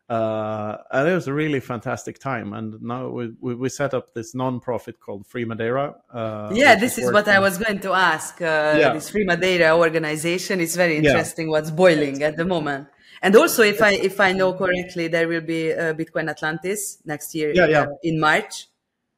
Uh, 0.09 0.76
and 0.90 1.09
it 1.09 1.14
was 1.14 1.26
a 1.26 1.32
really 1.32 1.61
fantastic 1.61 2.18
time. 2.18 2.53
And 2.53 2.82
now 2.82 3.09
we, 3.09 3.32
we, 3.40 3.55
we 3.55 3.68
set 3.70 3.94
up 3.94 4.12
this 4.12 4.34
non-profit 4.34 5.00
called 5.00 5.26
Free 5.26 5.46
Madeira. 5.46 5.94
Uh, 6.12 6.50
yeah, 6.53 6.74
this 6.74 6.98
is 6.98 7.11
what 7.11 7.28
I 7.28 7.38
was 7.38 7.57
going 7.57 7.78
to 7.80 7.92
ask. 7.92 8.42
Uh, 8.42 8.76
yeah. 8.76 8.92
This 8.92 9.09
Free 9.09 9.24
Madeira 9.24 9.74
organization 9.74 10.61
is 10.61 10.76
very 10.76 10.98
interesting. 10.98 11.46
Yeah. 11.46 11.53
What's 11.53 11.70
boiling 11.70 12.22
at 12.22 12.36
the 12.36 12.44
moment? 12.44 12.88
And 13.22 13.34
also, 13.36 13.62
if 13.62 13.80
I 13.80 13.92
if 13.92 14.18
I 14.18 14.32
know 14.32 14.53
correctly, 14.53 15.07
there 15.07 15.28
will 15.28 15.40
be 15.40 15.72
Bitcoin 16.00 16.28
Atlantis 16.28 16.98
next 17.05 17.34
year 17.36 17.53
yeah, 17.55 17.68
yeah. 17.68 17.86
in 18.03 18.18
March. 18.18 18.66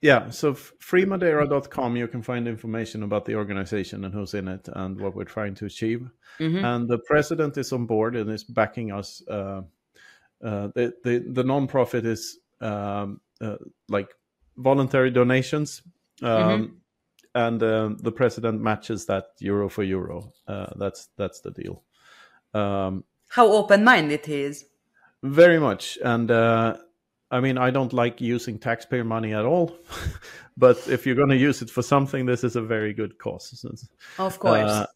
Yeah, 0.04 0.28
so 0.28 0.52
freemadeira.com, 0.52 1.96
you 1.96 2.06
can 2.08 2.20
find 2.20 2.46
information 2.46 3.04
about 3.04 3.24
the 3.24 3.36
organization 3.36 4.04
and 4.04 4.12
who's 4.12 4.34
in 4.34 4.48
it 4.48 4.68
and 4.70 5.00
what 5.00 5.16
we're 5.16 5.24
trying 5.24 5.54
to 5.54 5.64
achieve. 5.64 6.10
Mm-hmm. 6.38 6.62
And 6.62 6.86
the 6.86 6.98
president 7.06 7.56
is 7.56 7.72
on 7.72 7.86
board 7.86 8.14
and 8.14 8.30
is 8.30 8.44
backing 8.44 8.92
us. 8.92 9.22
Uh, 9.26 9.62
uh, 10.44 10.68
the, 10.74 10.92
the 11.04 11.24
the 11.30 11.42
nonprofit 11.42 12.04
is 12.04 12.38
um, 12.60 13.18
uh, 13.40 13.56
like 13.88 14.10
voluntary 14.58 15.10
donations, 15.10 15.80
um, 16.20 16.28
mm-hmm. 16.28 16.74
and 17.34 17.62
um, 17.62 17.96
the 17.96 18.12
president 18.12 18.60
matches 18.60 19.06
that 19.06 19.28
euro 19.38 19.70
for 19.70 19.84
euro. 19.84 20.34
Uh, 20.46 20.66
that's 20.76 21.08
that's 21.16 21.40
the 21.40 21.50
deal. 21.50 21.82
Um, 22.52 23.04
How 23.28 23.46
open 23.46 23.84
minded 23.84 24.26
he 24.26 24.42
is. 24.42 24.66
Very 25.22 25.58
much, 25.58 25.96
and 26.04 26.30
uh, 26.30 26.76
I 27.34 27.40
mean, 27.40 27.58
I 27.58 27.70
don't 27.70 27.92
like 27.92 28.20
using 28.20 28.60
taxpayer 28.60 29.02
money 29.02 29.34
at 29.34 29.44
all, 29.44 29.76
but 30.56 30.86
if 30.86 31.04
you're 31.04 31.16
going 31.16 31.30
to 31.30 31.36
use 31.36 31.62
it 31.62 31.68
for 31.68 31.82
something, 31.82 32.26
this 32.26 32.44
is 32.44 32.54
a 32.54 32.62
very 32.62 32.94
good 32.94 33.18
cause. 33.18 33.66
Of 34.18 34.38
course. 34.38 34.70
Uh, 34.70 34.86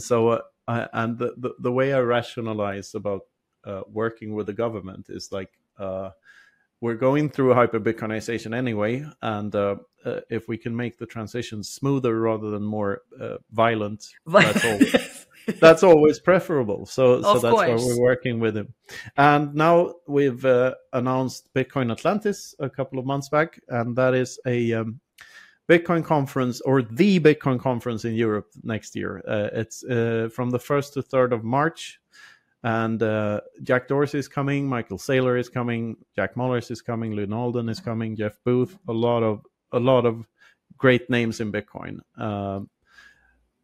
so, 0.00 0.28
uh, 0.30 0.40
I, 0.66 0.88
and 0.92 1.16
the, 1.16 1.34
the, 1.36 1.54
the 1.60 1.70
way 1.70 1.92
I 1.92 2.00
rationalize 2.00 2.96
about 2.96 3.20
uh, 3.64 3.82
working 3.86 4.34
with 4.34 4.46
the 4.46 4.52
government 4.52 5.06
is 5.08 5.30
like 5.30 5.52
uh, 5.78 6.10
we're 6.80 6.96
going 6.96 7.30
through 7.30 7.54
hyper 7.54 7.78
Bitcoinization 7.78 8.56
anyway, 8.56 9.06
and 9.22 9.54
uh, 9.54 9.76
uh, 10.04 10.20
if 10.28 10.48
we 10.48 10.58
can 10.58 10.74
make 10.74 10.98
the 10.98 11.06
transition 11.06 11.62
smoother 11.62 12.18
rather 12.18 12.50
than 12.50 12.64
more 12.64 13.02
violent, 13.52 14.04
that's 14.26 14.64
all. 14.64 14.80
that's 15.60 15.82
always 15.82 16.18
preferable. 16.20 16.86
So, 16.86 17.22
so 17.22 17.38
that's 17.38 17.54
course. 17.54 17.82
why 17.82 17.86
we're 17.86 18.00
working 18.00 18.40
with 18.40 18.56
him. 18.56 18.74
And 19.16 19.54
now 19.54 19.94
we've 20.06 20.44
uh, 20.44 20.74
announced 20.92 21.52
Bitcoin 21.54 21.90
Atlantis 21.90 22.54
a 22.58 22.70
couple 22.70 22.98
of 22.98 23.06
months 23.06 23.28
back, 23.28 23.60
and 23.68 23.96
that 23.96 24.14
is 24.14 24.38
a 24.46 24.72
um, 24.72 25.00
Bitcoin 25.68 26.04
conference 26.04 26.60
or 26.60 26.82
the 26.82 27.20
Bitcoin 27.20 27.58
conference 27.58 28.04
in 28.04 28.14
Europe 28.14 28.48
next 28.62 28.94
year. 28.96 29.22
Uh, 29.26 29.48
it's 29.52 29.84
uh, 29.84 30.28
from 30.32 30.50
the 30.50 30.58
first 30.58 30.94
to 30.94 31.02
third 31.02 31.32
of 31.32 31.44
March. 31.44 32.00
And 32.62 33.02
uh, 33.02 33.42
Jack 33.62 33.88
Dorsey 33.88 34.18
is 34.18 34.26
coming, 34.26 34.66
Michael 34.66 34.96
Saylor 34.96 35.38
is 35.38 35.50
coming, 35.50 35.98
Jack 36.16 36.34
Mallers 36.34 36.70
is 36.70 36.80
coming, 36.80 37.14
Lyn 37.14 37.30
Alden 37.30 37.68
is 37.68 37.78
coming, 37.78 38.16
Jeff 38.16 38.38
Booth, 38.42 38.78
a 38.88 38.92
lot 38.92 39.22
of 39.22 39.44
a 39.70 39.78
lot 39.78 40.06
of 40.06 40.26
great 40.78 41.10
names 41.10 41.40
in 41.40 41.52
Bitcoin. 41.52 41.98
Um, 42.16 42.70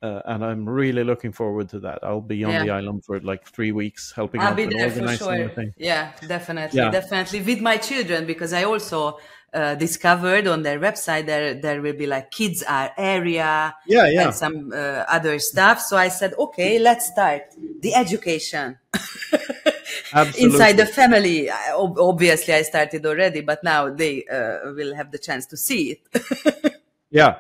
uh, 0.02 0.22
and 0.24 0.44
I'm 0.44 0.68
really 0.68 1.04
looking 1.04 1.32
forward 1.32 1.68
to 1.70 1.80
that. 1.80 1.98
I'll 2.02 2.20
be 2.20 2.42
on 2.44 2.52
yeah. 2.52 2.64
the 2.64 2.70
island 2.70 3.04
for 3.04 3.20
like 3.20 3.46
three 3.46 3.72
weeks, 3.72 4.12
helping 4.14 4.40
I'll 4.40 4.48
out 4.48 4.56
be 4.56 4.66
there 4.66 4.90
for 4.90 5.16
sure. 5.16 5.72
Yeah, 5.76 6.12
definitely, 6.26 6.78
yeah. 6.78 6.90
definitely 6.90 7.42
with 7.42 7.60
my 7.60 7.76
children 7.76 8.26
because 8.26 8.52
I 8.52 8.64
also 8.64 9.18
uh, 9.52 9.74
discovered 9.74 10.46
on 10.46 10.62
their 10.62 10.78
website 10.78 11.26
there 11.26 11.54
there 11.54 11.82
will 11.82 11.92
be 11.92 12.06
like 12.06 12.30
kids 12.30 12.64
area, 12.68 13.74
yeah, 13.86 14.06
yeah, 14.06 14.24
and 14.26 14.34
some 14.34 14.72
uh, 14.72 15.04
other 15.08 15.38
stuff. 15.38 15.80
So 15.80 15.96
I 15.96 16.08
said, 16.08 16.34
okay, 16.38 16.78
let's 16.78 17.06
start 17.06 17.42
the 17.80 17.94
education. 17.94 18.78
Inside 20.38 20.76
the 20.76 20.86
family, 20.86 21.50
obviously, 21.50 22.54
I 22.54 22.62
started 22.62 23.04
already, 23.06 23.42
but 23.42 23.62
now 23.62 23.90
they 23.90 24.24
uh, 24.24 24.72
will 24.72 24.94
have 24.94 25.12
the 25.12 25.18
chance 25.18 25.46
to 25.46 25.56
see 25.56 25.98
it. 26.12 26.74
yeah, 27.10 27.38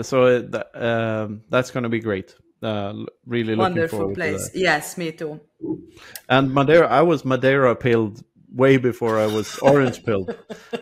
so 0.00 0.24
uh, 0.24 0.62
um, 0.74 1.42
that's 1.50 1.70
going 1.70 1.82
to 1.82 1.88
be 1.88 2.00
great. 2.00 2.34
Uh, 2.62 2.94
really 3.26 3.56
looking 3.56 3.74
for 3.88 3.96
it. 3.96 4.04
wonderful 4.04 4.14
place. 4.14 4.50
Yes, 4.54 4.96
me 4.96 5.12
too. 5.12 5.40
And 6.28 6.54
Madeira, 6.54 6.88
I 6.88 7.02
was 7.02 7.24
Madeira 7.24 7.74
pilled 7.74 8.22
way 8.54 8.76
before 8.76 9.18
I 9.18 9.26
was 9.26 9.58
orange 9.62 10.04
pilled. 10.04 10.34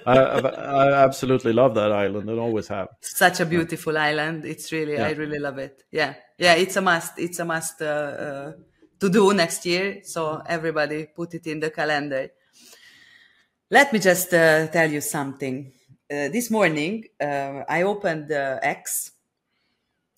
I, 0.07 0.19
I, 0.19 1.05
absolutely 1.05 1.53
love 1.53 1.75
that 1.77 1.93
island 1.93 2.29
and 2.29 2.39
always 2.39 2.69
have. 2.69 2.89
Such 3.01 3.41
a 3.41 3.47
beautiful 3.47 3.95
yeah. 3.95 4.05
island. 4.05 4.45
It's 4.45 4.73
really, 4.73 4.95
yeah. 4.95 5.07
I 5.07 5.13
really 5.13 5.39
love 5.39 5.59
it. 5.59 5.83
Yeah, 5.91 6.15
yeah, 6.37 6.55
it's 6.55 6.77
a 6.77 6.81
must. 6.83 7.19
It's 7.19 7.39
a 7.39 7.45
must 7.45 7.81
uh, 7.81 7.85
uh, 7.85 8.53
to 8.99 9.09
do 9.09 9.33
next 9.33 9.65
year. 9.65 10.01
So 10.03 10.43
everybody 10.47 11.07
put 11.07 11.35
it 11.35 11.47
in 11.47 11.61
the 11.61 11.71
calendar. 11.71 12.29
Let 13.71 13.93
me 13.93 14.01
just 14.01 14.35
uh, 14.35 14.67
tell 14.67 14.91
you 14.91 15.01
something. 15.01 15.73
Uh, 16.11 16.29
this 16.29 16.51
morning, 16.51 17.05
uh, 17.21 17.63
I 17.69 17.83
opened 17.83 18.33
X 18.33 19.13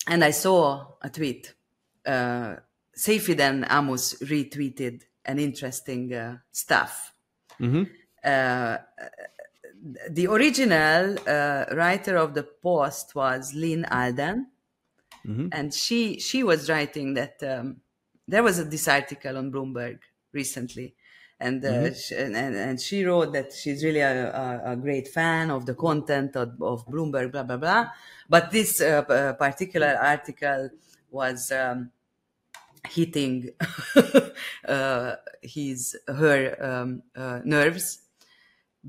and 0.07 0.23
I 0.23 0.31
saw 0.31 0.87
a 0.99 1.09
tweet. 1.09 1.53
Uh, 2.03 2.55
Seyfried 2.95 3.39
Amos 3.39 4.15
retweeted 4.15 5.03
an 5.23 5.37
interesting 5.37 6.11
uh, 6.11 6.37
stuff. 6.51 7.13
Mm-hmm. 7.59 7.83
Uh, 8.23 8.77
the 10.09 10.27
original 10.27 11.15
uh, 11.27 11.65
writer 11.75 12.17
of 12.17 12.33
the 12.33 12.43
post 12.43 13.13
was 13.13 13.53
Lyn 13.53 13.85
Alden, 13.85 14.47
mm-hmm. 15.27 15.49
and 15.51 15.73
she 15.73 16.19
she 16.19 16.41
was 16.41 16.69
writing 16.69 17.13
that 17.13 17.35
um, 17.43 17.81
there 18.27 18.41
was 18.41 18.59
a, 18.59 18.63
this 18.63 18.87
article 18.87 19.37
on 19.37 19.51
Bloomberg 19.51 19.99
recently, 20.31 20.95
and, 21.43 21.65
uh, 21.65 21.69
mm-hmm. 21.69 21.93
she, 21.93 22.15
and, 22.15 22.35
and 22.35 22.79
she 22.79 23.03
wrote 23.05 23.33
that 23.33 23.53
she's 23.53 23.83
really 23.83 23.99
a, 23.99 24.31
a, 24.31 24.71
a 24.71 24.75
great 24.75 25.07
fan 25.07 25.51
of 25.51 25.65
the 25.65 25.75
content 25.75 26.35
of, 26.35 26.49
of, 26.61 26.85
Bloomberg, 26.87 27.31
blah 27.31 27.43
blah 27.43 27.57
blah. 27.57 27.87
But 28.29 28.51
this 28.51 28.81
uh, 28.81 29.33
particular 29.37 29.97
article 30.01 30.69
was. 31.11 31.51
Um, 31.51 31.91
hitting 32.89 33.49
uh, 34.67 35.15
his 35.41 35.95
her 36.05 36.57
um, 36.61 37.01
uh, 37.15 37.39
nerves 37.45 38.01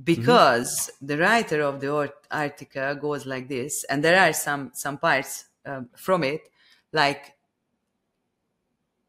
because 0.03 0.91
mm-hmm. 0.91 1.07
the 1.07 1.19
writer 1.19 1.61
of 1.63 1.81
the 1.81 2.13
article 2.31 2.95
goes 2.97 3.25
like 3.25 3.49
this 3.49 3.85
and 3.85 4.03
there 4.03 4.19
are 4.19 4.33
some 4.33 4.73
some 4.75 4.99
parts 4.99 5.45
um, 5.65 5.89
from 5.97 6.25
it 6.25 6.41
like 6.93 7.35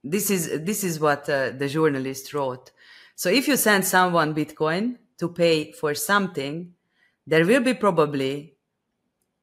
this 0.03 0.29
is 0.29 0.61
this 0.61 0.83
is 0.83 0.99
what 0.99 1.27
uh, 1.29 1.49
the 1.49 1.67
journalist 1.67 2.33
wrote 2.33 2.71
so 3.16 3.30
if 3.30 3.47
you 3.47 3.57
send 3.57 3.86
someone 3.86 4.36
bitcoin 4.36 4.97
to 5.18 5.30
pay 5.30 5.72
for 5.72 5.93
something 5.93 6.74
there 7.28 7.45
will 7.45 7.61
be 7.61 7.74
probably 7.74 8.55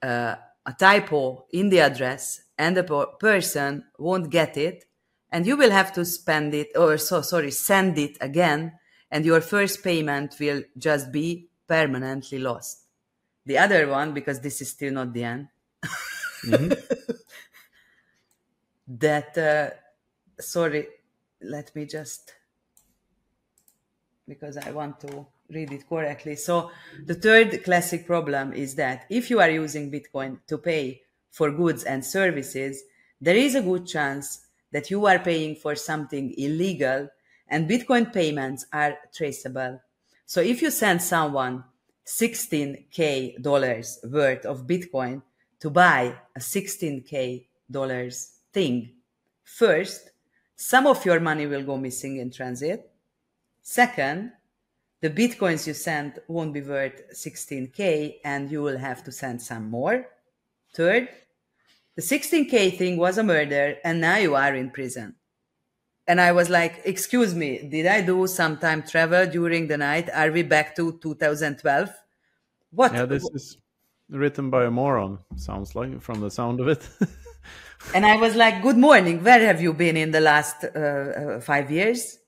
uh, 0.03 0.35
a 0.66 0.73
typo 0.79 1.47
in 1.53 1.68
the 1.70 1.81
address 1.81 2.43
and 2.59 2.77
the 2.77 2.85
person 3.18 3.85
won't 3.99 4.31
get 4.31 4.57
it 4.57 4.85
and 5.31 5.47
you 5.47 5.57
will 5.57 5.70
have 5.70 5.93
to 5.93 6.05
spend 6.05 6.55
it 6.55 6.68
or 6.77 6.97
so 6.99 7.23
sorry 7.23 7.51
send 7.51 7.99
it 7.99 8.16
again 8.20 8.73
and 9.11 9.25
your 9.25 9.41
first 9.41 9.83
payment 9.83 10.37
will 10.39 10.62
just 10.79 11.11
be 11.11 11.49
permanently 11.66 12.39
lost 12.39 12.85
the 13.47 13.59
other 13.59 13.89
one 13.89 14.12
because 14.12 14.41
this 14.41 14.61
is 14.61 14.70
still 14.70 14.93
not 14.93 15.12
the 15.12 15.25
end 15.25 15.49
mm-hmm. 16.45 16.73
that 18.87 19.37
uh, 19.39 19.70
sorry 20.41 20.87
let 21.41 21.75
me 21.75 21.87
just 21.87 22.33
because 24.29 24.57
i 24.57 24.70
want 24.70 24.99
to 25.01 25.27
read 25.51 25.73
it 25.73 25.89
correctly 25.89 26.37
so 26.37 26.70
the 27.05 27.14
third 27.14 27.62
classic 27.64 28.07
problem 28.07 28.53
is 28.53 28.75
that 28.75 29.05
if 29.11 29.31
you 29.31 29.41
are 29.41 29.51
using 29.51 29.91
bitcoin 29.91 30.39
to 30.47 30.57
pay 30.57 31.01
for 31.31 31.51
goods 31.51 31.85
and 31.85 32.05
services 32.05 32.83
there 33.20 33.37
is 33.37 33.55
a 33.55 33.62
good 33.62 33.87
chance 33.87 34.47
that 34.73 34.91
you 34.91 35.07
are 35.07 35.18
paying 35.18 35.55
for 35.55 35.77
something 35.77 36.35
illegal 36.37 37.09
and 37.49 37.68
Bitcoin 37.68 38.12
payments 38.12 38.66
are 38.73 38.97
traceable. 39.14 39.81
So 40.27 40.41
if 40.41 40.62
you 40.62 40.70
send 40.70 41.03
someone 41.03 41.64
16k 42.07 43.41
dollars 43.41 44.01
worth 44.03 44.45
of 44.45 44.66
Bitcoin 44.66 45.23
to 45.61 45.70
buy 45.70 46.16
a 46.35 46.41
16k 46.41 47.47
dollars 47.70 48.39
thing, 48.53 48.95
first, 49.45 50.11
some 50.57 50.87
of 50.87 51.05
your 51.05 51.20
money 51.20 51.47
will 51.47 51.62
go 51.62 51.77
missing 51.77 52.16
in 52.16 52.31
transit. 52.31 52.91
Second, 53.62 54.32
the 55.00 55.10
Bitcoins 55.10 55.66
you 55.66 55.74
send 55.74 56.18
won't 56.28 56.52
be 56.52 56.60
worth 56.60 57.02
16k 57.14 58.16
and 58.24 58.50
you 58.50 58.62
will 58.62 58.78
have 58.78 59.02
to 59.04 59.12
send 59.12 59.40
some 59.40 59.70
more. 59.70 60.06
Third, 60.74 61.08
the 61.96 62.02
16K 62.02 62.76
thing 62.78 62.96
was 62.96 63.18
a 63.18 63.22
murder 63.22 63.76
and 63.84 64.00
now 64.00 64.16
you 64.16 64.34
are 64.34 64.54
in 64.54 64.70
prison. 64.70 65.14
And 66.06 66.20
I 66.20 66.32
was 66.32 66.48
like, 66.48 66.80
excuse 66.84 67.34
me, 67.34 67.68
did 67.68 67.86
I 67.86 68.00
do 68.00 68.26
some 68.26 68.58
time 68.58 68.82
travel 68.82 69.26
during 69.26 69.68
the 69.68 69.76
night? 69.76 70.10
Are 70.12 70.32
we 70.32 70.42
back 70.42 70.74
to 70.76 70.98
2012? 71.00 71.90
What? 72.70 72.92
Yeah, 72.92 73.04
this 73.04 73.28
is 73.34 73.58
written 74.08 74.50
by 74.50 74.64
a 74.64 74.70
moron, 74.70 75.18
sounds 75.36 75.74
like, 75.74 76.00
from 76.00 76.20
the 76.20 76.30
sound 76.30 76.60
of 76.60 76.68
it. 76.68 76.88
and 77.94 78.04
I 78.04 78.16
was 78.16 78.34
like, 78.34 78.62
good 78.62 78.78
morning. 78.78 79.22
Where 79.22 79.46
have 79.46 79.60
you 79.60 79.72
been 79.74 79.96
in 79.96 80.10
the 80.10 80.20
last 80.20 80.64
uh, 80.64 80.78
uh, 80.78 81.40
five 81.40 81.70
years? 81.70 82.18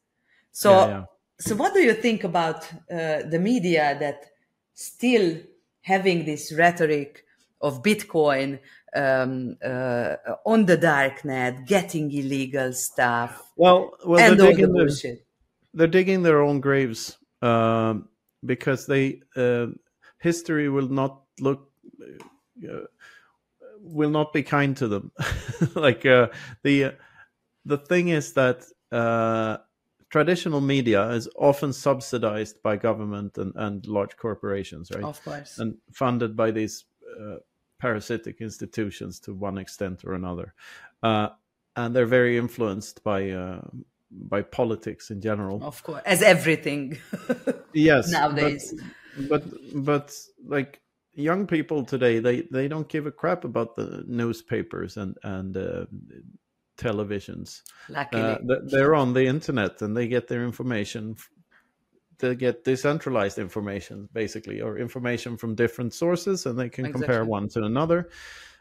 So, 0.52 0.70
yeah, 0.70 0.88
yeah. 0.88 1.04
So 1.38 1.54
what 1.56 1.74
do 1.74 1.80
you 1.80 1.94
think 1.94 2.24
about 2.24 2.64
uh, 2.90 3.22
the 3.28 3.38
media 3.40 3.96
that 4.00 4.26
still 4.74 5.36
having 5.82 6.24
this 6.24 6.52
rhetoric 6.52 7.24
of 7.60 7.82
Bitcoin, 7.82 8.58
um, 8.94 9.56
uh, 9.64 10.16
on 10.44 10.66
the 10.66 10.76
dark 10.76 11.24
net, 11.24 11.66
getting 11.66 12.10
illegal 12.12 12.72
stuff. 12.72 13.52
Well, 13.56 13.96
well 14.04 14.20
and 14.20 14.38
they're, 14.38 14.50
digging 14.50 14.72
the 14.72 14.98
their, 15.02 15.16
they're 15.72 15.86
digging 15.86 16.22
their 16.22 16.42
own 16.42 16.60
graves 16.60 17.16
um, 17.42 18.08
because 18.44 18.86
they 18.86 19.20
uh, 19.36 19.66
history 20.18 20.68
will 20.68 20.88
not 20.88 21.22
look. 21.40 21.70
Uh, 22.62 22.86
will 23.80 24.10
not 24.10 24.32
be 24.32 24.42
kind 24.42 24.74
to 24.78 24.88
them 24.88 25.12
like 25.74 26.06
uh, 26.06 26.28
the 26.62 26.94
the 27.66 27.76
thing 27.76 28.08
is 28.08 28.32
that 28.32 28.64
uh, 28.92 29.58
traditional 30.14 30.60
media 30.60 31.08
is 31.08 31.28
often 31.36 31.72
subsidized 31.72 32.62
by 32.62 32.76
government 32.76 33.36
and, 33.36 33.52
and 33.56 33.84
large 33.88 34.16
corporations, 34.16 34.92
right? 34.94 35.02
Of 35.02 35.20
course. 35.24 35.58
And 35.58 35.74
funded 35.92 36.36
by 36.36 36.52
these 36.52 36.84
uh, 37.20 37.38
parasitic 37.80 38.40
institutions 38.40 39.18
to 39.24 39.34
one 39.34 39.58
extent 39.58 40.04
or 40.04 40.14
another, 40.14 40.54
uh, 41.02 41.30
and 41.74 41.96
they're 41.96 42.14
very 42.20 42.38
influenced 42.38 43.02
by 43.02 43.30
uh, 43.30 43.62
by 44.12 44.42
politics 44.42 45.10
in 45.10 45.20
general. 45.20 45.58
Of 45.64 45.82
course, 45.82 46.02
as 46.06 46.22
everything. 46.22 46.96
yes, 47.72 48.08
nowadays. 48.12 48.72
But, 49.28 49.42
but 49.50 49.52
but 49.74 50.14
like 50.46 50.80
young 51.14 51.48
people 51.48 51.84
today, 51.84 52.20
they 52.20 52.42
they 52.52 52.68
don't 52.68 52.88
give 52.88 53.06
a 53.06 53.10
crap 53.10 53.42
about 53.42 53.74
the 53.74 54.04
newspapers 54.06 54.96
and 54.96 55.16
and 55.24 55.56
uh, 55.56 55.86
televisions. 56.76 57.62
Luckily, 57.88 58.22
uh, 58.22 58.38
they're 58.64 58.94
on 58.94 59.12
the 59.12 59.26
internet 59.26 59.82
and 59.82 59.96
they 59.96 60.08
get 60.08 60.28
their 60.28 60.44
information 60.44 61.16
They 62.18 62.34
get 62.34 62.64
decentralized 62.64 63.38
information 63.38 64.08
basically 64.12 64.60
or 64.60 64.78
information 64.78 65.36
from 65.36 65.54
different 65.54 65.94
sources 65.94 66.46
and 66.46 66.58
they 66.58 66.68
can 66.68 66.86
exactly. 66.86 67.06
compare 67.06 67.24
one 67.24 67.48
to 67.50 67.62
another 67.64 68.08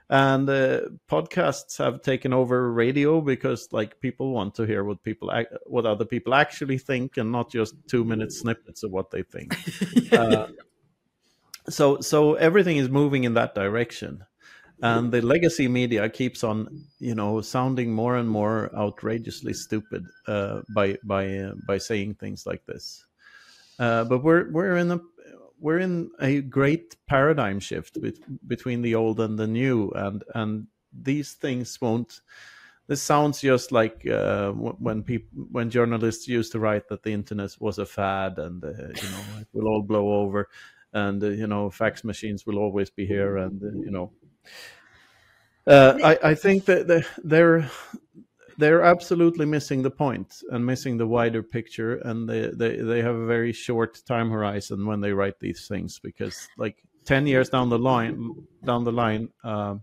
and 0.10 0.50
uh, 0.50 0.82
podcasts 1.10 1.78
have 1.78 2.02
taken 2.02 2.34
over 2.34 2.72
radio 2.72 3.22
because 3.22 3.70
like 3.72 4.00
people 4.00 4.32
want 4.32 4.56
to 4.56 4.64
hear 4.64 4.84
what 4.84 5.02
people 5.02 5.32
what 5.66 5.86
other 5.86 6.06
people 6.06 6.34
actually 6.34 6.78
think 6.78 7.18
and 7.18 7.32
not 7.32 7.52
just 7.52 7.76
two 7.88 8.04
minute 8.04 8.32
snippets 8.32 8.84
of 8.84 8.92
what 8.92 9.12
they 9.12 9.24
think 9.24 9.56
uh, 10.12 10.48
so 11.70 12.00
so 12.02 12.36
everything 12.36 12.78
is 12.78 12.90
moving 12.90 13.24
in 13.24 13.34
that 13.36 13.56
direction 13.56 14.26
and 14.82 15.12
the 15.12 15.22
legacy 15.22 15.68
media 15.68 16.10
keeps 16.10 16.44
on 16.44 16.68
you 17.00 17.16
know 17.16 17.42
sounding 17.42 17.94
more 17.94 18.18
and 18.18 18.30
more 18.30 18.70
outrageously 18.76 19.54
stupid 19.54 20.04
uh, 20.28 20.62
by 20.76 20.98
by 21.04 21.38
uh, 21.38 21.54
by 21.68 21.78
saying 21.78 22.14
things 22.16 22.46
like 22.46 22.66
this 22.66 23.06
uh, 23.80 24.04
but 24.06 24.24
we're 24.24 24.52
we're 24.52 24.78
in 24.78 24.92
a 24.92 25.00
we're 25.60 25.80
in 25.80 26.12
a 26.20 26.42
great 26.42 26.96
paradigm 27.08 27.60
shift 27.60 28.00
be- 28.02 28.14
between 28.48 28.82
the 28.82 28.96
old 28.96 29.20
and 29.20 29.40
the 29.40 29.48
new, 29.48 29.90
and 29.92 30.24
and 30.36 30.68
these 30.92 31.34
things 31.34 31.80
won't. 31.82 32.22
This 32.88 33.02
sounds 33.02 33.40
just 33.42 33.72
like 33.72 34.06
uh, 34.08 34.52
when 34.52 35.04
people 35.04 35.30
when 35.52 35.70
journalists 35.70 36.28
used 36.28 36.52
to 36.52 36.60
write 36.60 36.90
that 36.90 37.04
the 37.04 37.14
internet 37.14 37.56
was 37.60 37.80
a 37.80 37.86
fad 37.86 38.38
and 38.40 38.64
uh, 38.64 38.68
you 38.70 39.10
know 39.10 39.24
it 39.40 39.48
will 39.54 39.68
all 39.68 39.82
blow 39.82 40.14
over, 40.22 40.50
and 40.92 41.24
uh, 41.24 41.30
you 41.30 41.48
know 41.48 41.70
fax 41.70 42.04
machines 42.04 42.46
will 42.46 42.60
always 42.60 42.90
be 42.90 43.06
here, 43.06 43.38
and 43.38 43.64
uh, 43.64 43.68
you 43.68 43.92
know. 43.92 44.12
I, 46.04 46.20
I 46.24 46.36
think 46.36 46.66
that 46.66 47.06
they're 47.24 47.70
they're 48.58 48.84
absolutely 48.84 49.46
missing 49.46 49.82
the 49.82 49.92
point 49.92 50.42
and 50.52 50.66
missing 50.66 50.98
the 50.98 51.08
wider 51.08 51.42
picture 51.42 51.96
and 51.96 52.30
they, 52.30 52.48
they 52.48 52.78
they 52.78 53.02
have 53.02 53.16
a 53.16 53.26
very 53.26 53.52
short 53.52 54.00
time 54.06 54.30
horizon 54.30 54.86
when 54.86 55.02
they 55.02 55.12
write 55.12 55.40
these 55.40 55.68
things 55.68 56.00
because 56.00 56.48
like 56.58 56.84
10 57.06 57.28
years 57.28 57.50
down 57.50 57.70
the 57.70 57.80
line 57.80 58.32
down 58.64 58.84
the 58.84 58.92
line 58.92 59.30
uh, 59.44 59.76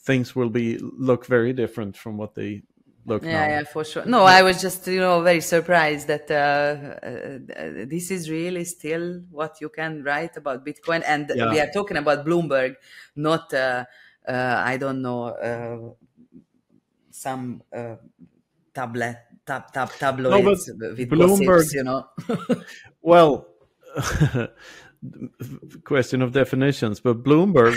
things 0.00 0.34
will 0.34 0.50
be 0.50 0.78
look 0.78 1.26
very 1.26 1.52
different 1.52 1.96
from 1.96 2.16
what 2.16 2.34
they 2.34 2.62
look 3.06 3.22
yeah 3.24 3.48
yeah 3.48 3.64
for 3.64 3.84
sure. 3.84 4.04
No 4.06 4.22
i 4.24 4.42
was 4.42 4.60
just 4.60 4.86
you 4.86 5.00
know 5.00 5.22
very 5.22 5.40
surprised 5.40 6.06
that 6.08 6.30
uh, 6.30 6.34
uh, 6.34 7.86
this 7.86 8.10
is 8.10 8.30
really 8.30 8.64
still 8.64 9.20
what 9.30 9.60
you 9.60 9.68
can 9.68 10.02
write 10.04 10.36
about 10.36 10.64
bitcoin. 10.64 11.02
And 11.06 11.30
Yeah. 11.34 11.50
we 11.50 11.60
are 11.60 11.70
talking 11.74 11.96
about 11.96 12.24
bloomberg 12.26 12.76
not 13.16 13.52
uh, 13.54 13.84
uh, 14.28 14.62
i 14.72 14.76
don't 14.76 15.02
know 15.02 15.24
uh, 15.24 15.94
some 17.10 17.62
uh, 17.74 17.96
tablet 18.74 19.16
tab, 19.46 19.72
tab, 19.72 19.90
tabloids 19.98 20.70
with 20.78 21.08
Bloomberg- 21.10 21.46
gossips 21.46 21.74
you 21.74 21.84
know. 21.84 22.06
Well, 23.02 23.48
question 25.84 26.22
of 26.22 26.32
definitions, 26.32 27.00
but 27.00 27.22
Bloomberg, 27.22 27.74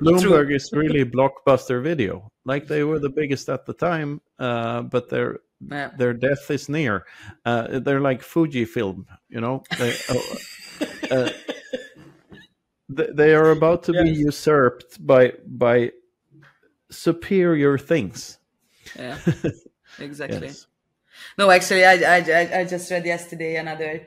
Bloomberg 0.00 0.54
is 0.54 0.70
really 0.72 1.04
blockbuster 1.04 1.82
video. 1.82 2.30
Like 2.44 2.66
they 2.66 2.84
were 2.84 2.98
the 2.98 3.10
biggest 3.10 3.48
at 3.48 3.66
the 3.66 3.74
time, 3.74 4.20
uh, 4.38 4.82
but 4.82 5.08
their 5.10 5.40
yeah. 5.60 5.90
their 5.96 6.14
death 6.14 6.50
is 6.50 6.68
near. 6.68 7.06
Uh, 7.44 7.80
they're 7.80 8.00
like 8.00 8.22
Fujifilm, 8.22 9.06
you 9.28 9.40
know. 9.40 9.62
They, 9.78 9.94
oh, 10.10 10.36
uh, 11.10 11.30
they, 12.88 13.06
they 13.12 13.34
are 13.34 13.50
about 13.50 13.82
to 13.84 13.92
be 13.92 14.10
usurped 14.10 15.04
by 15.06 15.34
by 15.46 15.92
superior 16.90 17.78
things. 17.78 18.38
yeah 18.98 19.18
exactly 19.98 20.48
Yes. 20.48 20.66
No, 21.36 21.50
actually, 21.50 21.84
I, 21.84 21.94
I, 21.94 22.16
I- 22.18 22.58
I 22.60 22.64
just 22.64 22.90
read 22.90 23.04
yesterday 23.04 23.56
another 23.56 24.06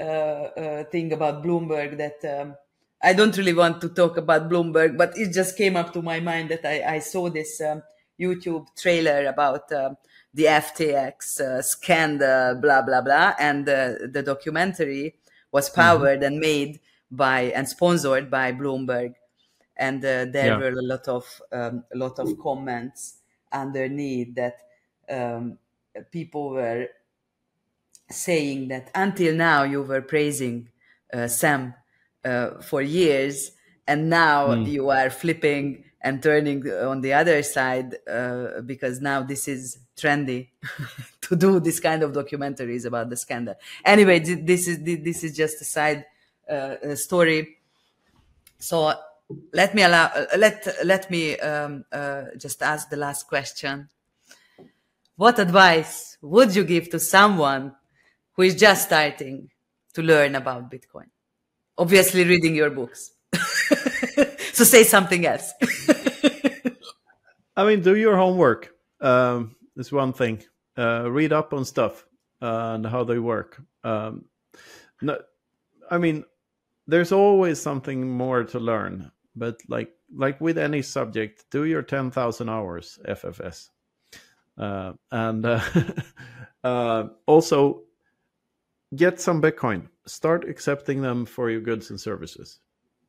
uh, 0.00 0.02
uh, 0.02 0.84
thing 0.84 1.12
about 1.12 1.44
Bloomberg 1.44 1.98
that 1.98 2.24
um, 2.40 2.56
I 3.04 3.12
don't 3.12 3.36
really 3.36 3.52
want 3.54 3.80
to 3.82 3.88
talk 3.90 4.16
about 4.16 4.48
Bloomberg, 4.50 4.96
but 4.96 5.16
it 5.18 5.32
just 5.32 5.56
came 5.56 5.76
up 5.76 5.92
to 5.92 6.02
my 6.02 6.20
mind 6.20 6.50
that 6.50 6.64
I, 6.64 6.96
I 6.96 6.98
saw 7.00 7.28
this 7.30 7.60
um, 7.60 7.82
YouTube 8.18 8.66
trailer 8.76 9.26
about 9.26 9.70
um, 9.72 9.96
the 10.32 10.48
FTX 10.48 11.40
uh, 11.40 11.62
scandal, 11.62 12.56
blah, 12.60 12.82
blah, 12.82 13.02
blah. 13.02 13.34
And 13.38 13.68
uh, 13.68 13.94
the 14.10 14.22
documentary 14.24 15.16
was 15.52 15.70
powered 15.70 16.22
and 16.22 16.38
made 16.40 16.80
by 17.10 17.42
and 17.42 17.68
sponsored 17.68 18.30
by 18.30 18.52
Bloomberg. 18.52 19.14
And 19.76 20.04
uh, 20.04 20.26
there 20.26 20.54
Yeah. 20.54 20.56
were 20.56 20.68
a 20.70 20.82
lot 20.82 21.08
of 21.08 21.42
um, 21.52 21.84
a 21.92 21.96
lot 21.96 22.18
of 22.18 22.38
comments 22.38 23.18
underneath 23.52 24.34
that 24.36 24.56
um, 25.08 25.58
people 26.12 26.50
were 26.50 26.88
saying 28.10 28.68
that 28.68 28.90
until 28.94 29.34
now 29.34 29.62
you 29.62 29.82
were 29.82 30.02
praising 30.02 30.70
uh, 31.12 31.26
Sam 31.26 31.74
uh, 32.24 32.60
for 32.62 32.82
years, 32.82 33.52
and 33.86 34.08
now 34.08 34.54
you 34.54 34.90
are 34.90 35.10
flipping 35.10 35.84
and 36.04 36.22
turning 36.22 36.70
on 36.70 37.00
the 37.00 37.14
other 37.14 37.42
side 37.42 37.96
uh, 38.06 38.60
because 38.60 39.00
now 39.00 39.22
this 39.22 39.48
is 39.48 39.78
trendy 39.96 40.48
to 41.22 41.34
do 41.34 41.58
this 41.58 41.80
kind 41.80 42.02
of 42.02 42.12
documentaries 42.12 42.84
about 42.84 43.08
the 43.08 43.16
scandal. 43.16 43.54
Anyway, 43.84 44.18
this 44.18 44.68
is 44.68 44.82
this 44.82 45.24
is 45.24 45.34
just 45.34 45.60
a 45.62 45.64
side 45.64 46.04
uh, 46.48 46.52
uh, 46.52 46.94
story. 46.94 47.56
So 48.58 48.92
let 49.52 49.74
me 49.74 49.82
allow 49.82 50.04
uh, 50.06 50.26
let 50.36 50.68
let 50.84 51.10
me 51.10 51.38
um, 51.38 51.84
uh, 51.90 52.24
just 52.36 52.62
ask 52.62 52.90
the 52.90 52.96
last 52.96 53.26
question. 53.26 53.88
What 55.16 55.38
advice 55.38 56.18
would 56.20 56.54
you 56.54 56.64
give 56.64 56.90
to 56.90 57.00
someone 57.00 57.74
who 58.32 58.42
is 58.42 58.54
just 58.56 58.86
starting 58.86 59.48
to 59.94 60.02
learn 60.02 60.34
about 60.34 60.70
Bitcoin? 60.70 61.13
Obviously, 61.76 62.24
reading 62.24 62.54
your 62.54 62.70
books. 62.70 63.12
so 64.52 64.64
say 64.64 64.84
something 64.84 65.26
else. 65.26 65.52
I 67.56 67.64
mean, 67.64 67.82
do 67.82 67.96
your 67.96 68.16
homework. 68.16 68.74
Um, 69.00 69.56
one 69.90 70.12
thing. 70.12 70.42
Uh, 70.76 71.10
read 71.10 71.32
up 71.32 71.52
on 71.52 71.64
stuff 71.64 72.04
and 72.40 72.86
how 72.86 73.04
they 73.04 73.18
work. 73.18 73.62
Um, 73.84 74.24
no, 75.00 75.18
I 75.90 75.98
mean, 75.98 76.24
there's 76.86 77.12
always 77.12 77.60
something 77.60 78.08
more 78.08 78.44
to 78.44 78.58
learn, 78.58 79.10
but 79.36 79.60
like 79.68 79.90
like 80.14 80.40
with 80.40 80.58
any 80.58 80.82
subject, 80.82 81.44
do 81.50 81.64
your 81.64 81.82
ten 81.82 82.10
thousand 82.10 82.48
hours 82.48 82.98
FFS, 83.08 83.70
uh, 84.58 84.92
and 85.10 85.46
uh, 85.46 85.60
uh, 86.64 87.04
also 87.26 87.82
get 88.96 89.20
some 89.20 89.40
Bitcoin. 89.40 89.88
Start 90.06 90.48
accepting 90.48 91.00
them 91.00 91.24
for 91.26 91.50
your 91.50 91.60
goods 91.60 91.90
and 91.90 92.00
services. 92.00 92.60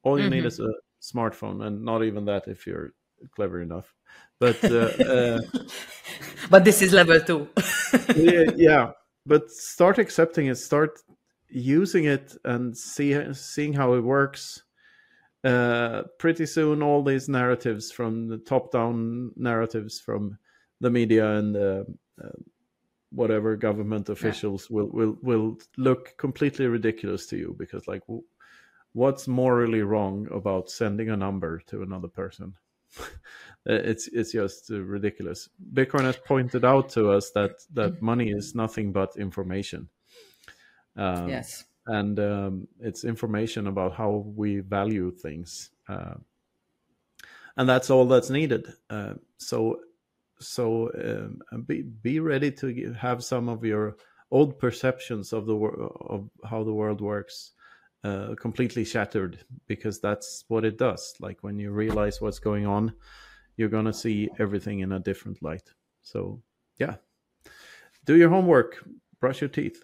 All 0.03 0.19
you 0.19 0.29
need 0.29 0.45
is 0.45 0.59
a 0.59 0.71
smartphone, 1.01 1.65
and 1.65 1.83
not 1.83 2.03
even 2.03 2.25
that 2.25 2.47
if 2.47 2.67
you're 2.67 2.93
clever 3.35 3.61
enough. 3.61 3.93
But 4.39 4.63
uh, 4.63 4.91
uh, 5.03 5.39
but 6.49 6.63
this 6.63 6.81
is 6.81 6.93
level 6.93 7.19
two. 7.19 7.49
yeah, 8.15 8.43
yeah, 8.55 8.91
but 9.25 9.49
start 9.49 9.97
accepting 9.97 10.47
it. 10.47 10.55
Start 10.55 10.99
using 11.49 12.05
it 12.05 12.35
and 12.43 12.77
see 12.77 13.33
seeing 13.33 13.73
how 13.73 13.93
it 13.93 14.01
works. 14.01 14.61
Uh, 15.43 16.03
pretty 16.17 16.45
soon, 16.45 16.81
all 16.81 17.03
these 17.03 17.29
narratives 17.29 17.91
from 17.91 18.27
the 18.27 18.37
top-down 18.39 19.31
narratives 19.35 19.99
from 19.99 20.37
the 20.81 20.89
media 20.89 21.37
and 21.37 21.55
uh, 21.55 21.83
uh, 22.23 22.29
whatever 23.15 23.55
government 23.55 24.09
officials 24.09 24.69
will 24.69 24.87
will 24.87 25.17
will 25.21 25.57
look 25.77 26.15
completely 26.17 26.67
ridiculous 26.67 27.25
to 27.27 27.37
you 27.37 27.55
because, 27.57 27.87
like, 27.87 28.03
what's 28.93 29.27
morally 29.27 29.81
wrong 29.81 30.27
about 30.31 30.69
sending 30.69 31.09
a 31.09 31.17
number 31.17 31.59
to 31.67 31.81
another 31.81 32.07
person? 32.07 32.53
Uh, 33.67 33.81
it's 33.83 34.07
it's 34.09 34.31
just 34.31 34.69
uh, 34.69 34.79
ridiculous. 34.79 35.49
Bitcoin 35.73 36.01
has 36.01 36.17
pointed 36.17 36.63
out 36.63 36.87
to 36.87 37.09
us 37.09 37.31
that 37.31 37.53
that 37.73 37.99
money 37.99 38.29
is 38.29 38.53
nothing 38.53 38.91
but 38.91 39.17
information. 39.17 39.89
Um, 40.95 41.27
yes. 41.27 41.65
and 41.87 42.19
um, 42.19 42.67
it's 42.79 43.03
information 43.03 43.65
about 43.65 43.95
how 43.95 44.23
we 44.35 44.59
value 44.59 45.09
things, 45.09 45.71
uh, 45.89 46.13
and 47.57 47.67
that's 47.67 47.89
all 47.89 48.05
that's 48.05 48.29
needed. 48.29 48.71
Uh, 48.87 49.15
so 49.37 49.79
so 50.39 50.91
um, 51.51 51.63
be 51.65 51.81
be 51.81 52.19
ready 52.19 52.51
to 52.51 52.93
have 52.93 53.23
some 53.23 53.49
of 53.49 53.63
your 53.63 53.97
old 54.31 54.59
perceptions 54.59 55.33
of 55.33 55.45
the 55.45 55.55
of 55.55 56.29
how 56.43 56.63
the 56.63 56.73
world 56.73 57.01
works 57.01 57.51
uh, 58.03 58.35
completely 58.39 58.85
shattered 58.85 59.39
because 59.67 59.99
that's 59.99 60.45
what 60.47 60.65
it 60.65 60.77
does. 60.77 61.15
Like 61.19 61.39
when 61.41 61.57
you 61.57 61.71
realize 61.71 62.21
what's 62.21 62.39
going 62.39 62.65
on, 62.65 62.93
you're 63.57 63.69
gonna 63.69 63.93
see 63.93 64.29
everything 64.39 64.79
in 64.79 64.91
a 64.91 64.99
different 64.99 65.41
light. 65.41 65.69
So 66.01 66.41
yeah, 66.77 66.95
do 68.05 68.15
your 68.15 68.29
homework, 68.29 68.83
brush 69.19 69.41
your 69.41 69.49
teeth. 69.49 69.83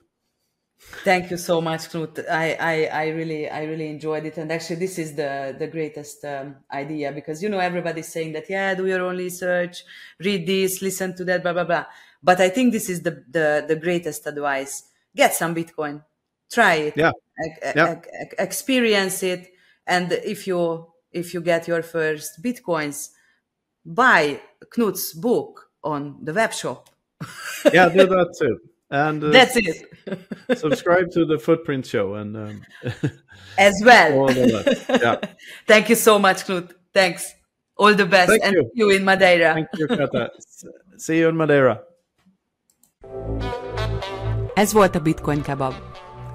Thank 0.81 1.31
you 1.31 1.37
so 1.37 1.61
much, 1.61 1.89
Knut. 1.89 2.27
I, 2.29 2.53
I, 2.59 2.85
I 3.03 3.07
really, 3.09 3.49
I 3.49 3.63
really 3.63 3.87
enjoyed 3.87 4.25
it. 4.25 4.37
And 4.37 4.51
actually, 4.51 4.77
this 4.77 4.99
is 4.99 5.15
the, 5.15 5.55
the 5.57 5.67
greatest 5.67 6.23
um, 6.25 6.57
idea 6.71 7.11
because, 7.11 7.41
you 7.41 7.49
know, 7.49 7.59
everybody's 7.59 8.07
saying 8.11 8.33
that, 8.33 8.49
yeah, 8.49 8.73
do 8.75 8.85
your 8.85 9.01
own 9.01 9.17
research, 9.17 9.83
read 10.19 10.45
this, 10.45 10.81
listen 10.81 11.15
to 11.15 11.23
that, 11.25 11.43
blah, 11.43 11.53
blah, 11.53 11.63
blah. 11.63 11.85
But 12.21 12.39
I 12.41 12.49
think 12.49 12.71
this 12.73 12.89
is 12.89 13.01
the, 13.01 13.23
the, 13.29 13.65
the 13.67 13.75
greatest 13.75 14.27
advice. 14.27 14.83
Get 15.15 15.33
some 15.33 15.55
Bitcoin, 15.55 16.03
try 16.51 16.75
it, 16.75 16.97
Yeah. 16.97 17.11
ex- 17.45 17.75
Yeah. 17.75 17.95
ex- 18.21 18.35
experience 18.37 19.23
it. 19.23 19.51
And 19.87 20.11
if 20.11 20.45
you, 20.45 20.87
if 21.11 21.33
you 21.33 21.41
get 21.41 21.67
your 21.67 21.83
first 21.83 22.41
Bitcoins, 22.43 23.09
buy 23.85 24.39
Knut's 24.75 25.13
book 25.13 25.69
on 25.83 26.19
the 26.23 26.33
web 26.33 26.53
shop. 26.53 26.89
Yeah, 27.73 27.89
do 27.89 28.05
that 28.07 28.35
too. 28.39 28.59
And 28.91 29.23
uh, 29.23 29.29
That's 29.29 29.55
it 29.55 29.87
subscribe 30.57 31.11
to 31.11 31.25
the 31.25 31.39
Footprint 31.39 31.85
Show 31.85 32.15
and 32.15 32.35
um, 32.35 32.61
as 33.57 33.73
well. 33.85 34.19
all 34.19 34.29
of 34.29 34.35
that. 34.35 34.85
Yeah. 35.01 35.29
Thank 35.67 35.89
you 35.89 35.95
so 35.95 36.19
much, 36.19 36.43
Knut. 36.43 36.71
Thanks. 36.93 37.33
All 37.77 37.95
the 37.95 38.05
best. 38.05 38.29
Thank 38.29 38.43
and 38.43 38.53
you. 38.53 38.63
see 38.63 38.71
you 38.75 38.89
in 38.89 39.03
Madeira. 39.03 39.53
Thank 39.53 39.67
you, 39.77 39.87
Kata. 39.87 40.31
See 40.97 41.19
you 41.19 41.29
in 41.29 41.35
Madeira. 41.35 41.81
Ez 44.55 44.73
volt 44.73 44.95
a 44.95 44.99
Bitcoin 44.99 45.41
Kebab, 45.41 45.73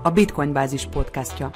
a 0.02 0.10
Bitcoin 0.10 0.52
Bázis 0.52 0.86
podcastja. 0.86 1.52